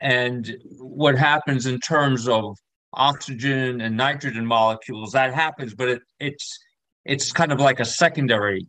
And 0.00 0.56
what 0.78 1.18
happens 1.18 1.66
in 1.66 1.80
terms 1.80 2.26
of 2.26 2.56
oxygen 2.94 3.82
and 3.82 3.94
nitrogen 3.94 4.46
molecules, 4.46 5.12
that 5.12 5.34
happens, 5.34 5.74
but 5.74 5.88
it, 5.90 6.02
it's 6.18 6.58
it's 7.04 7.30
kind 7.30 7.52
of 7.52 7.60
like 7.60 7.78
a 7.78 7.84
secondary 7.84 8.66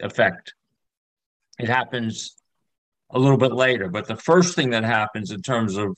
effect. 0.00 0.54
It 1.58 1.68
happens 1.68 2.36
a 3.14 3.18
little 3.18 3.38
bit 3.38 3.52
later. 3.52 3.88
But 3.88 4.06
the 4.06 4.16
first 4.16 4.54
thing 4.54 4.70
that 4.70 4.84
happens 4.84 5.30
in 5.30 5.40
terms 5.40 5.76
of 5.76 5.96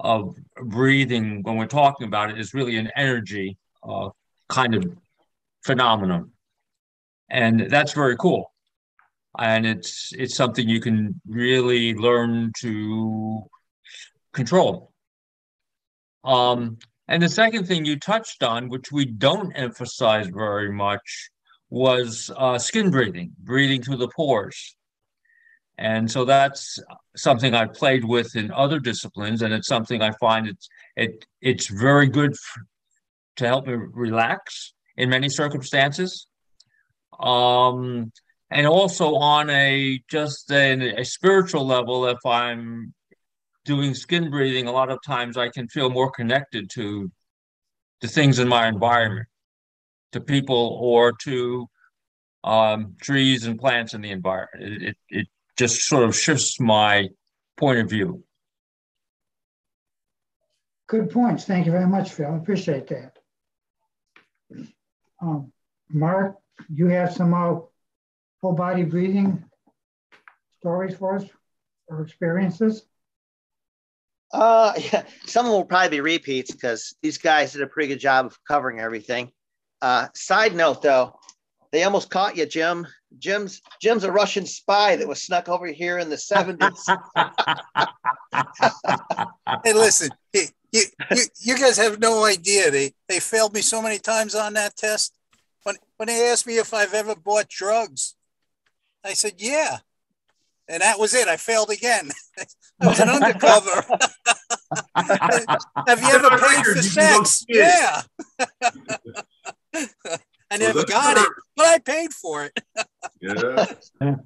of 0.00 0.36
breathing 0.62 1.42
when 1.42 1.56
we're 1.56 1.66
talking 1.66 2.06
about 2.06 2.30
it 2.30 2.38
is 2.38 2.54
really 2.54 2.76
an 2.76 2.88
energy 2.94 3.56
uh, 3.82 4.10
kind 4.48 4.76
of 4.76 4.84
phenomenon, 5.64 6.30
and 7.30 7.68
that's 7.68 7.92
very 7.92 8.16
cool. 8.16 8.52
And 9.38 9.66
it's 9.66 10.12
it's 10.16 10.36
something 10.36 10.68
you 10.68 10.80
can 10.80 11.20
really 11.26 11.94
learn 11.94 12.52
to 12.60 13.42
control. 14.32 14.92
Um, 16.24 16.78
and 17.08 17.22
the 17.22 17.28
second 17.28 17.66
thing 17.66 17.84
you 17.84 17.98
touched 17.98 18.42
on, 18.42 18.68
which 18.68 18.92
we 18.92 19.06
don't 19.06 19.52
emphasize 19.52 20.28
very 20.28 20.70
much, 20.70 21.30
was 21.70 22.30
uh, 22.36 22.58
skin 22.58 22.90
breathing, 22.90 23.32
breathing 23.38 23.82
through 23.82 23.96
the 23.96 24.08
pores. 24.08 24.76
And 25.78 26.10
so 26.10 26.24
that's 26.24 26.80
something 27.16 27.54
I've 27.54 27.72
played 27.72 28.04
with 28.04 28.34
in 28.34 28.50
other 28.50 28.80
disciplines, 28.80 29.42
and 29.42 29.54
it's 29.54 29.68
something 29.68 30.02
I 30.02 30.10
find 30.20 30.48
it's 30.48 30.68
it 30.96 31.24
it's 31.40 31.68
very 31.68 32.08
good 32.08 32.34
to 33.36 33.46
help 33.46 33.68
me 33.68 33.74
relax 33.74 34.74
in 34.96 35.08
many 35.08 35.28
circumstances. 35.28 36.26
Um, 37.20 38.12
and 38.50 38.66
also 38.66 39.14
on 39.14 39.50
a 39.50 40.02
just 40.10 40.50
a, 40.50 41.00
a 41.00 41.04
spiritual 41.04 41.64
level, 41.64 42.06
if 42.06 42.24
I'm 42.26 42.92
doing 43.64 43.94
skin 43.94 44.30
breathing, 44.30 44.66
a 44.66 44.72
lot 44.72 44.90
of 44.90 44.98
times 45.06 45.36
I 45.36 45.48
can 45.48 45.68
feel 45.68 45.90
more 45.90 46.10
connected 46.10 46.70
to 46.70 47.10
the 48.00 48.08
things 48.08 48.40
in 48.40 48.48
my 48.48 48.66
environment, 48.66 49.28
to 50.12 50.20
people 50.20 50.78
or 50.80 51.12
to 51.24 51.68
um, 52.42 52.96
trees 53.00 53.46
and 53.46 53.60
plants 53.60 53.94
in 53.94 54.00
the 54.00 54.10
environment. 54.10 54.82
It, 54.82 54.82
it, 54.82 54.96
it 55.10 55.26
just 55.58 55.82
sort 55.82 56.04
of 56.04 56.16
shifts 56.16 56.60
my 56.60 57.08
point 57.56 57.80
of 57.80 57.90
view. 57.90 58.22
Good 60.86 61.10
points. 61.10 61.44
Thank 61.44 61.66
you 61.66 61.72
very 61.72 61.86
much, 61.86 62.12
Phil. 62.12 62.32
I 62.32 62.36
appreciate 62.36 62.86
that. 62.86 63.18
Um, 65.20 65.52
Mark, 65.90 66.36
you 66.72 66.86
have 66.86 67.12
some 67.12 67.34
uh, 67.34 67.60
whole 68.40 68.54
body 68.54 68.84
breathing 68.84 69.44
stories 70.60 70.96
for 70.96 71.16
us 71.16 71.24
or 71.88 72.02
experiences? 72.02 72.84
Uh, 74.32 74.72
yeah, 74.92 75.02
some 75.26 75.44
of 75.44 75.50
them 75.50 75.60
will 75.60 75.64
probably 75.64 75.90
be 75.90 76.00
repeats 76.00 76.52
because 76.52 76.94
these 77.02 77.18
guys 77.18 77.52
did 77.52 77.62
a 77.62 77.66
pretty 77.66 77.88
good 77.88 78.00
job 78.00 78.26
of 78.26 78.38
covering 78.46 78.80
everything. 78.80 79.30
Uh, 79.82 80.08
side 80.14 80.54
note, 80.54 80.82
though, 80.82 81.18
they 81.72 81.84
almost 81.84 82.10
caught 82.10 82.36
you, 82.36 82.46
Jim. 82.46 82.86
Jim's 83.18 83.62
Jim's 83.80 84.04
a 84.04 84.12
Russian 84.12 84.46
spy 84.46 84.96
that 84.96 85.08
was 85.08 85.22
snuck 85.22 85.48
over 85.48 85.66
here 85.66 85.98
in 85.98 86.10
the 86.10 86.16
70s. 86.16 86.84
hey, 89.64 89.72
listen, 89.72 90.10
you, 90.32 90.42
you, 90.72 90.82
you 91.40 91.58
guys 91.58 91.78
have 91.78 92.00
no 92.00 92.24
idea. 92.24 92.70
They 92.70 92.92
they 93.08 93.20
failed 93.20 93.54
me 93.54 93.62
so 93.62 93.80
many 93.80 93.98
times 93.98 94.34
on 94.34 94.52
that 94.54 94.76
test. 94.76 95.14
When 95.62 95.76
when 95.96 96.08
they 96.08 96.30
asked 96.30 96.46
me 96.46 96.58
if 96.58 96.74
I've 96.74 96.94
ever 96.94 97.14
bought 97.14 97.48
drugs, 97.48 98.14
I 99.04 99.14
said 99.14 99.34
yeah. 99.38 99.78
And 100.70 100.82
that 100.82 100.98
was 100.98 101.14
it. 101.14 101.28
I 101.28 101.38
failed 101.38 101.70
again. 101.70 102.10
I 102.80 102.86
was 102.86 103.00
an 103.00 103.08
undercover. 103.08 103.82
have 105.86 106.02
you 106.02 106.10
ever 106.10 106.28
paid 106.36 106.64
for 106.64 106.82
sex? 106.82 107.46
Yeah. 107.48 108.02
I 110.50 110.56
never 110.56 110.84
got 110.84 111.16
it, 111.18 111.28
but 111.56 111.66
I 111.66 111.78
paid 111.78 112.12
for 112.12 112.44
it. 112.44 112.58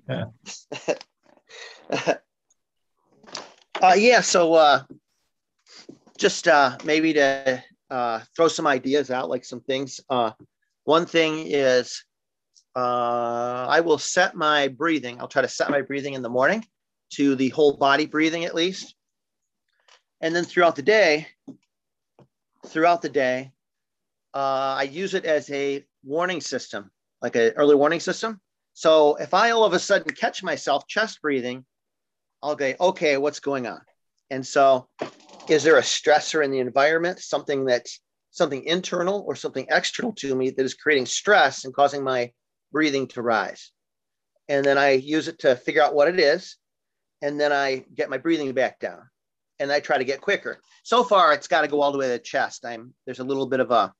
yeah. 0.08 0.24
uh, 3.80 3.94
yeah. 3.96 4.20
So 4.20 4.54
uh, 4.54 4.82
just 6.16 6.46
uh, 6.46 6.76
maybe 6.84 7.12
to 7.14 7.62
uh, 7.90 8.20
throw 8.36 8.48
some 8.48 8.66
ideas 8.66 9.10
out, 9.10 9.28
like 9.28 9.44
some 9.44 9.60
things. 9.60 10.00
Uh, 10.08 10.32
one 10.84 11.06
thing 11.06 11.46
is 11.46 12.04
uh, 12.74 13.66
I 13.68 13.80
will 13.80 13.98
set 13.98 14.34
my 14.34 14.68
breathing. 14.68 15.20
I'll 15.20 15.28
try 15.28 15.42
to 15.42 15.48
set 15.48 15.70
my 15.70 15.82
breathing 15.82 16.14
in 16.14 16.22
the 16.22 16.28
morning 16.28 16.64
to 17.14 17.34
the 17.36 17.50
whole 17.50 17.76
body 17.76 18.06
breathing 18.06 18.44
at 18.44 18.54
least. 18.54 18.94
And 20.20 20.34
then 20.34 20.44
throughout 20.44 20.76
the 20.76 20.82
day, 20.82 21.26
throughout 22.66 23.02
the 23.02 23.08
day, 23.08 23.52
uh, 24.34 24.76
I 24.78 24.84
use 24.84 25.14
it 25.14 25.24
as 25.24 25.50
a 25.50 25.84
warning 26.04 26.40
system, 26.40 26.90
like 27.20 27.36
an 27.36 27.52
early 27.56 27.74
warning 27.74 28.00
system. 28.00 28.40
So 28.74 29.16
if 29.16 29.34
I 29.34 29.50
all 29.50 29.64
of 29.64 29.72
a 29.72 29.78
sudden 29.78 30.14
catch 30.14 30.42
myself 30.42 30.86
chest 30.86 31.20
breathing, 31.20 31.64
I'll 32.42 32.56
go, 32.56 32.74
okay, 32.80 33.16
what's 33.16 33.40
going 33.40 33.66
on? 33.66 33.80
And 34.30 34.46
so 34.46 34.88
is 35.48 35.62
there 35.62 35.76
a 35.76 35.82
stressor 35.82 36.44
in 36.44 36.50
the 36.50 36.58
environment, 36.58 37.20
something 37.20 37.64
that's 37.66 38.00
something 38.30 38.64
internal 38.64 39.24
or 39.26 39.36
something 39.36 39.66
external 39.70 40.12
to 40.14 40.34
me 40.34 40.50
that 40.50 40.64
is 40.64 40.74
creating 40.74 41.06
stress 41.06 41.64
and 41.64 41.74
causing 41.74 42.02
my 42.02 42.32
breathing 42.72 43.06
to 43.08 43.22
rise? 43.22 43.70
And 44.48 44.64
then 44.64 44.78
I 44.78 44.92
use 44.92 45.28
it 45.28 45.40
to 45.40 45.54
figure 45.54 45.82
out 45.82 45.94
what 45.94 46.08
it 46.08 46.18
is. 46.18 46.56
And 47.20 47.38
then 47.40 47.52
I 47.52 47.84
get 47.94 48.10
my 48.10 48.18
breathing 48.18 48.52
back 48.52 48.80
down 48.80 49.02
and 49.60 49.70
I 49.70 49.80
try 49.80 49.98
to 49.98 50.04
get 50.04 50.20
quicker. 50.20 50.58
So 50.82 51.04
far, 51.04 51.32
it's 51.32 51.46
got 51.46 51.60
to 51.60 51.68
go 51.68 51.80
all 51.80 51.92
the 51.92 51.98
way 51.98 52.06
to 52.06 52.12
the 52.12 52.18
chest. 52.18 52.64
I'm 52.64 52.94
there's 53.04 53.20
a 53.20 53.24
little 53.24 53.46
bit 53.46 53.60
of 53.60 53.70
a 53.70 53.92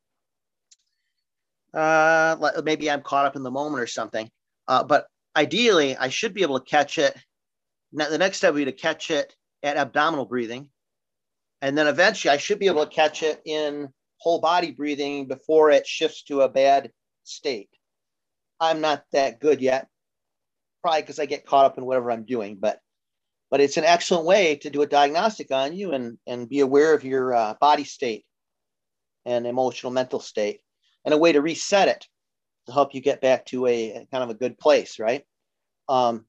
uh, 1.75 2.37
maybe 2.65 2.91
I'm 2.91 3.03
caught 3.03 3.27
up 3.27 3.37
in 3.37 3.43
the 3.43 3.51
moment 3.51 3.83
or 3.83 3.87
something. 3.87 4.31
Uh, 4.69 4.85
but 4.85 5.07
ideally, 5.37 5.97
I 5.97 6.09
should 6.09 6.35
be 6.35 6.43
able 6.43 6.59
to 6.61 6.65
catch 6.65 6.99
it. 6.99 7.17
Now, 7.93 8.09
the 8.09 8.19
next 8.19 8.39
step 8.39 8.55
would 8.55 8.61
be 8.61 8.65
to 8.67 8.73
catch 8.73 9.11
it 9.11 9.35
at 9.63 9.77
abdominal 9.77 10.25
breathing. 10.25 10.69
And 11.61 11.77
then 11.79 11.87
eventually, 11.87 12.33
I 12.33 12.39
should 12.39 12.59
be 12.59 12.67
able 12.67 12.85
to 12.85 12.93
catch 12.93 13.23
it 13.23 13.41
in 13.45 13.89
whole 14.19 14.41
body 14.41 14.73
breathing 14.73 15.27
before 15.27 15.71
it 15.71 15.87
shifts 15.87 16.23
to 16.25 16.43
a 16.43 16.49
bad 16.49 16.91
state. 17.25 17.71
I'm 18.61 18.81
not 18.81 19.05
that 19.13 19.41
good 19.41 19.61
yet, 19.61 19.89
probably 20.83 21.03
because 21.03 21.19
I 21.19 21.27
get 21.27 21.47
caught 21.47 21.67
up 21.67 21.79
in 21.79 21.85
whatever 21.85 22.11
I'm 22.11 22.25
doing. 22.25 22.57
But 22.61 22.79
but 23.51 23.61
it's 23.61 23.77
an 23.77 23.85
excellent 23.85 24.25
way 24.25 24.57
to 24.57 24.71
do 24.71 24.83
a 24.83 24.87
diagnostic 24.87 25.51
on 25.51 25.75
you 25.75 25.93
and 25.93 26.19
and 26.27 26.49
be 26.49 26.61
aware 26.61 26.95
of 26.95 27.05
your 27.05 27.35
uh, 27.35 27.55
body 27.61 27.85
state 27.85 28.25
and 29.25 29.47
emotional 29.47 29.93
mental 29.93 30.21
state 30.21 30.61
and 31.05 31.15
a 31.15 31.19
way 31.19 31.33
to 31.33 31.41
reset 31.41 31.89
it 31.89 32.07
to 32.67 32.73
help 32.73 32.95
you 32.95 33.01
get 33.01 33.21
back 33.21 33.47
to 33.47 33.67
a, 33.67 34.07
kind 34.11 34.23
of 34.23 34.31
a 34.31 34.35
good 34.35 34.59
place, 34.59 34.99
right? 34.99 35.25
Um, 35.89 36.25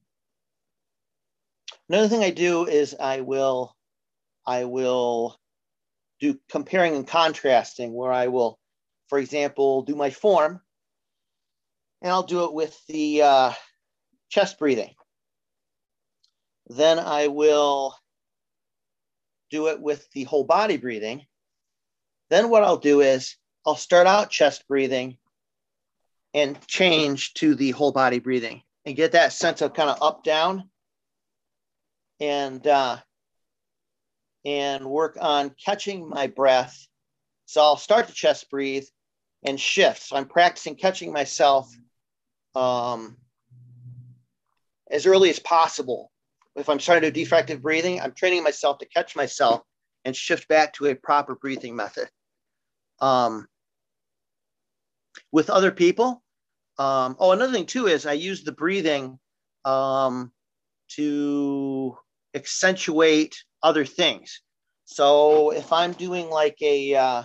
another 1.88 2.08
thing 2.08 2.22
I 2.22 2.30
do 2.30 2.66
is 2.66 2.96
I 2.98 3.20
will, 3.20 3.74
I 4.46 4.64
will 4.64 5.38
do 6.20 6.38
comparing 6.50 6.96
and 6.96 7.06
contrasting 7.06 7.92
where 7.92 8.12
I 8.12 8.28
will, 8.28 8.58
for 9.08 9.18
example, 9.18 9.82
do 9.82 9.94
my 9.94 10.10
form 10.10 10.60
and 12.02 12.12
I'll 12.12 12.22
do 12.22 12.44
it 12.44 12.52
with 12.52 12.78
the 12.86 13.22
uh, 13.22 13.52
chest 14.28 14.58
breathing. 14.58 14.94
Then 16.68 16.98
I 16.98 17.28
will 17.28 17.96
do 19.50 19.68
it 19.68 19.80
with 19.80 20.10
the 20.12 20.24
whole 20.24 20.44
body 20.44 20.76
breathing. 20.76 21.24
Then 22.30 22.50
what 22.50 22.64
I'll 22.64 22.78
do 22.78 23.00
is 23.00 23.36
I'll 23.66 23.76
start 23.76 24.06
out 24.06 24.30
chest 24.30 24.66
breathing 24.68 25.16
and 26.34 26.60
change 26.66 27.34
to 27.34 27.54
the 27.54 27.70
whole 27.70 27.92
body 27.92 28.18
breathing 28.18 28.62
and 28.84 28.96
get 28.96 29.12
that 29.12 29.32
sense 29.32 29.62
of 29.62 29.72
kind 29.72 29.88
of 29.88 30.02
up 30.02 30.24
down 30.24 30.68
and 32.20 32.66
uh, 32.66 32.98
and 34.44 34.84
work 34.84 35.16
on 35.20 35.54
catching 35.64 36.08
my 36.08 36.26
breath. 36.26 36.76
So 37.46 37.62
I'll 37.62 37.76
start 37.76 38.08
to 38.08 38.12
chest 38.12 38.50
breathe 38.50 38.84
and 39.42 39.58
shift. 39.58 40.02
So 40.02 40.16
I'm 40.16 40.26
practicing 40.26 40.76
catching 40.76 41.12
myself 41.12 41.70
um, 42.54 43.16
as 44.90 45.06
early 45.06 45.30
as 45.30 45.38
possible. 45.38 46.10
If 46.56 46.68
I'm 46.68 46.80
starting 46.80 47.08
to 47.08 47.10
do 47.10 47.24
defective 47.24 47.62
breathing, 47.62 48.00
I'm 48.00 48.12
training 48.12 48.42
myself 48.42 48.78
to 48.78 48.86
catch 48.86 49.16
myself 49.16 49.62
and 50.04 50.14
shift 50.14 50.46
back 50.48 50.74
to 50.74 50.86
a 50.86 50.94
proper 50.94 51.34
breathing 51.34 51.74
method. 51.74 52.08
Um, 53.00 53.46
with 55.32 55.50
other 55.50 55.70
people. 55.70 56.22
Um, 56.78 57.16
oh, 57.18 57.32
another 57.32 57.52
thing 57.52 57.66
too 57.66 57.86
is 57.86 58.06
I 58.06 58.12
use 58.14 58.42
the 58.42 58.52
breathing 58.52 59.18
um, 59.64 60.32
to 60.96 61.96
accentuate 62.34 63.36
other 63.62 63.84
things. 63.84 64.40
So 64.84 65.50
if 65.50 65.72
I'm 65.72 65.92
doing 65.92 66.28
like 66.28 66.56
a 66.60 66.94
uh, 66.94 67.22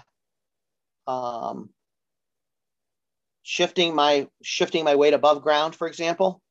um, 1.07 1.69
shifting 3.43 3.95
my 3.95 4.27
shifting 4.43 4.83
my 4.83 4.95
weight 4.95 5.13
above 5.13 5.41
ground, 5.41 5.75
for 5.75 5.87
example, 5.87 6.41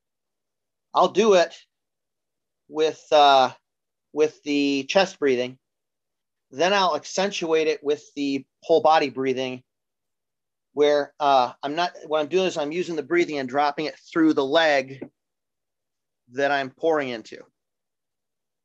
I'll 0.95 1.09
do 1.09 1.34
it 1.34 1.55
with 2.68 3.01
uh, 3.12 3.51
with 4.12 4.43
the 4.43 4.84
chest 4.89 5.18
breathing. 5.18 5.59
Then 6.51 6.72
I'll 6.72 6.97
accentuate 6.97 7.68
it 7.68 7.82
with 7.82 8.03
the 8.16 8.45
whole 8.62 8.80
body 8.80 9.11
breathing 9.11 9.62
where 10.72 11.12
uh, 11.18 11.52
I'm 11.62 11.74
not, 11.74 11.92
what 12.06 12.20
I'm 12.20 12.28
doing 12.28 12.46
is 12.46 12.56
I'm 12.56 12.72
using 12.72 12.96
the 12.96 13.02
breathing 13.02 13.38
and 13.38 13.48
dropping 13.48 13.86
it 13.86 13.98
through 14.12 14.34
the 14.34 14.44
leg 14.44 15.08
that 16.32 16.50
I'm 16.50 16.70
pouring 16.70 17.08
into. 17.08 17.38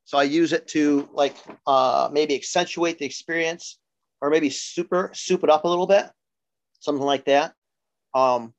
So 0.06 0.18
I 0.18 0.24
use 0.24 0.54
it 0.54 0.68
to 0.70 1.10
like 1.14 1.36
uh, 1.66 2.10
maybe 2.12 2.36
accentuate 2.36 3.00
the 3.00 3.06
experience 3.06 3.80
or 4.22 4.30
maybe 4.30 4.50
super 4.50 5.12
soup 5.14 5.44
it 5.44 5.50
up 5.50 5.64
a 5.64 5.68
little 5.68 5.88
bit, 5.88 6.06
something 6.80 7.06
like 7.06 7.26
that. 7.26 7.54
Um, 8.14 8.54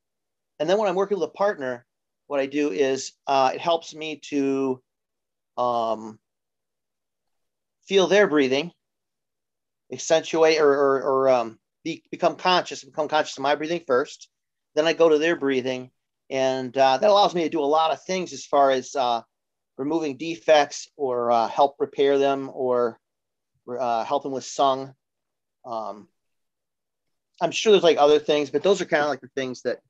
and 0.58 0.68
then 0.68 0.78
when 0.78 0.88
I'm 0.88 0.94
working 0.94 1.18
with 1.18 1.28
a 1.28 1.32
partner, 1.32 1.86
what 2.26 2.40
I 2.40 2.46
do 2.46 2.70
is 2.70 3.12
uh, 3.26 3.52
it 3.54 3.60
helps 3.60 3.94
me 3.94 4.20
to 4.30 4.82
um, 5.56 6.18
feel 7.86 8.06
their 8.06 8.26
breathing, 8.26 8.72
accentuate 9.92 10.60
or, 10.60 10.70
or, 10.70 11.02
or 11.02 11.28
um, 11.28 11.58
be, 11.84 12.02
become 12.10 12.36
conscious, 12.36 12.82
and 12.82 12.92
become 12.92 13.08
conscious 13.08 13.36
of 13.36 13.42
my 13.42 13.54
breathing 13.54 13.82
first. 13.86 14.28
Then 14.74 14.86
I 14.86 14.92
go 14.92 15.08
to 15.08 15.18
their 15.18 15.36
breathing, 15.36 15.90
and 16.30 16.76
uh, 16.76 16.98
that 16.98 17.10
allows 17.10 17.34
me 17.34 17.42
to 17.42 17.48
do 17.48 17.60
a 17.60 17.66
lot 17.66 17.92
of 17.92 18.02
things 18.02 18.32
as 18.32 18.44
far 18.44 18.70
as 18.70 18.96
uh, 18.96 19.22
removing 19.76 20.16
defects 20.16 20.88
or 20.96 21.30
uh, 21.30 21.48
help 21.48 21.76
repair 21.78 22.18
them 22.18 22.50
or 22.52 22.98
uh, 23.78 24.04
help 24.04 24.22
them 24.22 24.32
with 24.32 24.44
sung. 24.44 24.94
Um, 25.64 26.08
I'm 27.40 27.50
sure 27.50 27.72
there's 27.72 27.84
like 27.84 27.98
other 27.98 28.18
things, 28.18 28.50
but 28.50 28.62
those 28.62 28.80
are 28.80 28.86
kind 28.86 29.02
of 29.02 29.08
like 29.08 29.20
the 29.20 29.28
things 29.34 29.62
that 29.62 29.80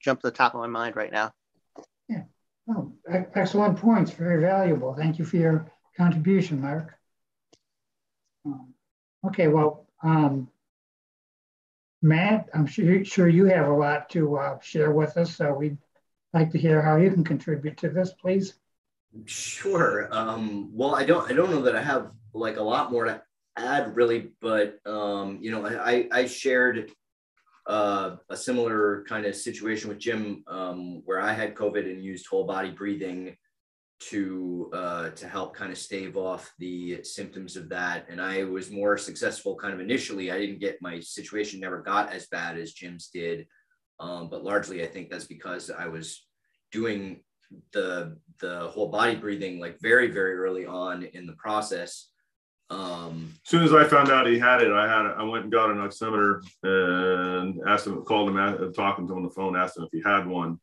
jump 0.00 0.20
to 0.20 0.28
the 0.28 0.36
top 0.36 0.54
of 0.54 0.60
my 0.60 0.66
mind 0.66 0.96
right 0.96 1.12
now. 1.12 1.32
Yeah. 2.08 2.22
Oh, 2.68 2.92
excellent 3.34 3.78
points. 3.78 4.10
Very 4.12 4.40
valuable. 4.40 4.94
Thank 4.94 5.18
you 5.18 5.24
for 5.24 5.36
your 5.36 5.72
contribution, 5.96 6.60
Mark. 6.60 6.94
Um, 8.44 8.74
okay, 9.26 9.48
well, 9.48 9.86
um, 10.02 10.48
Matt, 12.02 12.48
I'm 12.52 12.66
sure, 12.66 13.04
sure 13.04 13.28
you 13.28 13.44
have 13.46 13.68
a 13.68 13.72
lot 13.72 14.10
to 14.10 14.36
uh, 14.36 14.58
share 14.60 14.90
with 14.90 15.16
us, 15.16 15.36
so 15.36 15.54
we'd 15.54 15.78
like 16.34 16.50
to 16.50 16.58
hear 16.58 16.82
how 16.82 16.96
you 16.96 17.10
can 17.10 17.22
contribute 17.22 17.76
to 17.78 17.88
this, 17.88 18.12
please. 18.12 18.54
Sure. 19.26 20.08
Um, 20.10 20.70
well, 20.72 20.94
I 20.94 21.04
don't, 21.04 21.30
I 21.30 21.34
don't 21.34 21.50
know 21.50 21.62
that 21.62 21.76
I 21.76 21.82
have 21.82 22.10
like 22.34 22.56
a 22.56 22.62
lot 22.62 22.90
more 22.90 23.04
to 23.04 23.22
add, 23.56 23.94
really, 23.94 24.32
but 24.40 24.78
um, 24.86 25.38
you 25.40 25.50
know, 25.50 25.66
I, 25.66 26.08
I 26.10 26.26
shared 26.26 26.90
uh, 27.66 28.16
a 28.28 28.36
similar 28.36 29.04
kind 29.08 29.26
of 29.26 29.36
situation 29.36 29.88
with 29.88 29.98
Jim, 29.98 30.42
um, 30.48 31.02
where 31.04 31.20
I 31.20 31.32
had 31.32 31.54
COVID 31.54 31.88
and 31.88 32.02
used 32.02 32.26
whole 32.26 32.44
body 32.44 32.70
breathing 32.70 33.36
to 34.10 34.70
uh, 34.72 35.10
to 35.10 35.28
help 35.28 35.54
kind 35.54 35.70
of 35.70 35.78
stave 35.78 36.16
off 36.16 36.52
the 36.58 37.02
symptoms 37.04 37.56
of 37.56 37.68
that. 37.68 38.06
And 38.08 38.20
I 38.20 38.44
was 38.44 38.70
more 38.70 38.98
successful 38.98 39.56
kind 39.56 39.74
of 39.74 39.80
initially. 39.80 40.30
I 40.30 40.38
didn't 40.38 40.60
get 40.60 40.82
my 40.82 41.00
situation 41.00 41.60
never 41.60 41.80
got 41.80 42.12
as 42.12 42.26
bad 42.26 42.58
as 42.58 42.72
Jim's 42.72 43.08
did, 43.08 43.46
um, 44.00 44.28
but 44.28 44.44
largely 44.44 44.82
I 44.82 44.86
think 44.86 45.10
that's 45.10 45.26
because 45.26 45.70
I 45.70 45.86
was 45.88 46.26
doing 46.70 47.22
the 47.72 48.16
the 48.40 48.68
whole 48.68 48.88
body 48.88 49.14
breathing 49.14 49.60
like 49.60 49.78
very 49.80 50.10
very 50.10 50.34
early 50.34 50.66
on 50.66 51.04
in 51.04 51.26
the 51.26 51.34
process. 51.34 52.08
Um, 52.70 53.34
as 53.44 53.50
soon 53.50 53.64
as 53.64 53.74
I 53.74 53.84
found 53.84 54.10
out 54.10 54.26
he 54.26 54.38
had 54.38 54.62
it, 54.62 54.72
I 54.72 54.88
had 54.88 55.06
I 55.06 55.22
went 55.22 55.44
and 55.44 55.52
got 55.52 55.70
an 55.70 55.76
oximeter 55.76 56.40
and 56.62 57.60
asked 57.68 57.86
him, 57.86 58.02
called 58.02 58.30
him, 58.30 58.72
talking 58.72 59.06
to 59.06 59.12
him 59.12 59.18
on 59.18 59.24
the 59.24 59.30
phone, 59.30 59.56
asked 59.56 59.76
him 59.76 59.84
if 59.84 59.90
he 59.92 60.02
had 60.02 60.26
one 60.26 60.58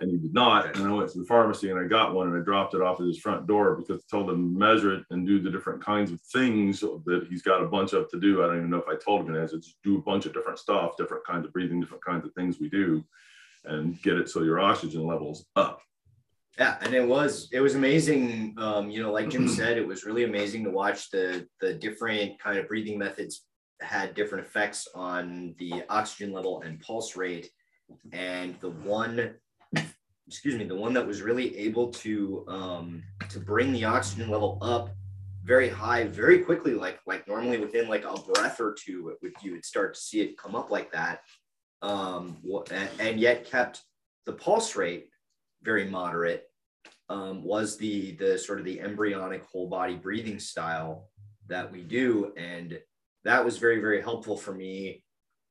and 0.00 0.10
he 0.10 0.16
did 0.16 0.34
not. 0.34 0.76
And 0.76 0.86
I 0.86 0.92
went 0.92 1.10
to 1.10 1.18
the 1.18 1.24
pharmacy 1.24 1.70
and 1.70 1.78
I 1.78 1.84
got 1.84 2.14
one 2.14 2.28
and 2.28 2.36
I 2.36 2.44
dropped 2.44 2.74
it 2.74 2.82
off 2.82 3.00
at 3.00 3.06
his 3.06 3.18
front 3.18 3.46
door 3.46 3.76
because 3.76 4.02
I 4.02 4.04
told 4.10 4.30
him 4.30 4.36
to 4.36 4.58
measure 4.58 4.94
it 4.94 5.04
and 5.10 5.26
do 5.26 5.40
the 5.40 5.50
different 5.50 5.84
kinds 5.84 6.10
of 6.10 6.20
things 6.20 6.80
that 6.80 7.26
he's 7.28 7.42
got 7.42 7.62
a 7.62 7.66
bunch 7.66 7.92
of 7.92 8.10
to 8.10 8.20
do. 8.20 8.42
I 8.42 8.46
don't 8.46 8.58
even 8.58 8.70
know 8.70 8.78
if 8.78 8.88
I 8.88 8.96
told 8.96 9.26
him 9.26 9.34
it 9.34 9.38
as 9.38 9.52
it's 9.52 9.76
do 9.82 9.98
a 9.98 10.02
bunch 10.02 10.26
of 10.26 10.32
different 10.32 10.58
stuff, 10.58 10.96
different 10.96 11.24
kinds 11.24 11.46
of 11.46 11.52
breathing, 11.52 11.80
different 11.80 12.04
kinds 12.04 12.24
of 12.24 12.32
things 12.34 12.60
we 12.60 12.68
do, 12.68 13.04
and 13.64 14.00
get 14.02 14.16
it 14.16 14.28
so 14.28 14.42
your 14.42 14.60
oxygen 14.60 15.06
levels 15.06 15.46
up. 15.56 15.80
Yeah, 16.58 16.78
and 16.80 16.94
it 16.94 17.06
was 17.06 17.48
it 17.52 17.60
was 17.60 17.74
amazing. 17.74 18.54
Um, 18.56 18.90
you 18.90 19.02
know, 19.02 19.12
like 19.12 19.28
Jim 19.28 19.48
said, 19.48 19.76
it 19.76 19.86
was 19.86 20.04
really 20.04 20.24
amazing 20.24 20.64
to 20.64 20.70
watch 20.70 21.10
the 21.10 21.46
the 21.60 21.74
different 21.74 22.38
kind 22.38 22.58
of 22.58 22.68
breathing 22.68 22.98
methods 22.98 23.44
had 23.82 24.14
different 24.14 24.46
effects 24.46 24.88
on 24.94 25.54
the 25.58 25.84
oxygen 25.90 26.32
level 26.32 26.62
and 26.62 26.80
pulse 26.80 27.14
rate. 27.14 27.50
And 28.12 28.58
the 28.60 28.70
one 28.70 29.34
excuse 30.26 30.56
me, 30.56 30.64
the 30.64 30.74
one 30.74 30.92
that 30.94 31.06
was 31.06 31.22
really 31.22 31.56
able 31.56 31.88
to 31.90 32.44
um, 32.48 33.02
to 33.28 33.38
bring 33.38 33.72
the 33.72 33.84
oxygen 33.84 34.30
level 34.30 34.58
up 34.60 34.90
very 35.44 35.68
high 35.68 36.04
very 36.04 36.40
quickly, 36.40 36.74
like 36.74 36.98
like 37.06 37.26
normally 37.28 37.58
within 37.58 37.88
like 37.88 38.04
a 38.04 38.20
breath 38.32 38.60
or 38.60 38.74
two, 38.78 39.16
with 39.22 39.32
you 39.42 39.52
would 39.52 39.64
start 39.64 39.94
to 39.94 40.00
see 40.00 40.20
it 40.20 40.36
come 40.36 40.54
up 40.56 40.70
like 40.70 40.90
that, 40.92 41.20
um, 41.82 42.38
and, 42.72 42.88
and 42.98 43.20
yet 43.20 43.44
kept 43.44 43.82
the 44.24 44.32
pulse 44.32 44.74
rate 44.76 45.08
very 45.62 45.88
moderate. 45.88 46.44
Um, 47.08 47.44
was 47.44 47.76
the 47.76 48.16
the 48.16 48.36
sort 48.36 48.58
of 48.58 48.64
the 48.64 48.80
embryonic 48.80 49.44
whole 49.44 49.68
body 49.68 49.94
breathing 49.94 50.40
style 50.40 51.08
that 51.46 51.70
we 51.70 51.82
do, 51.82 52.32
and 52.36 52.80
that 53.24 53.44
was 53.44 53.58
very 53.58 53.80
very 53.80 54.02
helpful 54.02 54.36
for 54.36 54.52
me. 54.52 55.04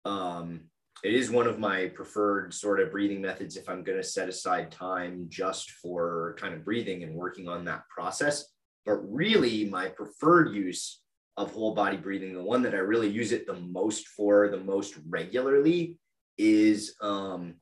Um, 0.04 0.66
it 1.04 1.14
is 1.14 1.30
one 1.30 1.48
of 1.48 1.60
my 1.60 1.88
preferred 1.88 2.54
sort 2.54 2.80
of 2.80 2.92
breathing 2.92 3.22
methods 3.22 3.58
if 3.58 3.70
I'm 3.70 3.84
going 3.84 3.98
to 3.98 4.04
set 4.04 4.30
aside 4.30 4.72
time 4.72 5.28
just 5.30 5.72
for 5.72 6.36
kind 6.40 6.54
of 6.54 6.64
breathing 6.64 7.04
and 7.04 7.14
working 7.14 7.48
on 7.48 7.66
that 7.66 7.88
process. 7.90 8.46
But 8.86 8.98
really, 9.12 9.66
my 9.66 9.90
preferred 9.90 10.54
use 10.54 11.02
of 11.38 11.52
whole 11.52 11.76
body 11.76 11.98
breathing, 11.98 12.34
the 12.34 12.42
one 12.42 12.62
that 12.62 12.74
I 12.74 12.80
really 12.80 13.10
use 13.10 13.32
it 13.32 13.46
the 13.46 13.60
most 13.60 14.08
for, 14.08 14.48
the 14.50 14.60
most 14.60 14.96
regularly, 15.08 16.00
is 16.38 16.96
um, 17.02 17.56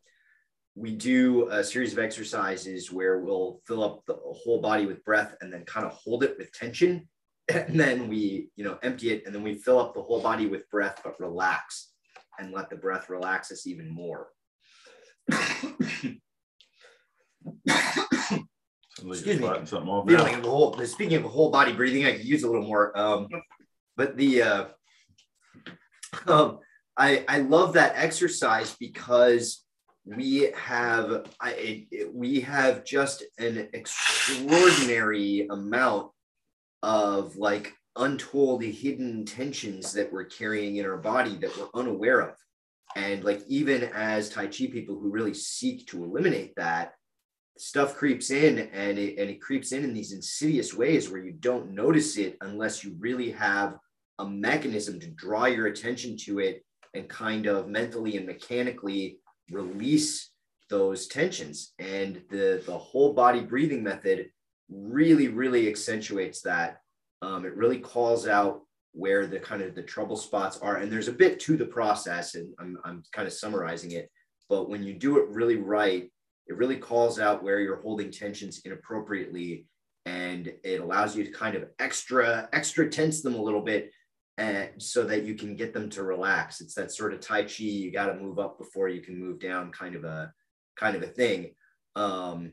we 0.75 0.95
do 0.95 1.49
a 1.49 1.63
series 1.63 1.93
of 1.93 1.99
exercises 1.99 2.91
where 2.91 3.19
we'll 3.19 3.61
fill 3.65 3.83
up 3.83 4.03
the 4.05 4.15
whole 4.15 4.61
body 4.61 4.85
with 4.85 5.03
breath 5.03 5.35
and 5.41 5.51
then 5.51 5.65
kind 5.65 5.85
of 5.85 5.93
hold 5.93 6.23
it 6.23 6.35
with 6.37 6.51
tension. 6.51 7.07
And 7.53 7.77
then 7.77 8.07
we, 8.07 8.51
you 8.55 8.63
know, 8.63 8.79
empty 8.83 9.11
it 9.11 9.25
and 9.25 9.35
then 9.35 9.43
we 9.43 9.55
fill 9.55 9.77
up 9.77 9.93
the 9.93 10.01
whole 10.01 10.21
body 10.21 10.45
with 10.45 10.69
breath, 10.69 11.01
but 11.03 11.19
relax 11.19 11.92
and 12.39 12.51
let 12.51 12.69
the 12.69 12.75
breath 12.75 13.09
relax 13.09 13.51
us 13.51 13.67
even 13.67 13.89
more. 13.89 14.27
Excuse 19.05 19.39
me. 19.39 19.47
Feeling 20.07 20.35
of 20.35 20.43
the 20.43 20.49
whole, 20.49 20.77
speaking 20.85 21.17
of 21.17 21.23
whole 21.23 21.51
body 21.51 21.73
breathing, 21.73 22.05
I 22.05 22.13
could 22.13 22.25
use 22.25 22.43
a 22.43 22.47
little 22.47 22.65
more. 22.65 22.97
Um, 22.97 23.27
but 23.97 24.17
the 24.17 24.41
uh, 24.41 24.65
um, 26.27 26.59
I 26.97 27.25
I 27.27 27.39
love 27.39 27.73
that 27.73 27.93
exercise 27.95 28.75
because 28.79 29.63
we 30.05 30.51
have 30.55 31.27
I 31.39 31.85
it, 31.91 32.13
we 32.13 32.41
have 32.41 32.83
just 32.85 33.23
an 33.39 33.69
extraordinary 33.73 35.47
amount 35.49 36.11
of 36.81 37.35
like 37.35 37.73
untold 37.95 38.63
hidden 38.63 39.25
tensions 39.25 39.93
that 39.93 40.11
we're 40.11 40.25
carrying 40.25 40.77
in 40.77 40.85
our 40.85 40.97
body 40.97 41.35
that 41.35 41.55
we're 41.57 41.79
unaware 41.79 42.21
of. 42.21 42.35
And 42.95 43.23
like 43.23 43.41
even 43.47 43.83
as 43.83 44.29
Tai 44.29 44.47
Chi 44.47 44.67
people 44.67 44.99
who 44.99 45.11
really 45.11 45.33
seek 45.33 45.87
to 45.87 46.03
eliminate 46.03 46.53
that, 46.55 46.93
stuff 47.57 47.95
creeps 47.95 48.31
in 48.31 48.57
and 48.57 48.97
it 48.97 49.17
and 49.19 49.29
it 49.29 49.41
creeps 49.41 49.71
in 49.71 49.83
in 49.83 49.93
these 49.93 50.11
insidious 50.11 50.73
ways 50.73 51.09
where 51.09 51.23
you 51.23 51.31
don't 51.31 51.71
notice 51.71 52.17
it 52.17 52.35
unless 52.41 52.83
you 52.83 52.95
really 52.99 53.29
have 53.31 53.77
a 54.19 54.25
mechanism 54.25 54.99
to 54.99 55.07
draw 55.11 55.45
your 55.45 55.67
attention 55.67 56.17
to 56.17 56.39
it 56.39 56.63
and 56.93 57.07
kind 57.09 57.45
of 57.45 57.67
mentally 57.67 58.17
and 58.17 58.25
mechanically 58.25 59.19
release 59.51 60.31
those 60.69 61.07
tensions. 61.07 61.73
And 61.79 62.21
the 62.29 62.63
the 62.65 62.77
whole 62.77 63.13
body 63.13 63.41
breathing 63.41 63.83
method 63.83 64.29
really, 64.69 65.27
really 65.27 65.67
accentuates 65.67 66.41
that 66.41 66.77
um, 67.23 67.45
it 67.45 67.55
really 67.55 67.79
calls 67.79 68.27
out 68.27 68.61
where 68.91 69.25
the 69.25 69.39
kind 69.39 69.61
of 69.61 69.73
the 69.73 69.81
trouble 69.81 70.17
spots 70.17 70.59
are. 70.61 70.77
And 70.77 70.91
there's 70.91 71.07
a 71.07 71.13
bit 71.13 71.39
to 71.41 71.57
the 71.57 71.65
process, 71.65 72.35
and 72.35 72.53
I'm, 72.59 72.77
I'm 72.83 73.03
kind 73.11 73.27
of 73.27 73.33
summarizing 73.33 73.91
it. 73.91 74.11
But 74.49 74.69
when 74.69 74.83
you 74.83 74.93
do 74.93 75.17
it 75.17 75.29
really 75.29 75.55
right, 75.55 76.11
it 76.47 76.57
really 76.57 76.77
calls 76.77 77.19
out 77.19 77.41
where 77.41 77.59
you're 77.59 77.81
holding 77.81 78.11
tensions 78.11 78.61
inappropriately 78.65 79.65
and 80.05 80.51
it 80.63 80.81
allows 80.81 81.15
you 81.15 81.23
to 81.23 81.31
kind 81.31 81.55
of 81.55 81.65
extra 81.79 82.49
extra 82.51 82.89
tense 82.89 83.21
them 83.21 83.35
a 83.35 83.41
little 83.41 83.61
bit 83.61 83.89
and 84.37 84.69
so 84.77 85.05
that 85.05 85.23
you 85.23 85.35
can 85.35 85.55
get 85.55 85.73
them 85.73 85.89
to 85.89 86.03
relax 86.03 86.59
it's 86.59 86.75
that 86.75 86.91
sort 86.91 87.13
of 87.13 87.21
tai 87.21 87.43
chi 87.43 87.63
you 87.63 87.89
got 87.89 88.07
to 88.07 88.15
move 88.15 88.37
up 88.37 88.57
before 88.57 88.89
you 88.89 88.99
can 88.99 89.17
move 89.17 89.39
down 89.39 89.71
kind 89.71 89.95
of 89.95 90.03
a 90.03 90.29
kind 90.77 90.97
of 90.97 91.03
a 91.03 91.07
thing 91.07 91.53
um, 91.95 92.51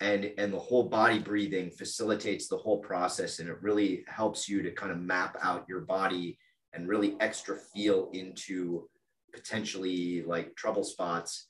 and 0.00 0.32
and 0.38 0.52
the 0.52 0.58
whole 0.58 0.84
body 0.84 1.18
breathing 1.18 1.70
facilitates 1.70 2.48
the 2.48 2.56
whole 2.56 2.78
process 2.78 3.38
and 3.38 3.48
it 3.48 3.62
really 3.62 4.04
helps 4.08 4.48
you 4.48 4.62
to 4.62 4.70
kind 4.72 4.90
of 4.90 4.98
map 4.98 5.36
out 5.42 5.64
your 5.68 5.80
body 5.80 6.38
and 6.72 6.88
really 6.88 7.16
extra 7.20 7.56
feel 7.56 8.10
into 8.12 8.88
potentially 9.32 10.22
like 10.22 10.54
trouble 10.56 10.84
spots 10.84 11.48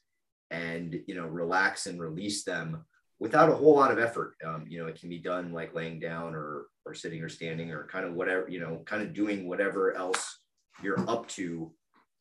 and 0.51 1.01
you 1.07 1.15
know 1.15 1.27
relax 1.27 1.87
and 1.87 2.01
release 2.01 2.45
them 2.45 2.85
without 3.19 3.49
a 3.49 3.55
whole 3.55 3.75
lot 3.75 3.91
of 3.91 3.99
effort. 3.99 4.35
Um, 4.45 4.65
you 4.69 4.79
know 4.79 4.87
it 4.87 4.99
can 4.99 5.09
be 5.09 5.19
done 5.19 5.53
like 5.53 5.75
laying 5.75 5.99
down 5.99 6.35
or 6.35 6.67
or 6.87 6.95
sitting 6.95 7.23
or 7.23 7.29
standing 7.29 7.71
or 7.71 7.87
kind 7.87 8.05
of 8.05 8.15
whatever 8.15 8.49
you 8.49 8.61
know 8.61 8.83
kind 8.85 9.03
of 9.03 9.15
doing 9.15 9.49
whatever 9.49 9.97
else 9.97 10.39
you're 10.83 11.09
up 11.09 11.29
to. 11.29 11.73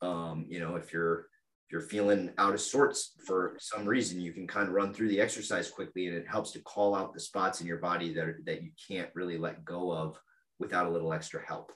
Um, 0.01 0.45
you 0.47 0.59
know 0.59 0.75
if 0.75 0.93
you're 0.93 1.27
you're 1.71 1.81
feeling 1.81 2.31
out 2.37 2.53
of 2.53 2.61
sorts 2.61 3.13
for 3.25 3.55
some 3.59 3.85
reason, 3.85 4.21
you 4.21 4.31
can 4.31 4.47
kind 4.47 4.67
of 4.67 4.73
run 4.73 4.93
through 4.93 5.09
the 5.09 5.19
exercise 5.19 5.69
quickly 5.69 6.07
and 6.07 6.15
it 6.15 6.27
helps 6.27 6.51
to 6.51 6.61
call 6.61 6.95
out 6.95 7.13
the 7.13 7.19
spots 7.19 7.61
in 7.61 7.67
your 7.67 7.77
body 7.77 8.13
that, 8.13 8.25
are, 8.25 8.39
that 8.45 8.61
you 8.61 8.71
can't 8.87 9.09
really 9.15 9.37
let 9.37 9.65
go 9.65 9.91
of 9.91 10.19
without 10.59 10.85
a 10.85 10.89
little 10.89 11.13
extra 11.13 11.41
help. 11.45 11.71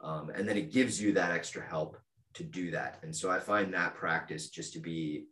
Um, 0.00 0.30
and 0.34 0.48
then 0.48 0.56
it 0.56 0.72
gives 0.72 1.00
you 1.00 1.12
that 1.12 1.32
extra 1.32 1.62
help 1.62 1.96
to 2.34 2.44
do 2.44 2.70
that. 2.70 2.98
And 3.02 3.14
so 3.14 3.30
I 3.30 3.38
find 3.38 3.72
that 3.74 3.94
practice 3.94 4.48
just 4.48 4.72
to 4.72 4.80
be 4.80 5.26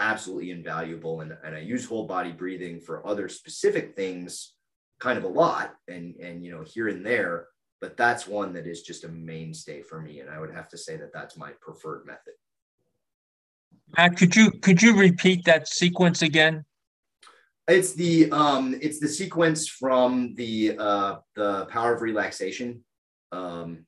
absolutely 0.00 0.50
invaluable. 0.50 1.20
And, 1.20 1.36
and 1.44 1.54
I 1.54 1.60
use 1.60 1.84
whole 1.84 2.06
body 2.06 2.32
breathing 2.32 2.80
for 2.80 3.06
other 3.06 3.28
specific 3.28 3.94
things 3.94 4.54
kind 4.98 5.18
of 5.18 5.24
a 5.24 5.28
lot 5.28 5.74
and, 5.88 6.16
and, 6.16 6.44
you 6.44 6.50
know, 6.50 6.62
here 6.62 6.88
and 6.88 7.04
there, 7.04 7.48
but 7.80 7.96
that's 7.96 8.26
one 8.26 8.54
that 8.54 8.66
is 8.66 8.82
just 8.82 9.04
a 9.04 9.08
mainstay 9.08 9.82
for 9.82 10.00
me. 10.00 10.20
And 10.20 10.30
I 10.30 10.40
would 10.40 10.54
have 10.54 10.68
to 10.70 10.78
say 10.78 10.96
that 10.96 11.12
that's 11.12 11.36
my 11.36 11.52
preferred 11.60 12.06
method. 12.06 12.34
Matt, 13.96 14.16
could 14.16 14.34
you 14.34 14.50
could 14.50 14.82
you 14.82 14.96
repeat 14.96 15.44
that 15.44 15.68
sequence 15.68 16.22
again? 16.22 16.64
It's 17.68 17.94
the 17.94 18.30
um, 18.30 18.78
it's 18.80 19.00
the 19.00 19.08
sequence 19.08 19.68
from 19.68 20.34
the 20.34 20.76
uh, 20.78 21.16
the 21.34 21.66
Power 21.66 21.94
of 21.94 22.02
Relaxation. 22.02 22.84
Um, 23.32 23.86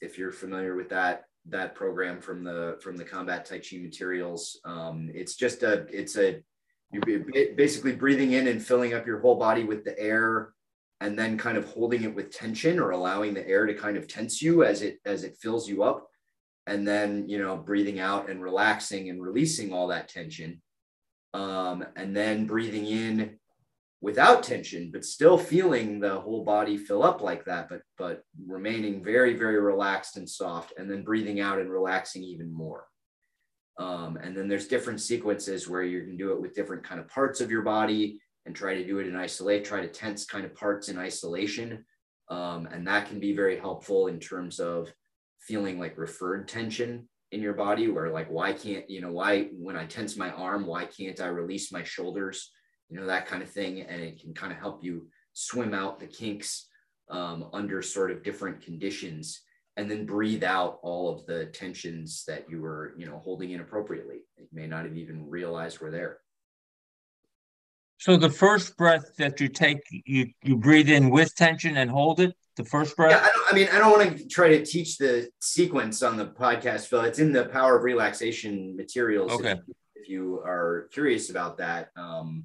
if 0.00 0.18
you're 0.18 0.32
familiar 0.32 0.74
with 0.74 0.88
that 0.90 1.24
that 1.46 1.74
program 1.74 2.20
from 2.20 2.42
the 2.42 2.78
from 2.80 2.96
the 2.96 3.04
Combat 3.04 3.44
Tai 3.44 3.58
Chi 3.58 3.76
materials, 3.76 4.60
um, 4.64 5.10
it's 5.14 5.36
just 5.36 5.62
a 5.62 5.86
it's 5.90 6.16
a 6.16 6.42
you're 6.90 7.24
basically 7.56 7.94
breathing 7.94 8.32
in 8.32 8.48
and 8.48 8.64
filling 8.64 8.94
up 8.94 9.06
your 9.06 9.20
whole 9.20 9.36
body 9.36 9.64
with 9.64 9.84
the 9.84 9.98
air 9.98 10.52
and 11.00 11.18
then 11.18 11.36
kind 11.36 11.58
of 11.58 11.66
holding 11.66 12.04
it 12.04 12.14
with 12.14 12.30
tension 12.30 12.78
or 12.78 12.90
allowing 12.90 13.34
the 13.34 13.46
air 13.46 13.66
to 13.66 13.74
kind 13.74 13.96
of 13.96 14.06
tense 14.06 14.40
you 14.40 14.64
as 14.64 14.82
it 14.82 14.98
as 15.04 15.24
it 15.24 15.36
fills 15.36 15.68
you 15.68 15.82
up 15.82 16.08
and 16.66 16.86
then 16.86 17.28
you 17.28 17.38
know 17.38 17.56
breathing 17.56 18.00
out 18.00 18.30
and 18.30 18.42
relaxing 18.42 19.10
and 19.10 19.22
releasing 19.22 19.72
all 19.72 19.88
that 19.88 20.08
tension 20.08 20.60
um, 21.34 21.84
and 21.96 22.16
then 22.16 22.46
breathing 22.46 22.86
in 22.86 23.38
without 24.00 24.42
tension 24.42 24.90
but 24.92 25.04
still 25.04 25.38
feeling 25.38 25.98
the 25.98 26.20
whole 26.20 26.44
body 26.44 26.76
fill 26.76 27.02
up 27.02 27.22
like 27.22 27.44
that 27.44 27.68
but 27.68 27.80
but 27.96 28.22
remaining 28.46 29.02
very 29.02 29.34
very 29.34 29.58
relaxed 29.58 30.16
and 30.16 30.28
soft 30.28 30.72
and 30.78 30.90
then 30.90 31.02
breathing 31.02 31.40
out 31.40 31.58
and 31.58 31.70
relaxing 31.70 32.22
even 32.22 32.52
more. 32.52 32.86
Um, 33.76 34.18
and 34.22 34.36
then 34.36 34.46
there's 34.46 34.68
different 34.68 35.00
sequences 35.00 35.68
where 35.68 35.82
you 35.82 36.02
can 36.02 36.16
do 36.16 36.32
it 36.32 36.40
with 36.40 36.54
different 36.54 36.84
kind 36.84 37.00
of 37.00 37.08
parts 37.08 37.40
of 37.40 37.50
your 37.50 37.62
body 37.62 38.20
and 38.46 38.54
try 38.54 38.74
to 38.74 38.86
do 38.86 38.98
it 38.98 39.08
in 39.08 39.16
isolate 39.16 39.64
try 39.64 39.80
to 39.80 39.88
tense 39.88 40.24
kind 40.24 40.44
of 40.44 40.54
parts 40.54 40.88
in 40.88 40.98
isolation. 40.98 41.84
Um, 42.28 42.68
and 42.72 42.86
that 42.86 43.08
can 43.08 43.18
be 43.18 43.34
very 43.34 43.58
helpful 43.58 44.06
in 44.06 44.20
terms 44.20 44.60
of 44.60 44.92
feeling 45.46 45.78
like 45.78 45.98
referred 45.98 46.48
tension 46.48 47.08
in 47.32 47.42
your 47.42 47.54
body 47.54 47.88
where 47.88 48.10
like 48.10 48.30
why 48.30 48.52
can't 48.52 48.88
you 48.88 49.00
know 49.00 49.10
why 49.10 49.48
when 49.58 49.76
i 49.76 49.84
tense 49.84 50.16
my 50.16 50.30
arm 50.30 50.66
why 50.66 50.84
can't 50.84 51.20
i 51.20 51.26
release 51.26 51.72
my 51.72 51.82
shoulders? 51.82 52.50
You 52.88 53.00
know 53.00 53.06
that 53.06 53.26
kind 53.26 53.42
of 53.42 53.50
thing. 53.50 53.80
And 53.80 54.00
it 54.00 54.20
can 54.20 54.34
kind 54.34 54.52
of 54.52 54.58
help 54.58 54.84
you 54.84 55.08
swim 55.32 55.74
out 55.74 55.98
the 55.98 56.06
kinks 56.06 56.68
um, 57.10 57.48
under 57.52 57.82
sort 57.82 58.10
of 58.10 58.22
different 58.22 58.62
conditions 58.62 59.40
and 59.76 59.90
then 59.90 60.06
breathe 60.06 60.44
out 60.44 60.78
all 60.82 61.12
of 61.12 61.26
the 61.26 61.46
tensions 61.46 62.24
that 62.28 62.48
you 62.48 62.60
were 62.60 62.94
you 62.96 63.06
know 63.06 63.18
holding 63.18 63.50
inappropriately. 63.50 64.20
You 64.38 64.46
may 64.52 64.66
not 64.66 64.84
have 64.84 64.96
even 64.96 65.28
realized 65.28 65.80
were 65.80 65.90
there. 65.90 66.18
So 67.98 68.16
the 68.16 68.30
first 68.30 68.76
breath 68.76 69.16
that 69.16 69.40
you 69.40 69.48
take 69.48 69.80
you 69.90 70.28
you 70.42 70.56
breathe 70.56 70.90
in 70.90 71.10
with 71.10 71.34
tension 71.34 71.76
and 71.76 71.90
hold 71.90 72.20
it 72.20 72.36
the 72.56 72.64
first 72.64 72.96
breath? 72.96 73.10
Yeah, 73.10 73.26
I, 73.26 73.50
I, 73.50 73.54
mean, 73.54 73.68
I 73.72 73.78
don't 73.78 73.98
want 73.98 74.18
to 74.18 74.28
try 74.28 74.48
to 74.48 74.64
teach 74.64 74.98
the 74.98 75.28
sequence 75.40 76.02
on 76.02 76.16
the 76.16 76.26
podcast, 76.26 76.86
Phil. 76.86 77.02
It's 77.02 77.18
in 77.18 77.32
the 77.32 77.46
Power 77.46 77.76
of 77.76 77.84
Relaxation 77.84 78.76
materials. 78.76 79.32
Okay. 79.32 79.52
If, 79.52 79.58
if 79.96 80.08
you 80.08 80.40
are 80.44 80.88
curious 80.92 81.30
about 81.30 81.58
that. 81.58 81.90
Um, 81.96 82.44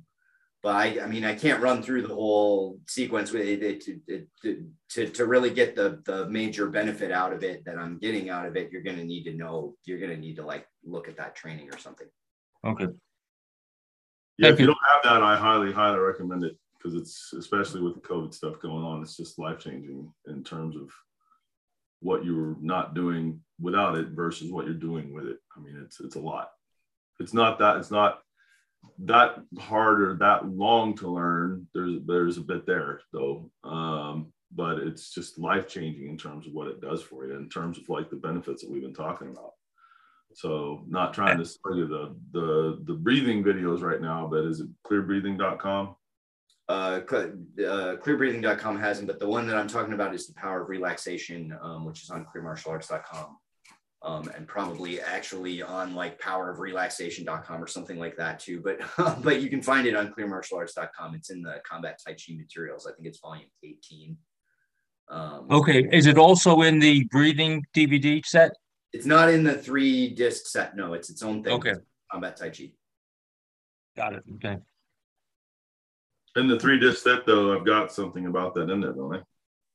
but 0.61 0.75
I, 0.75 1.03
I 1.03 1.07
mean, 1.07 1.23
I 1.23 1.35
can't 1.35 1.61
run 1.61 1.81
through 1.81 2.01
the 2.01 2.13
whole 2.13 2.79
sequence 2.87 3.31
with 3.31 3.43
it 3.43 3.81
to, 3.81 4.25
to, 4.41 4.67
to, 4.89 5.07
to 5.07 5.25
really 5.25 5.51
get 5.51 5.75
the, 5.75 6.01
the 6.05 6.27
major 6.27 6.67
benefit 6.67 7.11
out 7.11 7.31
of 7.31 7.43
it 7.43 7.63
that 7.65 7.77
I'm 7.77 7.97
getting 7.97 8.29
out 8.29 8.45
of 8.45 8.57
it. 8.57 8.69
You're 8.71 8.81
going 8.81 8.97
to 8.97 9.05
need 9.05 9.23
to 9.23 9.33
know, 9.33 9.75
you're 9.85 9.99
going 9.99 10.11
to 10.11 10.17
need 10.17 10.35
to 10.35 10.45
like 10.45 10.67
look 10.83 11.07
at 11.07 11.15
that 11.15 11.35
training 11.35 11.69
or 11.73 11.77
something. 11.77 12.07
Okay. 12.65 12.87
Yeah, 14.37 14.47
Thank 14.47 14.53
if 14.53 14.59
you 14.59 14.67
you. 14.67 14.73
don't 14.73 14.77
have 14.93 15.03
that, 15.03 15.23
I 15.23 15.37
highly, 15.37 15.71
highly 15.71 15.99
recommend 15.99 16.43
it 16.43 16.57
because 16.79 16.95
it's 16.95 17.33
especially 17.33 17.81
with 17.81 17.95
the 17.95 18.07
COVID 18.07 18.33
stuff 18.33 18.59
going 18.61 18.83
on, 18.83 19.01
it's 19.01 19.17
just 19.17 19.39
life 19.39 19.59
changing 19.59 20.11
in 20.27 20.43
terms 20.43 20.75
of 20.75 20.89
what 22.01 22.23
you're 22.23 22.55
not 22.61 22.93
doing 22.93 23.41
without 23.59 23.97
it 23.97 24.09
versus 24.09 24.51
what 24.51 24.65
you're 24.65 24.73
doing 24.73 25.13
with 25.13 25.25
it. 25.25 25.37
I 25.55 25.59
mean, 25.59 25.81
it's 25.83 25.99
it's 25.99 26.15
a 26.15 26.19
lot. 26.21 26.51
It's 27.19 27.33
not 27.33 27.59
that 27.59 27.77
it's 27.77 27.91
not 27.91 28.21
that 28.99 29.35
hard 29.57 30.01
or 30.01 30.13
that 30.15 30.47
long 30.47 30.95
to 30.97 31.09
learn. 31.09 31.67
There's 31.73 31.97
there's 32.05 32.37
a 32.37 32.41
bit 32.41 32.65
there 32.65 33.01
though. 33.11 33.51
Um, 33.63 34.31
but 34.55 34.79
it's 34.79 35.13
just 35.13 35.37
life 35.37 35.67
changing 35.67 36.09
in 36.09 36.17
terms 36.17 36.47
of 36.47 36.53
what 36.53 36.67
it 36.67 36.81
does 36.81 37.03
for 37.03 37.25
you, 37.25 37.35
in 37.35 37.49
terms 37.49 37.77
of 37.77 37.87
like 37.87 38.09
the 38.09 38.15
benefits 38.15 38.63
that 38.63 38.71
we've 38.71 38.81
been 38.81 38.93
talking 38.93 39.29
about. 39.29 39.51
So 40.33 40.83
not 40.87 41.13
trying 41.13 41.37
to 41.37 41.45
sell 41.45 41.75
you 41.75 41.87
the 41.87 42.15
the 42.31 42.79
the 42.85 42.93
breathing 42.93 43.43
videos 43.43 43.81
right 43.81 44.01
now, 44.01 44.27
but 44.27 44.45
is 44.45 44.59
it 44.61 44.69
clearbreathing.com? 44.85 45.95
Uh, 46.69 47.01
uh, 47.01 47.95
clearbreathing.com 47.97 48.79
hasn't, 48.79 49.07
but 49.07 49.19
the 49.19 49.27
one 49.27 49.47
that 49.47 49.57
I'm 49.57 49.67
talking 49.67 49.93
about 49.93 50.13
is 50.13 50.27
the 50.27 50.35
power 50.35 50.61
of 50.61 50.69
relaxation, 50.69 51.57
um, 51.63 51.83
which 51.83 52.03
is 52.03 52.11
on 52.11 52.27
clearmartialarts.com. 52.33 53.37
Um, 54.01 54.31
and 54.33 54.47
probably 54.47 55.01
actually 55.01 55.61
on 55.61 55.93
like 55.93 56.21
powerofrelaxation.com 56.21 57.61
or 57.61 57.67
something 57.67 57.97
like 57.97 58.15
that 58.17 58.39
too. 58.39 58.61
But 58.61 58.79
but 59.23 59.41
you 59.41 59.49
can 59.49 59.63
find 59.63 59.87
it 59.87 59.95
on 59.95 60.13
clearmartialarts.com. 60.13 61.15
It's 61.15 61.31
in 61.31 61.41
the 61.41 61.55
combat 61.67 61.99
Tai 62.05 62.13
Chi 62.13 62.35
materials. 62.37 62.87
I 62.87 62.93
think 62.93 63.07
it's 63.07 63.19
volume 63.19 63.49
18. 63.63 64.15
Um, 65.09 65.47
Okay, 65.49 65.89
is 65.91 66.05
it 66.05 66.19
also 66.19 66.61
in 66.61 66.79
the 66.79 67.03
breathing 67.05 67.65
DVD 67.75 68.23
set? 68.23 68.51
It's 68.93 69.07
not 69.07 69.29
in 69.29 69.43
the 69.43 69.55
three 69.55 70.09
disc 70.09 70.45
set. 70.45 70.77
No, 70.77 70.93
it's 70.93 71.09
its 71.09 71.23
own 71.23 71.43
thing. 71.43 71.53
Okay. 71.53 71.73
Combat 72.11 72.37
Tai 72.37 72.51
Chi. 72.51 72.71
Got 73.97 74.13
it. 74.13 74.23
Okay. 74.35 74.59
In 76.35 76.47
the 76.47 76.59
three 76.59 76.79
disc 76.79 77.03
set 77.03 77.25
though, 77.25 77.57
I've 77.57 77.65
got 77.65 77.91
something 77.91 78.25
about 78.27 78.53
that 78.55 78.69
in 78.69 78.81
there, 78.81 78.93
don't 78.93 79.15
I? 79.15 79.21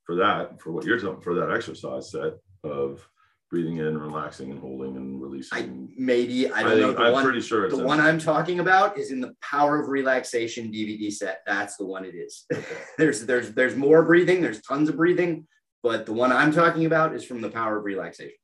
For 0.05 0.17
that, 0.17 0.61
for 0.61 0.71
what 0.73 0.85
you're 0.85 0.99
talking 1.01 1.23
for 1.23 1.35
that 1.35 1.51
exercise 1.51 2.11
set 2.11 2.35
of 2.63 3.07
breathing 3.51 3.79
in, 3.79 3.97
relaxing 3.99 4.51
and 4.51 4.61
holding 4.61 4.97
and 4.97 5.21
releasing. 5.21 5.59
I, 5.59 5.69
maybe 5.97 6.51
I 6.51 6.61
I 6.61 6.63
don't 6.63 6.81
know. 6.81 6.87
think- 6.89 6.99
The 6.99 7.05
I'm 7.05 7.13
one, 7.13 7.25
pretty 7.25 7.41
sure 7.41 7.67
it's 7.67 7.77
the 7.77 7.85
one. 7.85 8.01
I'm 8.01 8.19
talking 8.19 8.61
about 8.61 8.99
is 8.99 9.11
in 9.13 9.21
the 9.21 9.35
Power 9.41 9.81
of 9.81 9.89
Relaxation 9.89 10.71
DVD 10.73 11.11
set. 11.13 11.41
That's 11.47 11.77
the 11.77 11.85
one 11.87 12.05
it 12.05 12.15
is. 12.15 12.47
there's 12.99 13.25
there's 13.27 13.53
there's 13.53 13.77
more 13.77 14.03
breathing. 14.05 14.41
There's 14.43 14.61
tons 14.63 14.89
of 14.89 14.97
breathing, 14.97 15.47
but 15.83 16.05
the 16.07 16.13
one 16.13 16.33
I'm 16.33 16.53
talking 16.53 16.85
about 16.87 17.15
is 17.15 17.25
from 17.25 17.41
the 17.41 17.51
Power 17.51 17.79
of 17.79 17.85
Relaxation. 17.85 18.37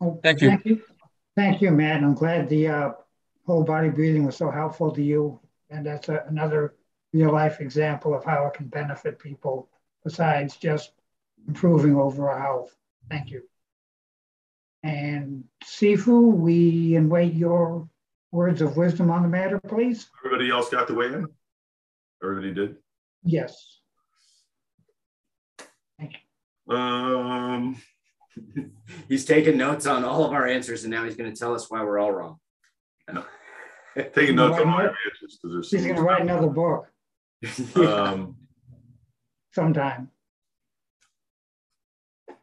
Oh, 0.00 0.20
Thank 0.22 0.42
you. 0.42 0.48
Thank 0.50 0.66
you. 0.66 0.82
Thank 1.36 1.62
you, 1.62 1.70
Matt. 1.70 2.02
I'm 2.02 2.14
glad 2.14 2.48
the 2.48 2.68
uh, 2.68 2.90
whole 3.46 3.64
body 3.64 3.88
breathing 3.88 4.24
was 4.24 4.36
so 4.36 4.50
helpful 4.50 4.90
to 4.92 5.02
you. 5.02 5.40
And 5.70 5.86
that's 5.86 6.08
a, 6.08 6.24
another 6.28 6.74
real 7.12 7.32
life 7.32 7.60
example 7.60 8.14
of 8.14 8.24
how 8.24 8.46
it 8.46 8.54
can 8.54 8.66
benefit 8.66 9.18
people 9.18 9.68
besides 10.04 10.56
just 10.56 10.92
improving 11.46 11.96
overall 11.96 12.38
health. 12.38 12.76
Thank 13.08 13.30
you. 13.30 13.42
And 14.82 15.44
Sifu, 15.64 16.32
we 16.32 16.94
invite 16.94 17.34
your 17.34 17.88
words 18.30 18.60
of 18.60 18.76
wisdom 18.76 19.10
on 19.10 19.22
the 19.22 19.28
matter, 19.28 19.60
please. 19.60 20.08
Everybody 20.24 20.50
else 20.50 20.68
got 20.68 20.86
the 20.86 20.94
way 20.94 21.06
in? 21.06 21.26
Everybody 22.22 22.54
did? 22.54 22.76
Yes. 23.24 23.80
Thank 25.98 26.12
you. 26.68 26.76
Um, 26.76 27.82
He's 29.08 29.24
taking 29.24 29.56
notes 29.56 29.86
on 29.86 30.04
all 30.04 30.24
of 30.24 30.32
our 30.32 30.46
answers, 30.46 30.84
and 30.84 30.90
now 30.90 31.04
he's 31.04 31.16
going 31.16 31.32
to 31.32 31.38
tell 31.38 31.54
us 31.54 31.70
why 31.70 31.82
we're 31.82 31.98
all 31.98 32.12
wrong. 32.12 32.38
Taking 34.14 34.36
notes 34.36 34.58
on 34.60 34.68
my 34.68 34.84
answers 34.84 35.38
because 35.40 35.52
there's 35.52 35.70
He's 35.70 35.84
going 35.84 35.96
to 35.96 36.02
write 36.02 36.22
another 36.22 36.48
book 36.48 36.88
um, 37.76 38.36
sometime. 39.52 40.10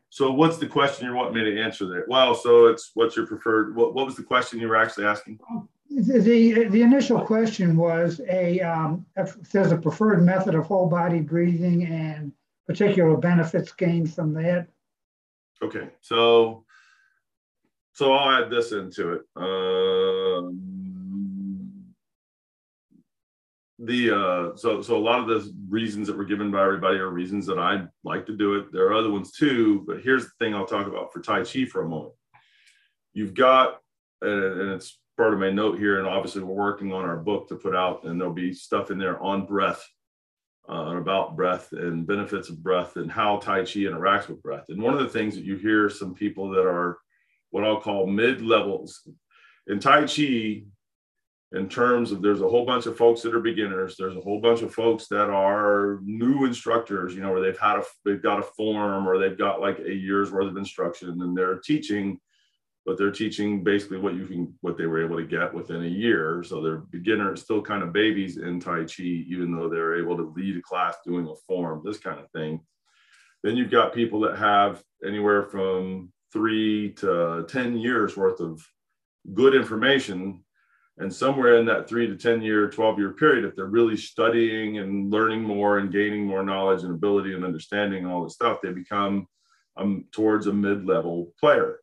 so 0.10 0.32
what's 0.32 0.58
the 0.58 0.68
question 0.68 1.08
you 1.08 1.14
want 1.14 1.34
me 1.34 1.44
to 1.44 1.62
answer 1.62 1.88
there? 1.88 2.06
Well, 2.08 2.36
so 2.36 2.68
it's 2.68 2.92
what's 2.94 3.16
your 3.16 3.28
preferred, 3.28 3.76
what, 3.76 3.94
what 3.94 4.06
was 4.06 4.16
the 4.16 4.24
question 4.24 4.60
you 4.60 4.68
were 4.68 4.76
actually 4.76 5.06
asking? 5.06 5.40
The, 5.90 6.20
the, 6.20 6.64
the 6.70 6.82
initial 6.82 7.22
question 7.22 7.78
was 7.78 8.20
a, 8.30 8.60
um, 8.62 9.06
if 9.16 9.36
there's 9.52 9.72
a 9.72 9.78
preferred 9.78 10.24
method 10.24 10.56
of 10.56 10.66
whole 10.66 10.88
body 10.88 11.22
breathing 11.22 11.86
and 11.86 12.32
particular 12.66 13.18
benefits 13.18 13.72
gained 13.72 14.14
from 14.14 14.34
that. 14.34 14.68
Okay, 15.62 15.90
so 16.02 16.66
so 17.94 18.12
I'll 18.12 18.44
add 18.44 18.50
this 18.50 18.72
into 18.72 19.14
it. 19.14 19.22
Um, 19.36 20.73
the 23.80 24.12
uh, 24.12 24.56
so 24.56 24.82
so 24.82 24.96
a 24.96 25.00
lot 25.00 25.20
of 25.20 25.28
the 25.28 25.54
reasons 25.68 26.08
that 26.08 26.18
were 26.18 26.26
given 26.26 26.52
by 26.52 26.64
everybody 26.64 26.98
are 27.00 27.10
reasons 27.10 27.46
that 27.48 27.58
I 27.58 27.86
like 28.04 28.26
to 28.28 28.38
do 28.38 28.56
it. 28.56 28.72
There 28.72 28.88
are 28.88 28.94
other 28.94 29.12
ones 29.12 29.32
too, 29.32 29.84
but 29.88 30.02
here's 30.02 30.26
the 30.26 30.32
thing 30.40 30.54
I'll 30.54 30.66
talk 30.66 30.88
about 30.88 31.12
for 31.12 31.22
Tai 31.22 31.44
Chi 31.44 31.66
for 31.66 31.82
a 31.82 31.90
moment. 31.90 32.14
You've 33.14 33.34
got, 33.34 33.80
and 34.22 34.72
it's 34.72 35.00
part 35.18 35.34
of 35.34 35.40
my 35.40 35.50
note 35.50 35.80
here, 35.80 36.00
and 36.00 36.08
obviously 36.08 36.44
we're 36.44 36.54
working 36.54 36.92
on 36.92 37.06
our 37.06 37.18
book 37.18 37.48
to 37.50 37.56
put 37.56 37.76
out, 37.76 38.04
and 38.04 38.20
there'll 38.20 38.34
be 38.34 38.54
stuff 38.54 38.92
in 38.92 38.98
there 38.98 39.22
on 39.22 39.46
breath 39.46 39.84
uh, 40.70 40.90
and 40.90 41.00
about 41.00 41.36
breath 41.36 41.72
and 41.72 42.08
benefits 42.08 42.50
of 42.50 42.64
breath 42.64 42.96
and 42.96 43.12
how 43.12 43.38
Tai 43.38 43.60
Chi 43.60 43.82
interacts 43.82 44.28
with 44.30 44.42
breath. 44.42 44.66
And 44.70 44.82
one 44.82 44.94
of 44.94 45.00
the 45.00 45.10
things 45.10 45.36
that 45.36 45.46
you 45.46 45.58
hear 45.58 45.90
some 45.90 46.14
people 46.14 46.50
that 46.52 46.66
are 46.66 46.98
what 47.50 47.64
I'll 47.64 47.82
call 47.82 48.08
mid 48.08 48.42
levels 48.42 49.08
in 49.68 49.80
Tai 49.80 50.06
Chi, 50.06 50.64
in 51.54 51.70
terms 51.70 52.12
of 52.12 52.22
there's 52.22 52.42
a 52.42 52.50
whole 52.50 52.66
bunch 52.66 52.88
of 52.88 52.98
folks 52.98 53.22
that 53.22 53.36
are 53.36 53.40
beginners, 53.40 53.96
there's 53.98 54.16
a 54.16 54.22
whole 54.22 54.42
bunch 54.42 54.62
of 54.64 54.74
folks 54.74 55.08
that 55.08 55.30
are 55.30 56.00
new 56.04 56.46
instructors, 56.46 57.14
you 57.14 57.22
know, 57.22 57.32
where 57.32 57.42
they've 57.42 57.60
had 57.60 57.78
a 57.78 57.84
they've 58.04 58.24
got 58.24 58.40
a 58.40 58.44
form 58.44 59.08
or 59.08 59.20
they've 59.20 59.38
got 59.38 59.62
like 59.62 59.80
a 59.80 59.94
year's 59.94 60.32
worth 60.32 60.48
of 60.48 60.58
instruction 60.58 61.22
and 61.22 61.38
they're 61.38 61.60
teaching 61.60 62.20
but 62.86 62.98
they're 62.98 63.12
teaching 63.12 63.64
basically 63.64 63.98
what 63.98 64.16
you 64.16 64.26
can 64.26 64.54
what 64.62 64.78
they 64.78 64.86
were 64.86 65.04
able 65.04 65.16
to 65.16 65.26
get 65.26 65.54
within 65.54 65.84
a 65.84 65.88
year. 65.88 66.44
So 66.44 66.62
they're 66.62 66.78
beginners 66.78 67.42
still 67.42 67.62
kind 67.62 67.84
of 67.84 67.94
babies 67.94 68.38
in 68.38 68.60
tai 68.60 68.84
chi 68.84 69.04
even 69.04 69.56
though 69.56 69.70
they're 69.70 70.00
able 70.00 70.18
to 70.18 70.34
lead 70.36 70.58
a 70.58 70.62
class 70.62 70.98
doing 71.06 71.28
a 71.28 71.36
form 71.48 71.82
this 71.86 72.00
kind 72.00 72.20
of 72.20 72.30
thing. 72.32 72.60
Then 73.44 73.56
you've 73.56 73.72
got 73.72 73.94
people 73.94 74.20
that 74.22 74.38
have 74.38 74.84
anywhere 75.06 75.44
from 75.44 76.12
three 76.32 76.94
to 76.94 77.46
10 77.48 77.78
years 77.78 78.18
worth 78.18 78.40
of 78.40 78.66
good 79.34 79.56
information 79.56 80.43
and 80.98 81.14
somewhere 81.14 81.58
in 81.58 81.66
that 81.66 81.88
three 81.90 82.08
to 82.08 82.16
10 82.16 82.42
year 82.42 82.70
12 82.70 83.00
year 83.00 83.14
period 83.14 83.46
if 83.46 83.56
they're 83.56 83.66
really 83.66 83.98
studying 83.98 84.78
and 84.78 85.12
learning 85.12 85.42
more 85.42 85.80
and 85.80 85.92
gaining 85.92 86.26
more 86.26 86.44
knowledge 86.44 86.84
and 86.84 86.94
ability 86.94 87.34
and 87.34 87.44
understanding 87.44 88.04
and 88.04 88.14
all 88.14 88.24
this 88.24 88.34
stuff 88.34 88.60
they 88.62 88.72
become 88.72 89.28
um, 89.76 90.06
towards 90.12 90.48
a 90.48 90.54
mid-level 90.54 91.34
player 91.40 91.80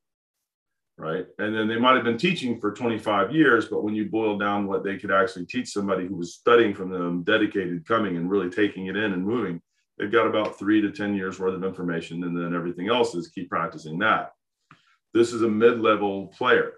right? 1.00 1.26
And 1.38 1.54
then 1.54 1.66
they 1.66 1.78
might 1.78 1.94
have 1.94 2.04
been 2.04 2.18
teaching 2.18 2.60
for 2.60 2.72
25 2.72 3.32
years, 3.32 3.66
but 3.66 3.82
when 3.82 3.94
you 3.94 4.10
boil 4.10 4.38
down 4.38 4.66
what 4.66 4.84
they 4.84 4.98
could 4.98 5.10
actually 5.10 5.46
teach 5.46 5.70
somebody 5.70 6.06
who 6.06 6.14
was 6.14 6.34
studying 6.34 6.74
from 6.74 6.90
them, 6.90 7.22
dedicated, 7.22 7.86
coming 7.86 8.16
and 8.16 8.30
really 8.30 8.50
taking 8.50 8.86
it 8.86 8.96
in 8.96 9.12
and 9.14 9.24
moving, 9.24 9.62
they've 9.98 10.12
got 10.12 10.26
about 10.26 10.58
three 10.58 10.80
to 10.82 10.92
10 10.92 11.14
years 11.14 11.40
worth 11.40 11.54
of 11.54 11.64
information. 11.64 12.22
And 12.24 12.36
then 12.36 12.54
everything 12.54 12.88
else 12.88 13.14
is 13.14 13.28
keep 13.28 13.48
practicing 13.48 13.98
that. 14.00 14.32
This 15.14 15.32
is 15.32 15.42
a 15.42 15.48
mid 15.48 15.80
level 15.80 16.28
player 16.36 16.74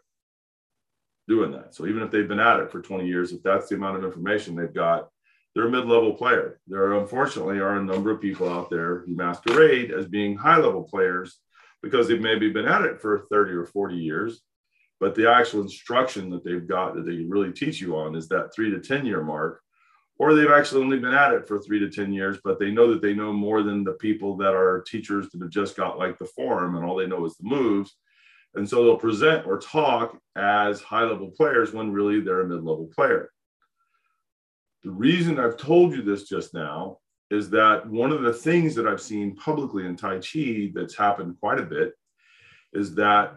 doing 1.32 1.52
that. 1.52 1.74
So 1.74 1.86
even 1.86 2.02
if 2.02 2.10
they've 2.10 2.28
been 2.28 2.38
at 2.40 2.60
it 2.60 2.70
for 2.70 2.82
20 2.82 3.06
years, 3.06 3.32
if 3.32 3.42
that's 3.42 3.68
the 3.68 3.76
amount 3.76 3.96
of 3.96 4.04
information 4.04 4.54
they've 4.54 4.72
got, 4.72 5.08
they're 5.54 5.68
a 5.68 5.70
mid 5.70 5.86
level 5.86 6.14
player. 6.14 6.60
There 6.66 6.94
unfortunately 6.94 7.58
are 7.58 7.76
a 7.76 7.84
number 7.84 8.10
of 8.10 8.20
people 8.20 8.48
out 8.48 8.70
there 8.70 9.00
who 9.00 9.14
masquerade 9.14 9.90
as 9.90 10.06
being 10.06 10.36
high 10.36 10.58
level 10.58 10.82
players 10.82 11.38
because 11.82 12.08
they've 12.08 12.20
maybe 12.20 12.50
been 12.50 12.66
at 12.66 12.82
it 12.82 13.00
for 13.00 13.26
30 13.30 13.52
or 13.52 13.66
40 13.66 13.96
years 13.96 14.42
but 15.02 15.16
the 15.16 15.28
actual 15.28 15.62
instruction 15.62 16.30
that 16.30 16.44
they've 16.44 16.68
got 16.68 16.94
that 16.94 17.04
they 17.04 17.24
really 17.24 17.52
teach 17.52 17.80
you 17.80 17.96
on 17.96 18.14
is 18.14 18.28
that 18.28 18.54
three 18.54 18.70
to 18.70 18.78
10 18.78 19.04
year 19.04 19.20
mark 19.20 19.60
or 20.16 20.32
they've 20.32 20.52
actually 20.52 20.84
only 20.84 20.98
been 21.00 21.12
at 21.12 21.32
it 21.32 21.48
for 21.48 21.58
three 21.58 21.80
to 21.80 21.90
10 21.90 22.12
years 22.12 22.38
but 22.44 22.60
they 22.60 22.70
know 22.70 22.92
that 22.92 23.02
they 23.02 23.12
know 23.12 23.32
more 23.32 23.64
than 23.64 23.82
the 23.82 23.94
people 23.94 24.36
that 24.36 24.54
are 24.54 24.84
teachers 24.86 25.28
that 25.30 25.42
have 25.42 25.50
just 25.50 25.76
got 25.76 25.98
like 25.98 26.16
the 26.18 26.24
form 26.24 26.76
and 26.76 26.84
all 26.84 26.96
they 26.96 27.08
know 27.08 27.24
is 27.24 27.36
the 27.36 27.48
moves 27.48 27.96
and 28.54 28.68
so 28.68 28.84
they'll 28.84 28.96
present 28.96 29.46
or 29.46 29.58
talk 29.58 30.18
as 30.36 30.80
high 30.80 31.04
level 31.04 31.30
players 31.30 31.72
when 31.72 31.92
really 31.92 32.20
they're 32.20 32.40
a 32.40 32.48
mid 32.48 32.58
level 32.58 32.90
player. 32.94 33.30
The 34.84 34.90
reason 34.90 35.38
i've 35.38 35.56
told 35.56 35.94
you 35.94 36.02
this 36.02 36.28
just 36.28 36.54
now 36.54 36.98
is 37.32 37.48
that 37.48 37.88
one 37.88 38.12
of 38.12 38.20
the 38.20 38.32
things 38.32 38.74
that 38.74 38.86
I've 38.86 39.00
seen 39.00 39.34
publicly 39.34 39.86
in 39.86 39.96
Tai 39.96 40.18
Chi 40.18 40.70
that's 40.74 40.94
happened 40.94 41.36
quite 41.40 41.58
a 41.58 41.64
bit 41.64 41.94
is 42.74 42.94
that 42.96 43.36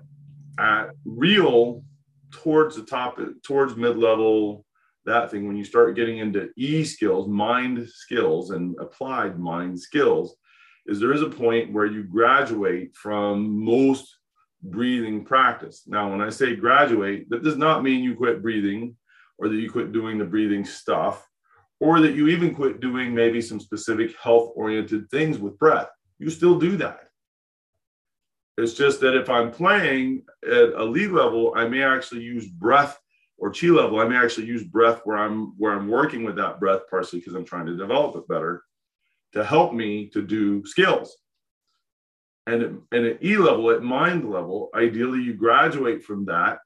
at 0.59 0.89
real 1.05 1.82
towards 2.30 2.76
the 2.76 2.84
top, 2.84 3.18
towards 3.41 3.78
mid 3.78 3.97
level, 3.97 4.66
that 5.05 5.32
thing, 5.32 5.47
when 5.47 5.55
you 5.55 5.63
start 5.63 5.95
getting 5.95 6.18
into 6.18 6.49
E 6.57 6.84
skills, 6.84 7.30
mind 7.30 7.88
skills, 7.88 8.51
and 8.51 8.76
applied 8.82 9.39
mind 9.39 9.80
skills, 9.80 10.36
is 10.88 10.99
there 10.99 11.13
is 11.13 11.22
a 11.22 11.30
point 11.30 11.72
where 11.72 11.86
you 11.86 12.03
graduate 12.03 12.93
from 12.95 13.63
most 13.63 14.18
breathing 14.72 15.24
practice. 15.26 15.84
Now, 15.88 16.09
when 16.09 16.22
I 16.22 16.30
say 16.30 16.55
graduate, 16.55 17.30
that 17.30 17.43
does 17.43 17.57
not 17.57 17.84
mean 17.84 18.03
you 18.03 18.16
quit 18.16 18.41
breathing 18.41 18.95
or 19.38 19.49
that 19.49 19.55
you 19.55 19.70
quit 19.70 19.91
doing 19.91 20.18
the 20.18 20.26
breathing 20.26 20.66
stuff 20.66 21.28
or 21.80 21.99
that 21.99 22.16
you 22.16 22.28
even 22.28 22.55
quit 22.55 22.80
doing 22.80 23.13
maybe 23.13 23.41
some 23.41 23.59
specific 23.59 24.16
health 24.22 24.51
oriented 24.55 25.09
things 25.09 25.38
with 25.38 25.59
breath. 25.59 25.89
You 26.20 26.30
still 26.30 26.57
do 26.57 26.78
that. 26.78 27.09
It's 28.57 28.74
just 28.74 29.01
that 29.01 29.18
if 29.18 29.30
I'm 29.30 29.51
playing 29.51 30.24
at 30.45 30.74
a 30.74 30.84
lead 30.84 31.11
level, 31.11 31.53
I 31.57 31.68
may 31.68 31.84
actually 31.84 32.22
use 32.22 32.47
breath 32.47 32.97
or 33.38 33.51
chi 33.51 33.68
level. 33.68 33.99
I 33.99 34.07
may 34.07 34.16
actually 34.16 34.45
use 34.45 34.63
breath 34.63 35.01
where 35.03 35.18
I'm 35.18 35.53
where 35.57 35.74
I'm 35.74 35.89
working 35.89 36.24
with 36.24 36.38
that 36.38 36.59
breath 36.59 36.82
partially 36.89 37.20
because 37.20 37.36
I'm 37.36 37.43
trying 37.43 37.66
to 37.66 37.76
develop 37.76 38.16
it 38.16 38.28
better 38.30 38.63
to 39.34 39.43
help 39.43 39.74
me 39.74 40.07
to 40.13 40.22
do 40.22 40.66
skills. 40.66 41.18
And, 42.48 42.82
and 42.91 43.06
at 43.06 43.24
E 43.24 43.38
level, 43.38 43.72
at 43.72 43.82
mind 43.82 44.30
level, 44.30 44.70
ideally 44.76 45.22
you 45.22 45.34
graduate 45.34 46.04
from 46.04 46.26
that 46.26 46.60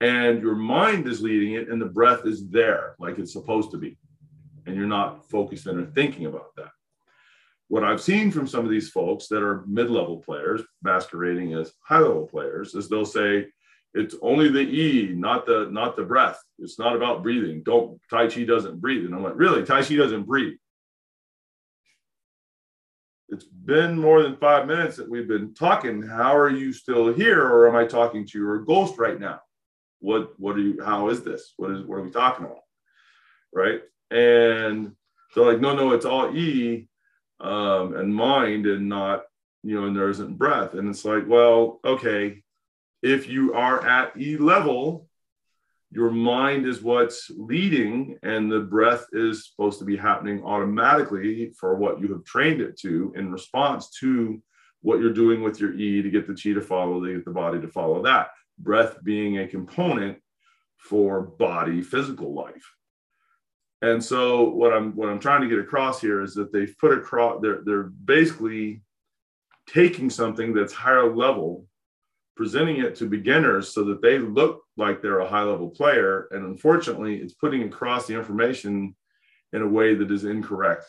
and 0.00 0.42
your 0.42 0.56
mind 0.56 1.06
is 1.06 1.22
leading 1.22 1.54
it 1.54 1.68
and 1.68 1.80
the 1.80 1.86
breath 1.86 2.26
is 2.26 2.48
there 2.48 2.96
like 2.98 3.18
it's 3.18 3.32
supposed 3.32 3.70
to 3.70 3.78
be. 3.78 3.96
And 4.66 4.74
you're 4.74 4.86
not 4.86 5.28
focused 5.30 5.66
in 5.66 5.78
or 5.78 5.86
thinking 5.86 6.26
about 6.26 6.54
that. 6.56 6.70
What 7.68 7.84
I've 7.84 8.02
seen 8.02 8.30
from 8.30 8.46
some 8.46 8.64
of 8.64 8.70
these 8.70 8.90
folks 8.90 9.28
that 9.28 9.42
are 9.42 9.64
mid 9.66 9.90
level 9.90 10.18
players 10.18 10.62
masquerading 10.82 11.54
as 11.54 11.72
high 11.80 12.00
level 12.00 12.26
players 12.26 12.74
is 12.74 12.88
they'll 12.88 13.04
say, 13.04 13.46
it's 13.94 14.14
only 14.22 14.48
the 14.48 14.60
E, 14.60 15.12
not 15.14 15.46
the 15.46 15.68
not 15.70 15.96
the 15.96 16.02
breath. 16.02 16.42
It's 16.58 16.78
not 16.78 16.96
about 16.96 17.22
breathing. 17.22 17.62
Don't 17.62 18.00
Tai 18.10 18.28
Chi 18.28 18.44
doesn't 18.44 18.80
breathe. 18.80 19.04
And 19.04 19.14
I'm 19.14 19.22
like, 19.22 19.36
really? 19.36 19.64
Tai 19.64 19.82
Chi 19.82 19.96
doesn't 19.96 20.24
breathe 20.24 20.56
it's 23.32 23.44
been 23.44 23.98
more 23.98 24.22
than 24.22 24.36
five 24.36 24.66
minutes 24.66 24.96
that 24.98 25.08
we've 25.08 25.26
been 25.26 25.54
talking. 25.54 26.02
How 26.02 26.36
are 26.36 26.50
you 26.50 26.70
still 26.70 27.14
here, 27.14 27.42
or 27.42 27.66
am 27.66 27.74
I 27.74 27.86
talking 27.86 28.26
to 28.26 28.38
your 28.38 28.58
ghost 28.58 28.98
right 28.98 29.18
now? 29.18 29.40
What 30.00 30.38
what 30.38 30.56
are 30.56 30.60
you? 30.60 30.82
How 30.84 31.08
is 31.08 31.22
this? 31.22 31.54
What 31.56 31.70
is 31.70 31.82
what 31.82 31.96
are 31.96 32.02
we 32.02 32.10
talking 32.10 32.44
about? 32.44 32.60
Right? 33.50 33.80
And 34.10 34.92
so 35.30 35.44
like, 35.44 35.60
no, 35.60 35.74
no, 35.74 35.92
it's 35.92 36.04
all 36.04 36.36
E 36.36 36.88
um, 37.40 37.96
and 37.96 38.14
mind, 38.14 38.66
and 38.66 38.90
not 38.90 39.22
you 39.62 39.80
know, 39.80 39.86
and 39.86 39.96
there 39.96 40.10
isn't 40.10 40.36
breath. 40.36 40.74
And 40.74 40.88
it's 40.90 41.04
like, 41.04 41.24
well, 41.26 41.80
okay, 41.86 42.42
if 43.02 43.28
you 43.28 43.54
are 43.54 43.82
at 43.86 44.14
E 44.20 44.36
level, 44.36 45.08
your 45.92 46.10
mind 46.10 46.66
is 46.66 46.82
what's 46.82 47.30
leading 47.36 48.18
and 48.22 48.50
the 48.50 48.60
breath 48.60 49.04
is 49.12 49.50
supposed 49.50 49.78
to 49.78 49.84
be 49.84 49.96
happening 49.96 50.42
automatically 50.42 51.52
for 51.58 51.76
what 51.76 52.00
you 52.00 52.10
have 52.12 52.24
trained 52.24 52.62
it 52.62 52.78
to 52.78 53.12
in 53.14 53.30
response 53.30 53.90
to 54.00 54.42
what 54.80 55.00
you're 55.00 55.12
doing 55.12 55.42
with 55.42 55.60
your 55.60 55.74
e 55.74 56.00
to 56.00 56.10
get 56.10 56.26
the 56.26 56.34
chi 56.34 56.54
to 56.54 56.62
follow 56.62 57.04
to 57.04 57.14
get 57.14 57.24
the 57.26 57.30
body 57.30 57.60
to 57.60 57.68
follow 57.68 58.02
that. 58.02 58.28
Breath 58.58 59.02
being 59.04 59.38
a 59.38 59.46
component 59.46 60.18
for 60.78 61.22
body 61.22 61.82
physical 61.82 62.32
life. 62.34 62.74
And 63.82 64.02
so 64.02 64.48
what 64.48 64.72
i'm 64.72 64.96
what 64.96 65.10
i'm 65.10 65.20
trying 65.20 65.42
to 65.42 65.48
get 65.48 65.58
across 65.58 66.00
here 66.00 66.22
is 66.22 66.34
that 66.34 66.52
they've 66.52 66.74
put 66.80 66.96
across 66.96 67.40
they're 67.42 67.60
they're 67.64 67.90
basically 68.04 68.82
taking 69.68 70.08
something 70.08 70.54
that's 70.54 70.72
higher 70.72 71.14
level 71.14 71.66
presenting 72.42 72.78
it 72.78 72.96
to 72.96 73.06
beginners 73.06 73.68
so 73.68 73.84
that 73.84 74.02
they 74.02 74.18
look 74.18 74.64
like 74.76 75.00
they're 75.00 75.20
a 75.20 75.28
high 75.28 75.44
level 75.44 75.70
player. 75.70 76.26
And 76.32 76.44
unfortunately, 76.44 77.18
it's 77.18 77.34
putting 77.34 77.62
across 77.62 78.08
the 78.08 78.16
information 78.16 78.96
in 79.52 79.62
a 79.62 79.68
way 79.68 79.94
that 79.94 80.10
is 80.10 80.24
incorrect. 80.24 80.84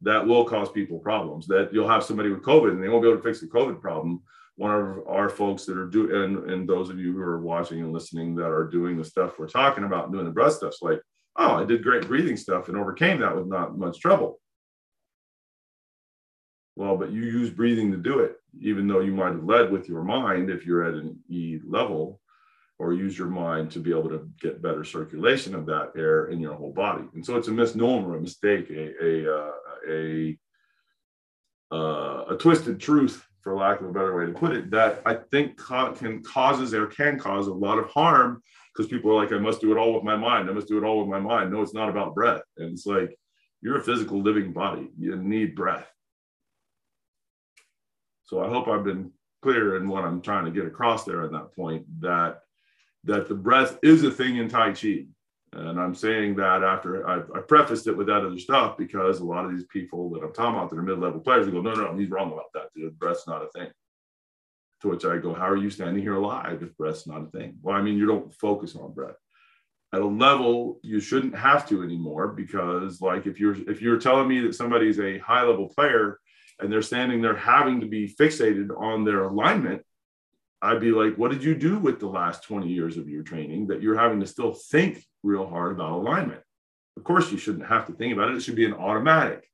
That 0.00 0.26
will 0.26 0.46
cause 0.46 0.72
people 0.72 0.98
problems. 0.98 1.46
That 1.46 1.74
you'll 1.74 1.90
have 1.90 2.04
somebody 2.04 2.30
with 2.30 2.40
COVID 2.40 2.70
and 2.70 2.82
they 2.82 2.88
won't 2.88 3.02
be 3.02 3.08
able 3.10 3.18
to 3.18 3.22
fix 3.22 3.38
the 3.38 3.48
COVID 3.48 3.82
problem. 3.82 4.22
One 4.56 4.74
of 4.74 5.06
our 5.06 5.28
folks 5.28 5.66
that 5.66 5.76
are 5.76 5.88
doing, 5.88 6.22
and, 6.22 6.50
and 6.50 6.66
those 6.66 6.88
of 6.88 6.98
you 6.98 7.12
who 7.12 7.20
are 7.20 7.42
watching 7.42 7.80
and 7.80 7.92
listening 7.92 8.34
that 8.36 8.48
are 8.48 8.66
doing 8.66 8.96
the 8.96 9.04
stuff 9.04 9.38
we're 9.38 9.46
talking 9.46 9.84
about 9.84 10.10
doing 10.10 10.24
the 10.24 10.30
breath 10.30 10.54
stuff's 10.54 10.80
like, 10.80 11.02
oh, 11.36 11.56
I 11.56 11.66
did 11.66 11.82
great 11.82 12.08
breathing 12.08 12.38
stuff 12.38 12.68
and 12.68 12.78
overcame 12.78 13.20
that 13.20 13.36
with 13.36 13.46
not 13.46 13.76
much 13.76 14.00
trouble. 14.00 14.40
Well, 16.78 16.96
but 16.96 17.10
you 17.10 17.22
use 17.22 17.50
breathing 17.50 17.90
to 17.90 17.96
do 17.96 18.20
it, 18.20 18.36
even 18.60 18.86
though 18.86 19.00
you 19.00 19.12
might 19.12 19.32
have 19.32 19.42
led 19.42 19.72
with 19.72 19.88
your 19.88 20.04
mind 20.04 20.48
if 20.48 20.64
you're 20.64 20.84
at 20.84 20.94
an 20.94 21.18
E 21.28 21.58
level, 21.66 22.20
or 22.78 22.92
use 22.92 23.18
your 23.18 23.26
mind 23.26 23.72
to 23.72 23.80
be 23.80 23.90
able 23.90 24.08
to 24.10 24.30
get 24.40 24.62
better 24.62 24.84
circulation 24.84 25.56
of 25.56 25.66
that 25.66 25.90
air 25.96 26.26
in 26.26 26.38
your 26.38 26.54
whole 26.54 26.72
body. 26.72 27.02
And 27.14 27.26
so 27.26 27.34
it's 27.36 27.48
a 27.48 27.50
misnomer, 27.50 28.16
a 28.16 28.20
mistake, 28.20 28.70
a 28.70 28.92
a 29.04 29.38
uh, 29.38 29.52
a, 29.90 30.38
uh, 31.72 32.24
a 32.34 32.36
twisted 32.38 32.78
truth, 32.78 33.26
for 33.40 33.56
lack 33.56 33.80
of 33.80 33.88
a 33.88 33.92
better 33.92 34.16
way 34.16 34.26
to 34.26 34.38
put 34.38 34.52
it, 34.52 34.70
that 34.70 35.02
I 35.04 35.14
think 35.32 35.56
can 35.56 36.22
causes 36.22 36.74
or 36.74 36.86
can 36.86 37.18
cause 37.18 37.48
a 37.48 37.52
lot 37.52 37.80
of 37.80 37.90
harm 37.90 38.40
because 38.72 38.88
people 38.88 39.10
are 39.10 39.20
like, 39.20 39.32
I 39.32 39.38
must 39.38 39.60
do 39.60 39.72
it 39.72 39.78
all 39.78 39.94
with 39.94 40.04
my 40.04 40.16
mind. 40.16 40.48
I 40.48 40.52
must 40.52 40.68
do 40.68 40.78
it 40.78 40.84
all 40.84 41.00
with 41.00 41.08
my 41.08 41.18
mind. 41.18 41.50
No, 41.50 41.60
it's 41.60 41.74
not 41.74 41.88
about 41.88 42.14
breath. 42.14 42.42
And 42.56 42.70
it's 42.70 42.86
like 42.86 43.18
you're 43.62 43.78
a 43.78 43.82
physical 43.82 44.22
living 44.22 44.52
body. 44.52 44.92
You 44.96 45.16
need 45.16 45.56
breath. 45.56 45.88
So 48.28 48.44
I 48.44 48.48
hope 48.48 48.68
I've 48.68 48.84
been 48.84 49.10
clear 49.40 49.78
in 49.78 49.88
what 49.88 50.04
I'm 50.04 50.20
trying 50.20 50.44
to 50.44 50.50
get 50.50 50.66
across 50.66 51.04
there 51.04 51.24
at 51.24 51.32
that 51.32 51.54
point 51.56 51.86
that 52.00 52.40
that 53.04 53.26
the 53.26 53.34
breath 53.34 53.78
is 53.82 54.04
a 54.04 54.10
thing 54.10 54.36
in 54.36 54.48
Tai 54.48 54.72
Chi. 54.72 55.06
And 55.54 55.80
I'm 55.80 55.94
saying 55.94 56.36
that 56.36 56.62
after 56.62 57.08
I've, 57.08 57.30
I 57.34 57.40
prefaced 57.40 57.86
it 57.86 57.96
with 57.96 58.08
that 58.08 58.26
other 58.26 58.38
stuff 58.38 58.76
because 58.76 59.20
a 59.20 59.24
lot 59.24 59.46
of 59.46 59.52
these 59.52 59.64
people 59.64 60.10
that 60.10 60.22
I'm 60.22 60.34
talking 60.34 60.58
about 60.58 60.68
that 60.68 60.78
are 60.78 60.82
mid-level 60.82 61.20
players 61.20 61.46
they 61.46 61.52
go, 61.52 61.62
no, 61.62 61.72
no, 61.72 61.96
he's 61.96 62.10
wrong 62.10 62.30
about 62.30 62.52
that. 62.52 62.68
The 62.74 62.90
breath's 62.90 63.26
not 63.26 63.42
a 63.42 63.48
thing. 63.48 63.70
To 64.82 64.88
which 64.88 65.06
I 65.06 65.16
go, 65.16 65.32
how 65.32 65.48
are 65.48 65.56
you 65.56 65.70
standing 65.70 66.02
here 66.02 66.16
alive 66.16 66.62
if 66.62 66.76
breath's 66.76 67.06
not 67.06 67.22
a 67.22 67.30
thing? 67.30 67.56
Well, 67.62 67.76
I 67.76 67.80
mean, 67.80 67.96
you 67.96 68.04
don't 68.04 68.34
focus 68.34 68.76
on 68.76 68.92
breath. 68.92 69.16
At 69.94 70.02
a 70.02 70.06
level 70.06 70.80
you 70.82 71.00
shouldn't 71.00 71.34
have 71.34 71.66
to 71.70 71.82
anymore 71.82 72.28
because, 72.28 73.00
like, 73.00 73.26
if 73.26 73.40
you're 73.40 73.56
if 73.70 73.80
you're 73.80 73.98
telling 73.98 74.28
me 74.28 74.40
that 74.40 74.54
somebody's 74.54 75.00
a 75.00 75.16
high 75.18 75.44
level 75.44 75.68
player 75.74 76.20
and 76.60 76.72
they're 76.72 76.82
standing 76.82 77.22
there 77.22 77.36
having 77.36 77.80
to 77.80 77.86
be 77.86 78.08
fixated 78.08 78.68
on 78.76 79.04
their 79.04 79.24
alignment, 79.24 79.82
I'd 80.60 80.80
be 80.80 80.90
like, 80.90 81.16
what 81.16 81.30
did 81.30 81.44
you 81.44 81.54
do 81.54 81.78
with 81.78 82.00
the 82.00 82.08
last 82.08 82.42
20 82.42 82.66
years 82.68 82.96
of 82.96 83.08
your 83.08 83.22
training 83.22 83.68
that 83.68 83.80
you're 83.80 83.98
having 83.98 84.20
to 84.20 84.26
still 84.26 84.52
think 84.52 85.04
real 85.22 85.46
hard 85.46 85.72
about 85.72 85.92
alignment? 85.92 86.42
Of 86.96 87.04
course, 87.04 87.30
you 87.30 87.38
shouldn't 87.38 87.68
have 87.68 87.86
to 87.86 87.92
think 87.92 88.12
about 88.12 88.30
it. 88.30 88.36
It 88.36 88.42
should 88.42 88.56
be 88.56 88.64
an 88.64 88.74
automatic. 88.74 89.48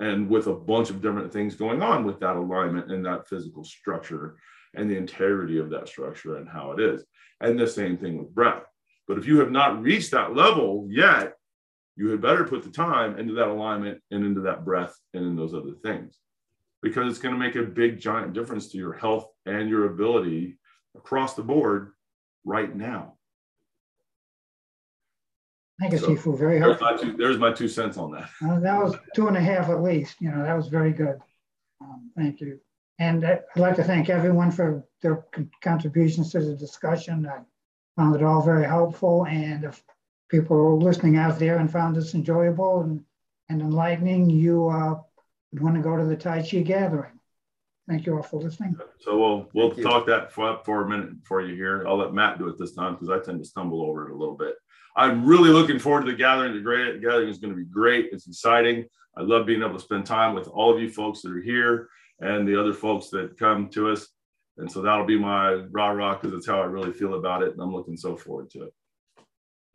And 0.00 0.28
with 0.28 0.48
a 0.48 0.54
bunch 0.54 0.90
of 0.90 1.00
different 1.00 1.32
things 1.32 1.54
going 1.54 1.82
on 1.82 2.04
with 2.04 2.18
that 2.20 2.36
alignment 2.36 2.90
and 2.90 3.06
that 3.06 3.28
physical 3.28 3.62
structure 3.62 4.36
and 4.74 4.90
the 4.90 4.96
integrity 4.96 5.58
of 5.58 5.70
that 5.70 5.88
structure 5.88 6.36
and 6.36 6.48
how 6.48 6.72
it 6.72 6.80
is. 6.80 7.04
And 7.40 7.58
the 7.58 7.68
same 7.68 7.96
thing 7.96 8.18
with 8.18 8.34
breath. 8.34 8.64
But 9.06 9.18
if 9.18 9.26
you 9.26 9.38
have 9.38 9.50
not 9.50 9.80
reached 9.82 10.10
that 10.10 10.34
level 10.34 10.88
yet, 10.90 11.34
you 12.00 12.08
had 12.08 12.22
better 12.22 12.44
put 12.44 12.62
the 12.62 12.70
time 12.70 13.18
into 13.18 13.34
that 13.34 13.48
alignment 13.48 14.00
and 14.10 14.24
into 14.24 14.40
that 14.40 14.64
breath 14.64 14.96
and 15.12 15.22
in 15.22 15.36
those 15.36 15.52
other 15.52 15.74
things 15.84 16.18
because 16.80 17.10
it's 17.10 17.20
going 17.20 17.34
to 17.34 17.38
make 17.38 17.56
a 17.56 17.62
big 17.62 18.00
giant 18.00 18.32
difference 18.32 18.68
to 18.68 18.78
your 18.78 18.94
health 18.94 19.26
and 19.44 19.68
your 19.68 19.84
ability 19.84 20.56
across 20.96 21.34
the 21.34 21.42
board 21.42 21.92
right 22.44 22.74
now 22.74 23.14
Thank 25.78 25.92
you, 25.92 25.98
so, 25.98 26.08
Sifu. 26.08 26.38
Very 26.38 26.58
helpful. 26.58 26.86
There's 26.86 27.02
my, 27.02 27.10
two, 27.10 27.16
there's 27.16 27.38
my 27.38 27.52
two 27.52 27.68
cents 27.68 27.96
on 27.96 28.10
that. 28.10 28.28
Uh, 28.44 28.60
that 28.60 28.78
was 28.78 28.94
two 29.14 29.28
and 29.28 29.36
a 29.36 29.40
half 29.40 29.70
at 29.70 29.82
least. 29.82 30.16
You 30.20 30.30
know, 30.30 30.42
that 30.42 30.52
was 30.52 30.68
very 30.68 30.92
good. 30.92 31.18
Um, 31.80 32.10
thank 32.14 32.42
you. 32.42 32.60
And 32.98 33.24
uh, 33.24 33.38
I'd 33.56 33.60
like 33.60 33.76
to 33.76 33.84
thank 33.84 34.10
everyone 34.10 34.50
for 34.50 34.84
their 35.00 35.24
contributions 35.62 36.32
to 36.32 36.40
the 36.40 36.54
discussion. 36.54 37.26
I 37.26 37.40
found 37.96 38.14
it 38.14 38.22
all 38.22 38.42
very 38.42 38.66
helpful. 38.66 39.24
And 39.24 39.64
if 39.64 39.82
people 40.30 40.56
who 40.56 40.66
are 40.66 40.74
listening 40.74 41.16
out 41.16 41.38
there 41.38 41.58
and 41.58 41.70
found 41.70 41.96
this 41.96 42.14
enjoyable 42.14 42.80
and, 42.80 43.04
and 43.48 43.60
enlightening, 43.60 44.30
you 44.30 44.68
uh, 44.68 44.94
would 45.52 45.62
want 45.62 45.76
to 45.76 45.82
go 45.82 45.96
to 45.96 46.04
the 46.04 46.16
Tai 46.16 46.42
Chi 46.42 46.60
gathering. 46.60 47.12
Thank 47.88 48.06
you 48.06 48.16
all 48.16 48.22
for 48.22 48.40
listening. 48.40 48.76
So 49.00 49.18
we'll 49.18 49.50
we'll 49.52 49.70
Thank 49.72 49.82
talk 49.82 50.06
you. 50.06 50.12
that 50.12 50.32
for, 50.32 50.60
for 50.64 50.82
a 50.84 50.88
minute 50.88 51.10
for 51.24 51.40
you 51.42 51.56
here. 51.56 51.84
I'll 51.88 51.96
let 51.96 52.14
Matt 52.14 52.38
do 52.38 52.48
it 52.48 52.56
this 52.56 52.72
time 52.72 52.94
because 52.94 53.10
I 53.10 53.18
tend 53.18 53.40
to 53.40 53.44
stumble 53.44 53.82
over 53.82 54.08
it 54.08 54.12
a 54.12 54.16
little 54.16 54.36
bit. 54.36 54.54
I'm 54.96 55.24
really 55.24 55.50
looking 55.50 55.78
forward 55.80 56.04
to 56.04 56.12
the 56.12 56.16
gathering. 56.16 56.54
The 56.54 56.60
great 56.60 56.92
the 56.92 57.00
gathering 57.00 57.28
is 57.28 57.38
going 57.38 57.52
to 57.52 57.58
be 57.58 57.64
great. 57.64 58.10
It's 58.12 58.28
exciting. 58.28 58.86
I 59.16 59.22
love 59.22 59.44
being 59.46 59.62
able 59.62 59.74
to 59.74 59.80
spend 59.80 60.06
time 60.06 60.34
with 60.34 60.46
all 60.46 60.72
of 60.72 60.80
you 60.80 60.88
folks 60.88 61.22
that 61.22 61.32
are 61.32 61.42
here 61.42 61.88
and 62.20 62.46
the 62.46 62.58
other 62.58 62.72
folks 62.72 63.08
that 63.08 63.36
come 63.36 63.68
to 63.70 63.90
us. 63.90 64.06
And 64.58 64.70
so 64.70 64.82
that'll 64.82 65.06
be 65.06 65.18
my 65.18 65.54
rah 65.72 65.90
rah 65.90 66.14
because 66.14 66.36
it's 66.36 66.46
how 66.46 66.60
I 66.60 66.66
really 66.66 66.92
feel 66.92 67.14
about 67.14 67.42
it. 67.42 67.52
And 67.52 67.60
I'm 67.60 67.72
looking 67.72 67.96
so 67.96 68.14
forward 68.14 68.50
to 68.50 68.64
it 68.64 68.74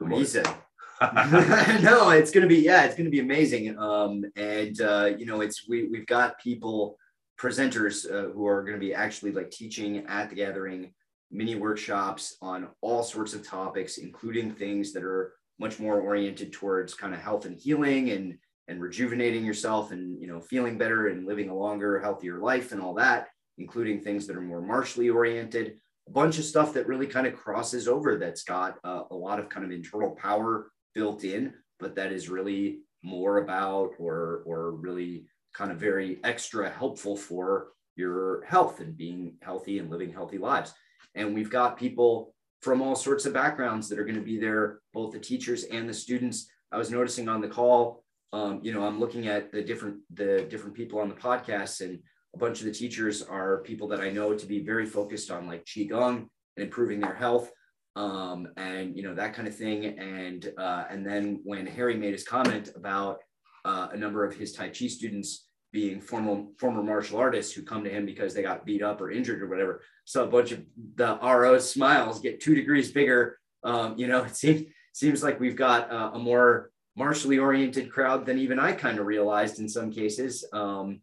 he 0.10 0.26
said. 0.26 0.48
no, 1.82 2.12
it's 2.12 2.32
gonna 2.32 2.48
be 2.48 2.60
yeah, 2.60 2.86
it's 2.86 2.96
gonna 2.96 3.10
be 3.10 3.20
amazing. 3.20 3.78
Um, 3.78 4.24
and 4.36 4.80
uh, 4.82 5.12
you 5.18 5.26
know, 5.26 5.42
it's 5.42 5.68
we 5.68 5.88
we've 5.88 6.06
got 6.06 6.40
people 6.40 6.98
presenters 7.38 8.10
uh, 8.10 8.32
who 8.32 8.48
are 8.48 8.64
going 8.64 8.76
to 8.76 8.80
be 8.80 8.94
actually 8.94 9.32
like 9.32 9.52
teaching 9.52 10.06
at 10.08 10.30
the 10.30 10.36
gathering 10.36 10.94
mini 11.32 11.56
workshops 11.56 12.38
on 12.42 12.70
all 12.80 13.04
sorts 13.04 13.34
of 13.34 13.46
topics 13.46 13.98
including 13.98 14.52
things 14.52 14.94
that 14.94 15.04
are 15.04 15.34
much 15.60 15.78
more 15.78 16.00
oriented 16.00 16.54
towards 16.54 16.94
kind 16.94 17.14
of 17.14 17.20
health 17.20 17.46
and 17.46 17.58
healing 17.58 18.12
and 18.12 18.38
and 18.70 18.82
rejuvenating 18.82 19.44
yourself 19.44 19.92
and 19.92 20.22
you 20.22 20.28
know 20.28 20.40
feeling 20.40 20.78
better 20.78 21.08
and 21.08 21.26
living 21.26 21.50
a 21.50 21.54
longer 21.54 22.00
healthier 22.00 22.38
life 22.40 22.72
and 22.72 22.82
all 22.82 22.94
that 22.94 23.28
including 23.58 24.02
things 24.02 24.28
that 24.28 24.36
are 24.36 24.42
more 24.42 24.62
martially 24.62 25.10
oriented, 25.10 25.80
a 26.08 26.12
bunch 26.12 26.38
of 26.38 26.46
stuff 26.46 26.74
that 26.74 26.88
really 26.88 27.08
kind 27.08 27.28
of 27.28 27.36
crosses 27.36 27.88
over 27.88 28.18
that's 28.18 28.44
got 28.44 28.78
uh, 28.84 29.04
a 29.12 29.16
lot 29.16 29.40
of 29.40 29.50
kind 29.50 29.66
of 29.66 29.72
internal 29.72 30.12
power 30.12 30.72
built 30.94 31.24
in, 31.24 31.54
but 31.80 31.96
that 31.96 32.12
is 32.12 32.30
really 32.30 32.80
more 33.04 33.38
about 33.38 33.92
or 34.00 34.44
or 34.46 34.72
really 34.72 35.26
kind 35.54 35.72
of 35.72 35.78
very 35.78 36.20
extra 36.24 36.70
helpful 36.70 37.16
for 37.16 37.68
your 37.96 38.44
health 38.46 38.80
and 38.82 38.98
being 38.98 39.34
healthy 39.42 39.80
and 39.80 39.90
living 39.90 40.12
healthy 40.12 40.38
lives. 40.38 40.74
And 41.16 41.34
we've 41.34 41.50
got 41.50 41.78
people 41.78 42.34
from 42.62 42.82
all 42.82 42.96
sorts 42.96 43.26
of 43.26 43.34
backgrounds 43.34 43.88
that 43.88 44.00
are 44.00 44.04
going 44.04 44.16
to 44.16 44.22
be 44.22 44.40
there, 44.40 44.80
both 44.94 45.14
the 45.14 45.20
teachers 45.20 45.64
and 45.66 45.88
the 45.88 45.94
students. 45.94 46.48
I 46.72 46.78
was 46.78 46.92
noticing 46.92 47.30
on 47.30 47.40
the 47.40 47.48
call, 47.48 48.04
um, 48.34 48.60
you 48.64 48.74
know, 48.74 48.86
I'm 48.86 49.00
looking 49.00 49.28
at 49.28 49.52
the 49.52 49.62
different 49.62 50.00
the 50.14 50.46
different 50.50 50.76
people 50.76 51.00
on 51.00 51.10
the 51.10 51.16
podcast, 51.16 51.82
and 51.82 52.00
a 52.36 52.38
bunch 52.38 52.60
of 52.60 52.66
the 52.66 52.72
teachers 52.72 53.22
are 53.22 53.60
people 53.60 53.88
that 53.88 54.02
I 54.02 54.12
know 54.12 54.36
to 54.36 54.46
be 54.46 54.60
very 54.60 54.86
focused 54.86 55.32
on 55.32 55.48
like 55.48 55.66
qigong 55.66 56.28
and 56.58 56.66
improving 56.66 57.00
their 57.00 57.16
health, 57.16 57.50
um, 57.96 58.50
and 58.58 58.96
you 58.96 59.04
know 59.04 59.16
that 59.16 59.34
kind 59.34 59.48
of 59.48 59.56
thing. 59.56 59.86
And 59.98 60.52
uh, 60.58 60.84
and 60.90 61.06
then 61.06 61.40
when 61.44 61.66
Harry 61.66 61.96
made 61.96 62.12
his 62.12 62.28
comment 62.28 62.72
about 62.76 63.20
uh, 63.64 63.88
a 63.92 63.98
number 63.98 64.26
of 64.26 64.36
his 64.36 64.52
Tai 64.52 64.70
Chi 64.70 64.88
students 64.88 65.48
being 65.72 66.02
former 66.02 66.44
former 66.60 66.84
martial 66.84 67.20
artists 67.20 67.54
who 67.54 67.64
come 67.64 67.84
to 67.84 67.90
him 67.90 68.06
because 68.06 68.34
they 68.34 68.42
got 68.42 68.66
beat 68.66 68.84
up 68.84 69.00
or 69.00 69.12
injured 69.12 69.42
or 69.42 69.48
whatever. 69.48 69.82
So 70.04 70.26
a 70.26 70.28
bunch 70.28 70.52
of 70.52 70.64
the 70.96 71.18
RO 71.22 71.58
smiles 71.60 72.20
get 72.20 72.42
two 72.42 72.54
degrees 72.54 72.92
bigger. 72.92 73.40
Um, 73.64 73.98
you 73.98 74.08
know, 74.08 74.24
it 74.26 74.36
seems 74.36 74.72
seems 74.94 75.24
like 75.24 75.40
we've 75.40 75.56
got 75.56 75.90
uh, 75.92 76.12
a 76.14 76.20
more 76.20 76.72
martially 76.98 77.38
oriented 77.38 77.92
crowd 77.92 78.26
than 78.26 78.40
even 78.40 78.60
I 78.60 78.72
kind 78.74 79.00
of 79.00 79.06
realized 79.06 79.60
in 79.60 79.68
some 79.68 79.92
cases. 79.92 80.46
Um, 80.54 81.02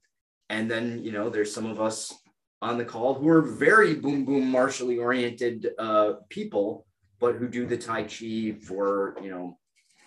and 0.53 0.71
then 0.71 1.03
you 1.03 1.13
know, 1.13 1.31
there's 1.31 1.53
some 1.53 1.67
of 1.67 1.81
us 1.81 2.13
on 2.61 2.77
the 2.77 2.85
call 2.85 3.15
who 3.15 3.29
are 3.29 3.41
very 3.41 3.95
boom 3.95 4.25
boom 4.25 4.49
martially 4.51 4.99
oriented 4.99 5.71
uh, 5.79 6.13
people, 6.29 6.87
but 7.19 7.37
who 7.37 7.49
do 7.49 7.67
the 7.67 7.79
Tai 7.79 8.03
Chi 8.03 8.55
for 8.67 9.17
you 9.23 9.31
know 9.31 9.59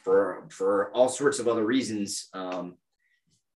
for 0.04 0.48
for 0.50 0.92
all 0.92 1.10
sorts 1.10 1.40
of 1.40 1.48
other 1.48 1.66
reasons. 1.66 2.30
Um, 2.34 2.76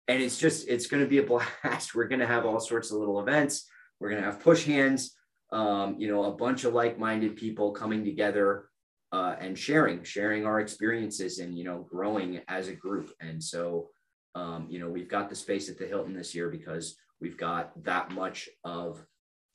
and 0.08 0.20
it's 0.20 0.36
just 0.36 0.68
it's 0.68 0.88
going 0.88 1.02
to 1.02 1.08
be 1.08 1.18
a 1.18 1.22
blast. 1.22 1.94
We're 1.94 2.08
going 2.08 2.20
to 2.20 2.26
have 2.26 2.44
all 2.44 2.58
sorts 2.58 2.90
of 2.90 2.98
little 2.98 3.20
events. 3.20 3.68
We're 4.00 4.10
going 4.10 4.22
to 4.22 4.28
have 4.28 4.40
push 4.40 4.64
hands 4.64 5.14
um, 5.52 5.96
you 5.98 6.08
know 6.08 6.24
a 6.24 6.32
bunch 6.32 6.64
of 6.64 6.74
like-minded 6.74 7.36
people 7.36 7.70
coming 7.72 8.04
together 8.04 8.66
uh, 9.12 9.36
and 9.40 9.56
sharing 9.56 10.02
sharing 10.02 10.44
our 10.44 10.60
experiences 10.60 11.38
and 11.38 11.56
you 11.56 11.62
know 11.62 11.86
growing 11.88 12.40
as 12.48 12.66
a 12.66 12.74
group. 12.74 13.12
And 13.20 13.42
so 13.42 13.90
um, 14.34 14.66
you 14.68 14.78
know 14.78 14.88
we've 14.88 15.08
got 15.08 15.28
the 15.28 15.34
space 15.34 15.68
at 15.68 15.78
the 15.78 15.86
hilton 15.86 16.14
this 16.14 16.34
year 16.34 16.48
because 16.48 16.96
we've 17.20 17.36
got 17.36 17.72
that 17.84 18.10
much 18.12 18.48
of 18.64 19.04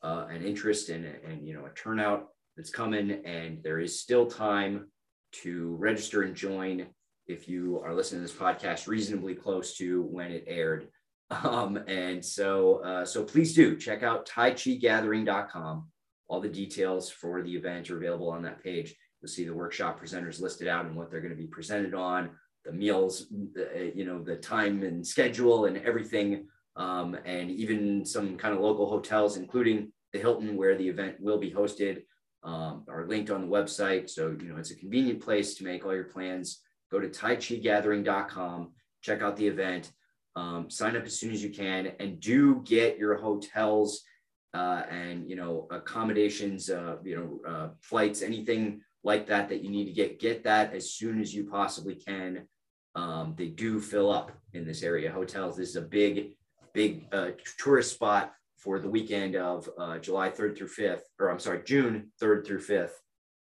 uh, 0.04 0.28
an 0.30 0.44
interest 0.44 0.90
and, 0.90 1.06
and 1.06 1.48
you 1.48 1.54
know 1.54 1.66
a 1.66 1.70
turnout 1.72 2.28
that's 2.56 2.70
coming 2.70 3.12
and 3.26 3.62
there 3.64 3.80
is 3.80 4.00
still 4.00 4.26
time 4.26 4.88
to 5.32 5.76
register 5.76 6.24
and 6.24 6.36
join 6.36 6.88
if 7.28 7.50
you 7.50 7.82
are 7.84 7.94
listening 7.94 8.22
to 8.22 8.28
this 8.28 8.38
podcast 8.38 8.88
reasonably 8.88 9.34
close 9.34 9.76
to 9.78 10.04
when 10.04 10.32
it 10.32 10.46
aired. 10.48 10.88
Um, 11.32 11.78
and 11.88 12.24
so, 12.24 12.84
uh, 12.84 13.04
so 13.04 13.24
please 13.24 13.56
do 13.56 13.76
check 13.78 14.04
out 14.04 14.28
taichigathering.com. 14.28 15.88
All 16.28 16.40
the 16.40 16.48
details 16.48 17.10
for 17.10 17.42
the 17.42 17.56
event 17.56 17.90
are 17.90 17.98
available 17.98 18.30
on 18.30 18.44
that 18.44 18.64
page. 18.64 18.94
You'll 19.20 19.30
see 19.30 19.44
the 19.44 19.52
workshop 19.56 20.00
presenters 20.00 20.40
listed 20.40 20.68
out 20.68 20.86
and 20.86 20.96
what 20.96 21.10
they're 21.10 21.22
going 21.22 21.36
to 21.36 21.42
be 21.42 21.48
presented 21.48 21.96
on, 21.96 22.30
the 22.66 22.72
meals, 22.72 23.28
the, 23.54 23.92
you 23.96 24.06
know, 24.06 24.22
the 24.24 24.36
time 24.36 24.84
and 24.84 25.06
schedule 25.06 25.66
and 25.66 25.78
everything, 25.78 26.48
um, 26.76 27.16
and 27.26 27.50
even 27.52 28.06
some 28.06 28.38
kind 28.38 28.54
of 28.54 28.62
local 28.62 28.90
hotels, 28.90 29.38
including 29.38 29.92
the 30.14 30.20
Hilton, 30.20 30.58
where 30.58 30.76
the 30.76 30.88
event 30.88 31.18
will 31.20 31.38
be 31.38 31.52
hosted, 31.52 32.04
um, 32.44 32.84
are 32.90 33.08
linked 33.08 33.30
on 33.30 33.42
the 33.42 33.48
website. 33.48 34.10
So, 34.10 34.36
you 34.40 34.50
know, 34.50 34.58
it's 34.58 34.72
a 34.72 34.76
convenient 34.76 35.22
place 35.22 35.56
to 35.56 35.64
make 35.64 35.86
all 35.86 35.94
your 35.94 36.06
plans 36.06 36.62
go 36.92 37.00
to 37.00 37.08
taichigathering.com, 37.08 38.72
check 39.02 39.22
out 39.22 39.36
the 39.36 39.48
event, 39.48 39.92
um, 40.36 40.70
sign 40.70 40.96
up 40.96 41.04
as 41.04 41.20
soon 41.20 41.32
as 41.32 41.44
you 41.44 41.50
can, 41.50 41.94
and 42.00 42.20
do 42.20 42.62
get 42.66 42.98
your 42.98 43.16
hotels 43.16 44.02
uh, 44.54 44.84
and 44.90 45.30
you 45.30 45.36
know 45.36 45.68
accommodations, 45.72 46.70
uh, 46.70 46.96
you 47.04 47.16
know 47.16 47.52
uh, 47.52 47.70
flights, 47.82 48.22
anything 48.22 48.82
like 49.04 49.28
that 49.28 49.50
that 49.50 49.64
you 49.64 49.70
need 49.70 49.86
to 49.86 49.92
get. 49.92 50.20
Get 50.20 50.44
that 50.44 50.74
as 50.74 50.92
soon 50.92 51.20
as 51.20 51.34
you 51.34 51.46
possibly 51.50 51.96
can. 51.96 52.48
Um, 52.96 53.36
they 53.38 53.48
do 53.48 53.80
fill 53.80 54.12
up 54.12 54.32
in 54.54 54.66
this 54.66 54.84
area. 54.84 55.12
Hotels. 55.12 55.58
This 55.58 55.70
is 55.70 55.76
a 55.76 55.82
big, 55.82 56.32
big 56.74 57.08
uh, 57.12 57.32
tourist 57.58 57.94
spot 57.94 58.34
for 58.58 58.80
the 58.80 58.90
weekend 58.90 59.36
of 59.36 59.70
uh, 59.78 60.00
July 60.00 60.30
3rd 60.30 60.58
through 60.58 60.70
5th, 60.70 61.02
or 61.20 61.30
I'm 61.30 61.40
sorry, 61.40 61.62
June 61.66 62.12
3rd 62.22 62.48
through 62.48 62.62
5th 62.62 62.94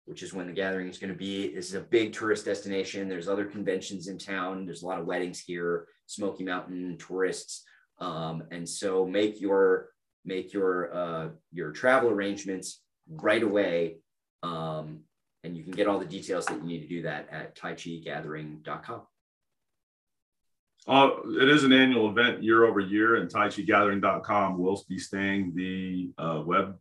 which 0.09 0.23
is 0.23 0.33
when 0.33 0.47
the 0.47 0.53
gathering 0.55 0.89
is 0.89 0.97
going 0.97 1.13
to 1.13 1.19
be. 1.19 1.55
This 1.55 1.69
is 1.69 1.75
a 1.75 1.81
big 1.81 2.15
tourist 2.15 2.47
destination. 2.47 3.11
There's 3.11 3.29
other 3.29 3.45
conventions 3.45 4.09
in 4.09 4.17
town. 4.17 4.65
There's 4.65 4.83
a 4.83 4.87
lot 4.87 4.99
of 4.99 5.05
weddings 5.05 5.39
here, 5.39 5.87
Smoky 6.07 6.45
Mountain 6.45 6.97
tourists, 6.99 7.63
um, 8.01 8.43
and 8.51 8.67
so 8.67 9.05
make 9.07 9.39
your 9.39 9.91
make 10.25 10.55
your 10.55 10.95
uh, 10.97 11.29
your 11.53 11.73
travel 11.73 12.09
arrangements 12.09 12.81
right 13.07 13.43
away, 13.43 13.99
um, 14.43 15.01
and 15.45 15.55
you 15.55 15.63
can 15.63 15.73
get 15.73 15.87
all 15.87 15.99
the 15.99 16.07
details 16.07 16.47
that 16.47 16.57
you 16.57 16.67
need 16.67 16.81
to 16.81 16.89
do 16.89 17.03
that 17.03 17.29
at 17.31 17.55
taichigathering.com. 17.55 19.03
Uh, 20.89 21.11
it 21.41 21.49
is 21.51 21.65
an 21.65 21.73
annual 21.73 22.09
event 22.09 22.43
year 22.43 22.65
over 22.65 22.81
year, 22.81 23.17
and 23.17 23.31
taichigathering.com 23.31 24.59
will 24.59 24.83
be 24.89 24.99
staying 24.99 25.55
the 25.55 26.11
uh, 26.17 26.43
web 26.45 26.79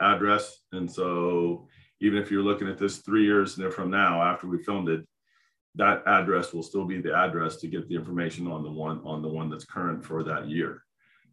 address, 0.00 0.60
and 0.72 0.90
so 0.90 1.66
even 2.00 2.18
if 2.18 2.30
you're 2.30 2.42
looking 2.42 2.68
at 2.68 2.78
this 2.78 2.98
three 2.98 3.24
years 3.24 3.60
from 3.74 3.90
now 3.90 4.22
after 4.22 4.46
we 4.46 4.62
filmed 4.62 4.88
it, 4.88 5.06
that 5.74 6.02
address 6.06 6.52
will 6.52 6.62
still 6.62 6.84
be 6.84 7.00
the 7.00 7.14
address 7.14 7.56
to 7.56 7.68
get 7.68 7.88
the 7.88 7.94
information 7.94 8.46
on 8.46 8.62
the 8.62 8.70
one 8.70 9.00
on 9.04 9.22
the 9.22 9.28
one 9.28 9.50
that's 9.50 9.64
current 9.64 10.04
for 10.04 10.22
that 10.24 10.48
year. 10.48 10.84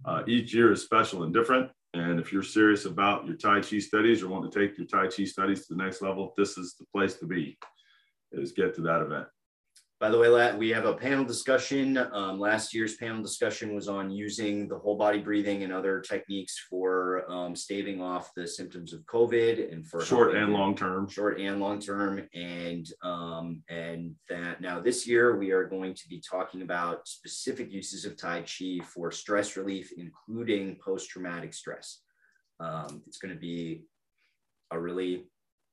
Uh, 0.06 0.24
each 0.28 0.54
year 0.54 0.72
is 0.72 0.84
special 0.84 1.24
and 1.24 1.34
different. 1.34 1.70
And 1.94 2.20
if 2.20 2.32
you're 2.32 2.44
serious 2.44 2.86
about 2.86 3.26
your 3.26 3.36
Tai 3.36 3.62
Chi 3.62 3.80
studies 3.80 4.22
or 4.22 4.28
want 4.28 4.52
to 4.52 4.60
take 4.60 4.78
your 4.78 4.86
Tai 4.86 5.08
Chi 5.08 5.24
studies 5.24 5.66
to 5.66 5.74
the 5.74 5.84
next 5.84 6.02
level, 6.02 6.34
this 6.38 6.58
is 6.58 6.76
the 6.78 6.86
place 6.94 7.16
to 7.16 7.26
be, 7.26 7.58
is 8.32 8.52
get 8.52 8.76
to 8.76 8.82
that 8.82 9.02
event. 9.02 9.28
By 10.00 10.12
the 10.12 10.20
way, 10.20 10.56
we 10.56 10.70
have 10.70 10.86
a 10.86 10.94
panel 10.94 11.26
discussion. 11.26 11.98
Um, 11.98 12.40
last 12.40 12.72
year's 12.72 12.98
panel 12.98 13.24
discussion 13.24 13.74
was 13.74 13.88
on 13.88 14.12
using 14.12 14.68
the 14.68 14.78
whole 14.78 14.96
body 14.96 15.18
breathing 15.18 15.64
and 15.64 15.74
other 15.74 16.02
techniques 16.02 16.56
for 16.70 17.26
um, 17.32 17.56
staving 17.56 18.00
off 18.00 18.32
the 18.36 18.48
symptoms 18.48 18.94
of 18.94 19.02
COVID 19.06 19.74
and 19.74 19.88
for 19.88 20.06
short 20.06 20.36
and 20.36 20.54
long 20.54 20.76
term, 20.76 21.10
short 21.10 21.40
and 21.40 21.60
long 21.60 21.80
term, 21.80 22.22
and 22.36 22.86
um, 23.02 23.64
and 23.70 24.14
that 24.30 24.62
now 24.62 24.80
this 24.80 25.08
year 25.08 25.36
we 25.36 25.50
are 25.50 25.64
going 25.64 25.96
to 25.96 26.08
be 26.08 26.22
talking 26.22 26.62
about 26.62 27.08
specific 27.08 27.72
uses 27.72 28.06
of 28.06 28.16
Tai 28.16 28.42
Chi 28.42 28.78
for 28.84 29.12
stress 29.12 29.58
relief, 29.58 29.92
including 29.98 30.78
post 30.84 31.10
traumatic 31.10 31.56
stress. 31.56 32.02
Um, 32.60 33.02
it's 33.08 33.18
going 33.18 33.34
to 33.34 33.40
be 33.40 33.82
a 34.70 34.80
really 34.80 35.26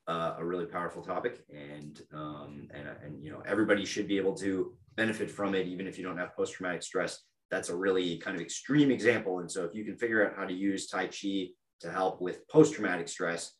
uh, 0.06 0.34
a 0.38 0.44
really 0.44 0.66
powerful 0.66 1.02
topic, 1.02 1.44
and 1.50 2.00
um, 2.12 2.68
and 2.72 2.88
and 3.04 3.24
you 3.24 3.30
know 3.30 3.42
everybody 3.46 3.84
should 3.84 4.06
be 4.06 4.16
able 4.16 4.34
to 4.34 4.74
benefit 4.96 5.30
from 5.30 5.54
it, 5.54 5.66
even 5.66 5.86
if 5.86 5.98
you 5.98 6.04
don't 6.04 6.18
have 6.18 6.34
post 6.34 6.54
traumatic 6.54 6.82
stress. 6.82 7.20
That's 7.50 7.68
a 7.68 7.76
really 7.76 8.18
kind 8.18 8.34
of 8.36 8.42
extreme 8.42 8.90
example, 8.90 9.38
and 9.38 9.50
so 9.50 9.64
if 9.64 9.74
you 9.74 9.84
can 9.84 9.96
figure 9.96 10.26
out 10.26 10.36
how 10.36 10.44
to 10.44 10.52
use 10.52 10.88
Tai 10.88 11.06
Chi 11.06 11.48
to 11.80 11.90
help 11.90 12.20
with 12.20 12.46
post 12.48 12.74
traumatic 12.74 13.08
stress, 13.08 13.52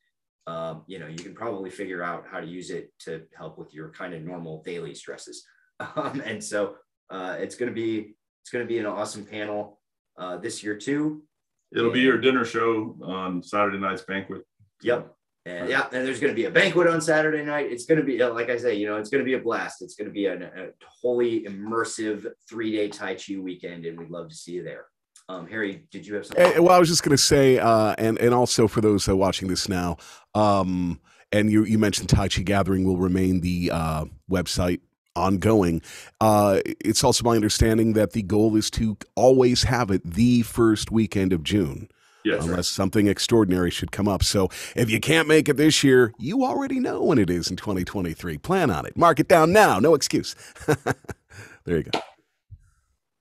um, 0.46 0.82
you 0.86 0.98
know 0.98 1.06
you 1.06 1.16
can 1.16 1.34
probably 1.34 1.70
figure 1.70 2.02
out 2.02 2.24
how 2.30 2.40
to 2.40 2.46
use 2.46 2.70
it 2.70 2.92
to 3.00 3.22
help 3.36 3.58
with 3.58 3.72
your 3.72 3.90
kind 3.90 4.14
of 4.14 4.22
normal 4.22 4.62
daily 4.62 4.94
stresses. 4.94 5.44
Um, 5.96 6.22
and 6.24 6.42
so 6.42 6.76
uh, 7.10 7.36
it's 7.40 7.56
going 7.56 7.68
to 7.68 7.74
be 7.74 8.14
it's 8.42 8.50
going 8.50 8.64
to 8.64 8.68
be 8.68 8.78
an 8.78 8.86
awesome 8.86 9.24
panel 9.24 9.80
uh, 10.16 10.36
this 10.36 10.62
year 10.62 10.76
too. 10.76 11.24
It'll 11.72 11.86
and, 11.86 11.94
be 11.94 12.00
your 12.00 12.18
dinner 12.18 12.44
show 12.44 12.96
on 13.02 13.42
Saturday 13.42 13.78
night's 13.78 14.02
banquet. 14.02 14.42
Yep. 14.82 15.13
And 15.46 15.68
yeah, 15.68 15.86
and 15.92 16.06
there's 16.06 16.20
going 16.20 16.32
to 16.32 16.34
be 16.34 16.46
a 16.46 16.50
banquet 16.50 16.86
on 16.86 17.02
Saturday 17.02 17.44
night. 17.44 17.70
It's 17.70 17.84
going 17.84 18.00
to 18.00 18.04
be, 18.04 18.18
like 18.24 18.48
I 18.48 18.56
say, 18.56 18.76
you 18.76 18.86
know, 18.86 18.96
it's 18.96 19.10
going 19.10 19.22
to 19.22 19.26
be 19.26 19.34
a 19.34 19.38
blast. 19.38 19.82
It's 19.82 19.94
going 19.94 20.08
to 20.08 20.12
be 20.12 20.24
a, 20.24 20.42
a 20.42 20.68
wholly 20.86 21.42
immersive 21.42 22.26
three 22.48 22.72
day 22.72 22.88
Tai 22.88 23.16
Chi 23.16 23.36
weekend, 23.36 23.84
and 23.84 23.98
we'd 23.98 24.10
love 24.10 24.30
to 24.30 24.34
see 24.34 24.52
you 24.52 24.64
there. 24.64 24.86
Um, 25.28 25.46
Harry, 25.46 25.84
did 25.90 26.06
you 26.06 26.14
have 26.14 26.26
something? 26.26 26.44
Eh, 26.44 26.58
well, 26.58 26.74
I 26.74 26.78
was 26.78 26.88
just 26.88 27.02
going 27.02 27.16
to 27.16 27.22
say, 27.22 27.58
uh, 27.58 27.94
and 27.98 28.18
and 28.18 28.32
also 28.32 28.66
for 28.66 28.80
those 28.80 29.06
uh, 29.06 29.14
watching 29.16 29.48
this 29.48 29.68
now, 29.68 29.98
um, 30.34 30.98
and 31.30 31.50
you 31.50 31.64
you 31.64 31.78
mentioned 31.78 32.08
Tai 32.08 32.28
Chi 32.28 32.42
Gathering 32.42 32.84
will 32.84 32.96
remain 32.96 33.40
the 33.40 33.70
uh, 33.70 34.04
website 34.30 34.80
ongoing. 35.16 35.82
Uh, 36.20 36.60
it's 36.64 37.04
also 37.04 37.22
my 37.22 37.36
understanding 37.36 37.92
that 37.92 38.12
the 38.12 38.22
goal 38.22 38.56
is 38.56 38.70
to 38.70 38.96
always 39.14 39.64
have 39.64 39.90
it 39.90 40.02
the 40.04 40.42
first 40.42 40.90
weekend 40.90 41.32
of 41.32 41.42
June. 41.42 41.88
Yes, 42.24 42.44
unless 42.44 42.56
right. 42.56 42.64
something 42.64 43.06
extraordinary 43.06 43.70
should 43.70 43.92
come 43.92 44.08
up. 44.08 44.24
So 44.24 44.48
if 44.74 44.90
you 44.90 44.98
can't 44.98 45.28
make 45.28 45.48
it 45.48 45.56
this 45.58 45.84
year, 45.84 46.12
you 46.18 46.42
already 46.42 46.80
know 46.80 47.02
when 47.02 47.18
it 47.18 47.28
is 47.28 47.50
in 47.50 47.56
2023. 47.56 48.38
Plan 48.38 48.70
on 48.70 48.86
it. 48.86 48.96
Mark 48.96 49.20
it 49.20 49.28
down 49.28 49.52
now. 49.52 49.78
No 49.78 49.94
excuse. 49.94 50.34
there 51.64 51.76
you 51.76 51.82
go. 51.82 52.00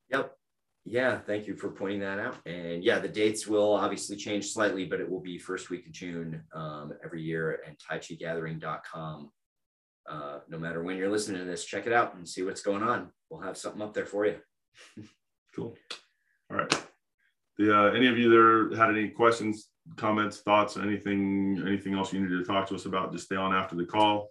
Yep. 0.09 0.37
yeah, 0.85 1.19
thank 1.19 1.47
you 1.47 1.55
for 1.55 1.69
pointing 1.69 1.99
that 1.99 2.19
out. 2.19 2.37
And 2.45 2.81
yeah, 2.81 2.99
the 2.99 3.09
dates 3.09 3.45
will 3.45 3.73
obviously 3.73 4.15
change 4.15 4.51
slightly, 4.51 4.85
but 4.85 5.01
it 5.01 5.09
will 5.09 5.21
be 5.21 5.37
first 5.37 5.69
week 5.69 5.85
of 5.85 5.91
June 5.91 6.41
um, 6.53 6.93
every 7.03 7.21
year 7.21 7.59
at 7.67 7.79
taichigathering.com. 7.79 9.31
Uh, 10.09 10.39
no 10.49 10.57
matter 10.57 10.83
when 10.83 10.97
you're 10.97 11.11
listening 11.11 11.39
to 11.39 11.45
this, 11.45 11.65
check 11.65 11.87
it 11.87 11.93
out 11.93 12.15
and 12.15 12.27
see 12.27 12.43
what's 12.43 12.61
going 12.61 12.83
on. 12.83 13.09
We'll 13.29 13.41
have 13.41 13.57
something 13.57 13.81
up 13.81 13.93
there 13.93 14.05
for 14.05 14.25
you. 14.25 14.37
cool. 15.55 15.75
All 16.49 16.57
right. 16.57 16.82
The, 17.57 17.77
uh, 17.77 17.91
any 17.91 18.07
of 18.07 18.17
you 18.17 18.29
there 18.29 18.75
had 18.77 18.89
any 18.89 19.09
questions, 19.09 19.69
comments, 19.95 20.39
thoughts, 20.39 20.77
anything, 20.77 21.63
anything 21.65 21.93
else 21.93 22.11
you 22.11 22.21
needed 22.21 22.39
to 22.39 22.45
talk 22.45 22.67
to 22.69 22.75
us 22.75 22.85
about, 22.85 23.11
just 23.11 23.25
stay 23.25 23.35
on 23.35 23.53
after 23.53 23.75
the 23.75 23.85
call. 23.85 24.29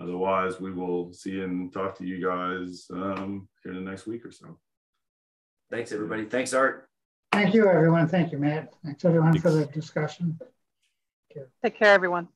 Otherwise, 0.00 0.60
we 0.60 0.72
will 0.72 1.12
see 1.12 1.40
and 1.40 1.72
talk 1.72 1.96
to 1.98 2.04
you 2.04 2.24
guys 2.24 2.86
um, 2.90 3.48
here 3.62 3.72
in 3.72 3.84
the 3.84 3.90
next 3.90 4.06
week 4.06 4.24
or 4.24 4.32
so. 4.32 4.58
Thanks, 5.70 5.92
everybody. 5.92 6.24
Thanks, 6.24 6.52
Art. 6.52 6.88
Thank 7.32 7.54
you, 7.54 7.68
everyone. 7.68 8.08
Thank 8.08 8.32
you, 8.32 8.38
Matt. 8.38 8.72
Thanks, 8.84 9.04
everyone, 9.04 9.38
for 9.38 9.50
the 9.50 9.66
discussion. 9.66 10.38
Take 11.62 11.78
care, 11.78 11.92
everyone. 11.92 12.28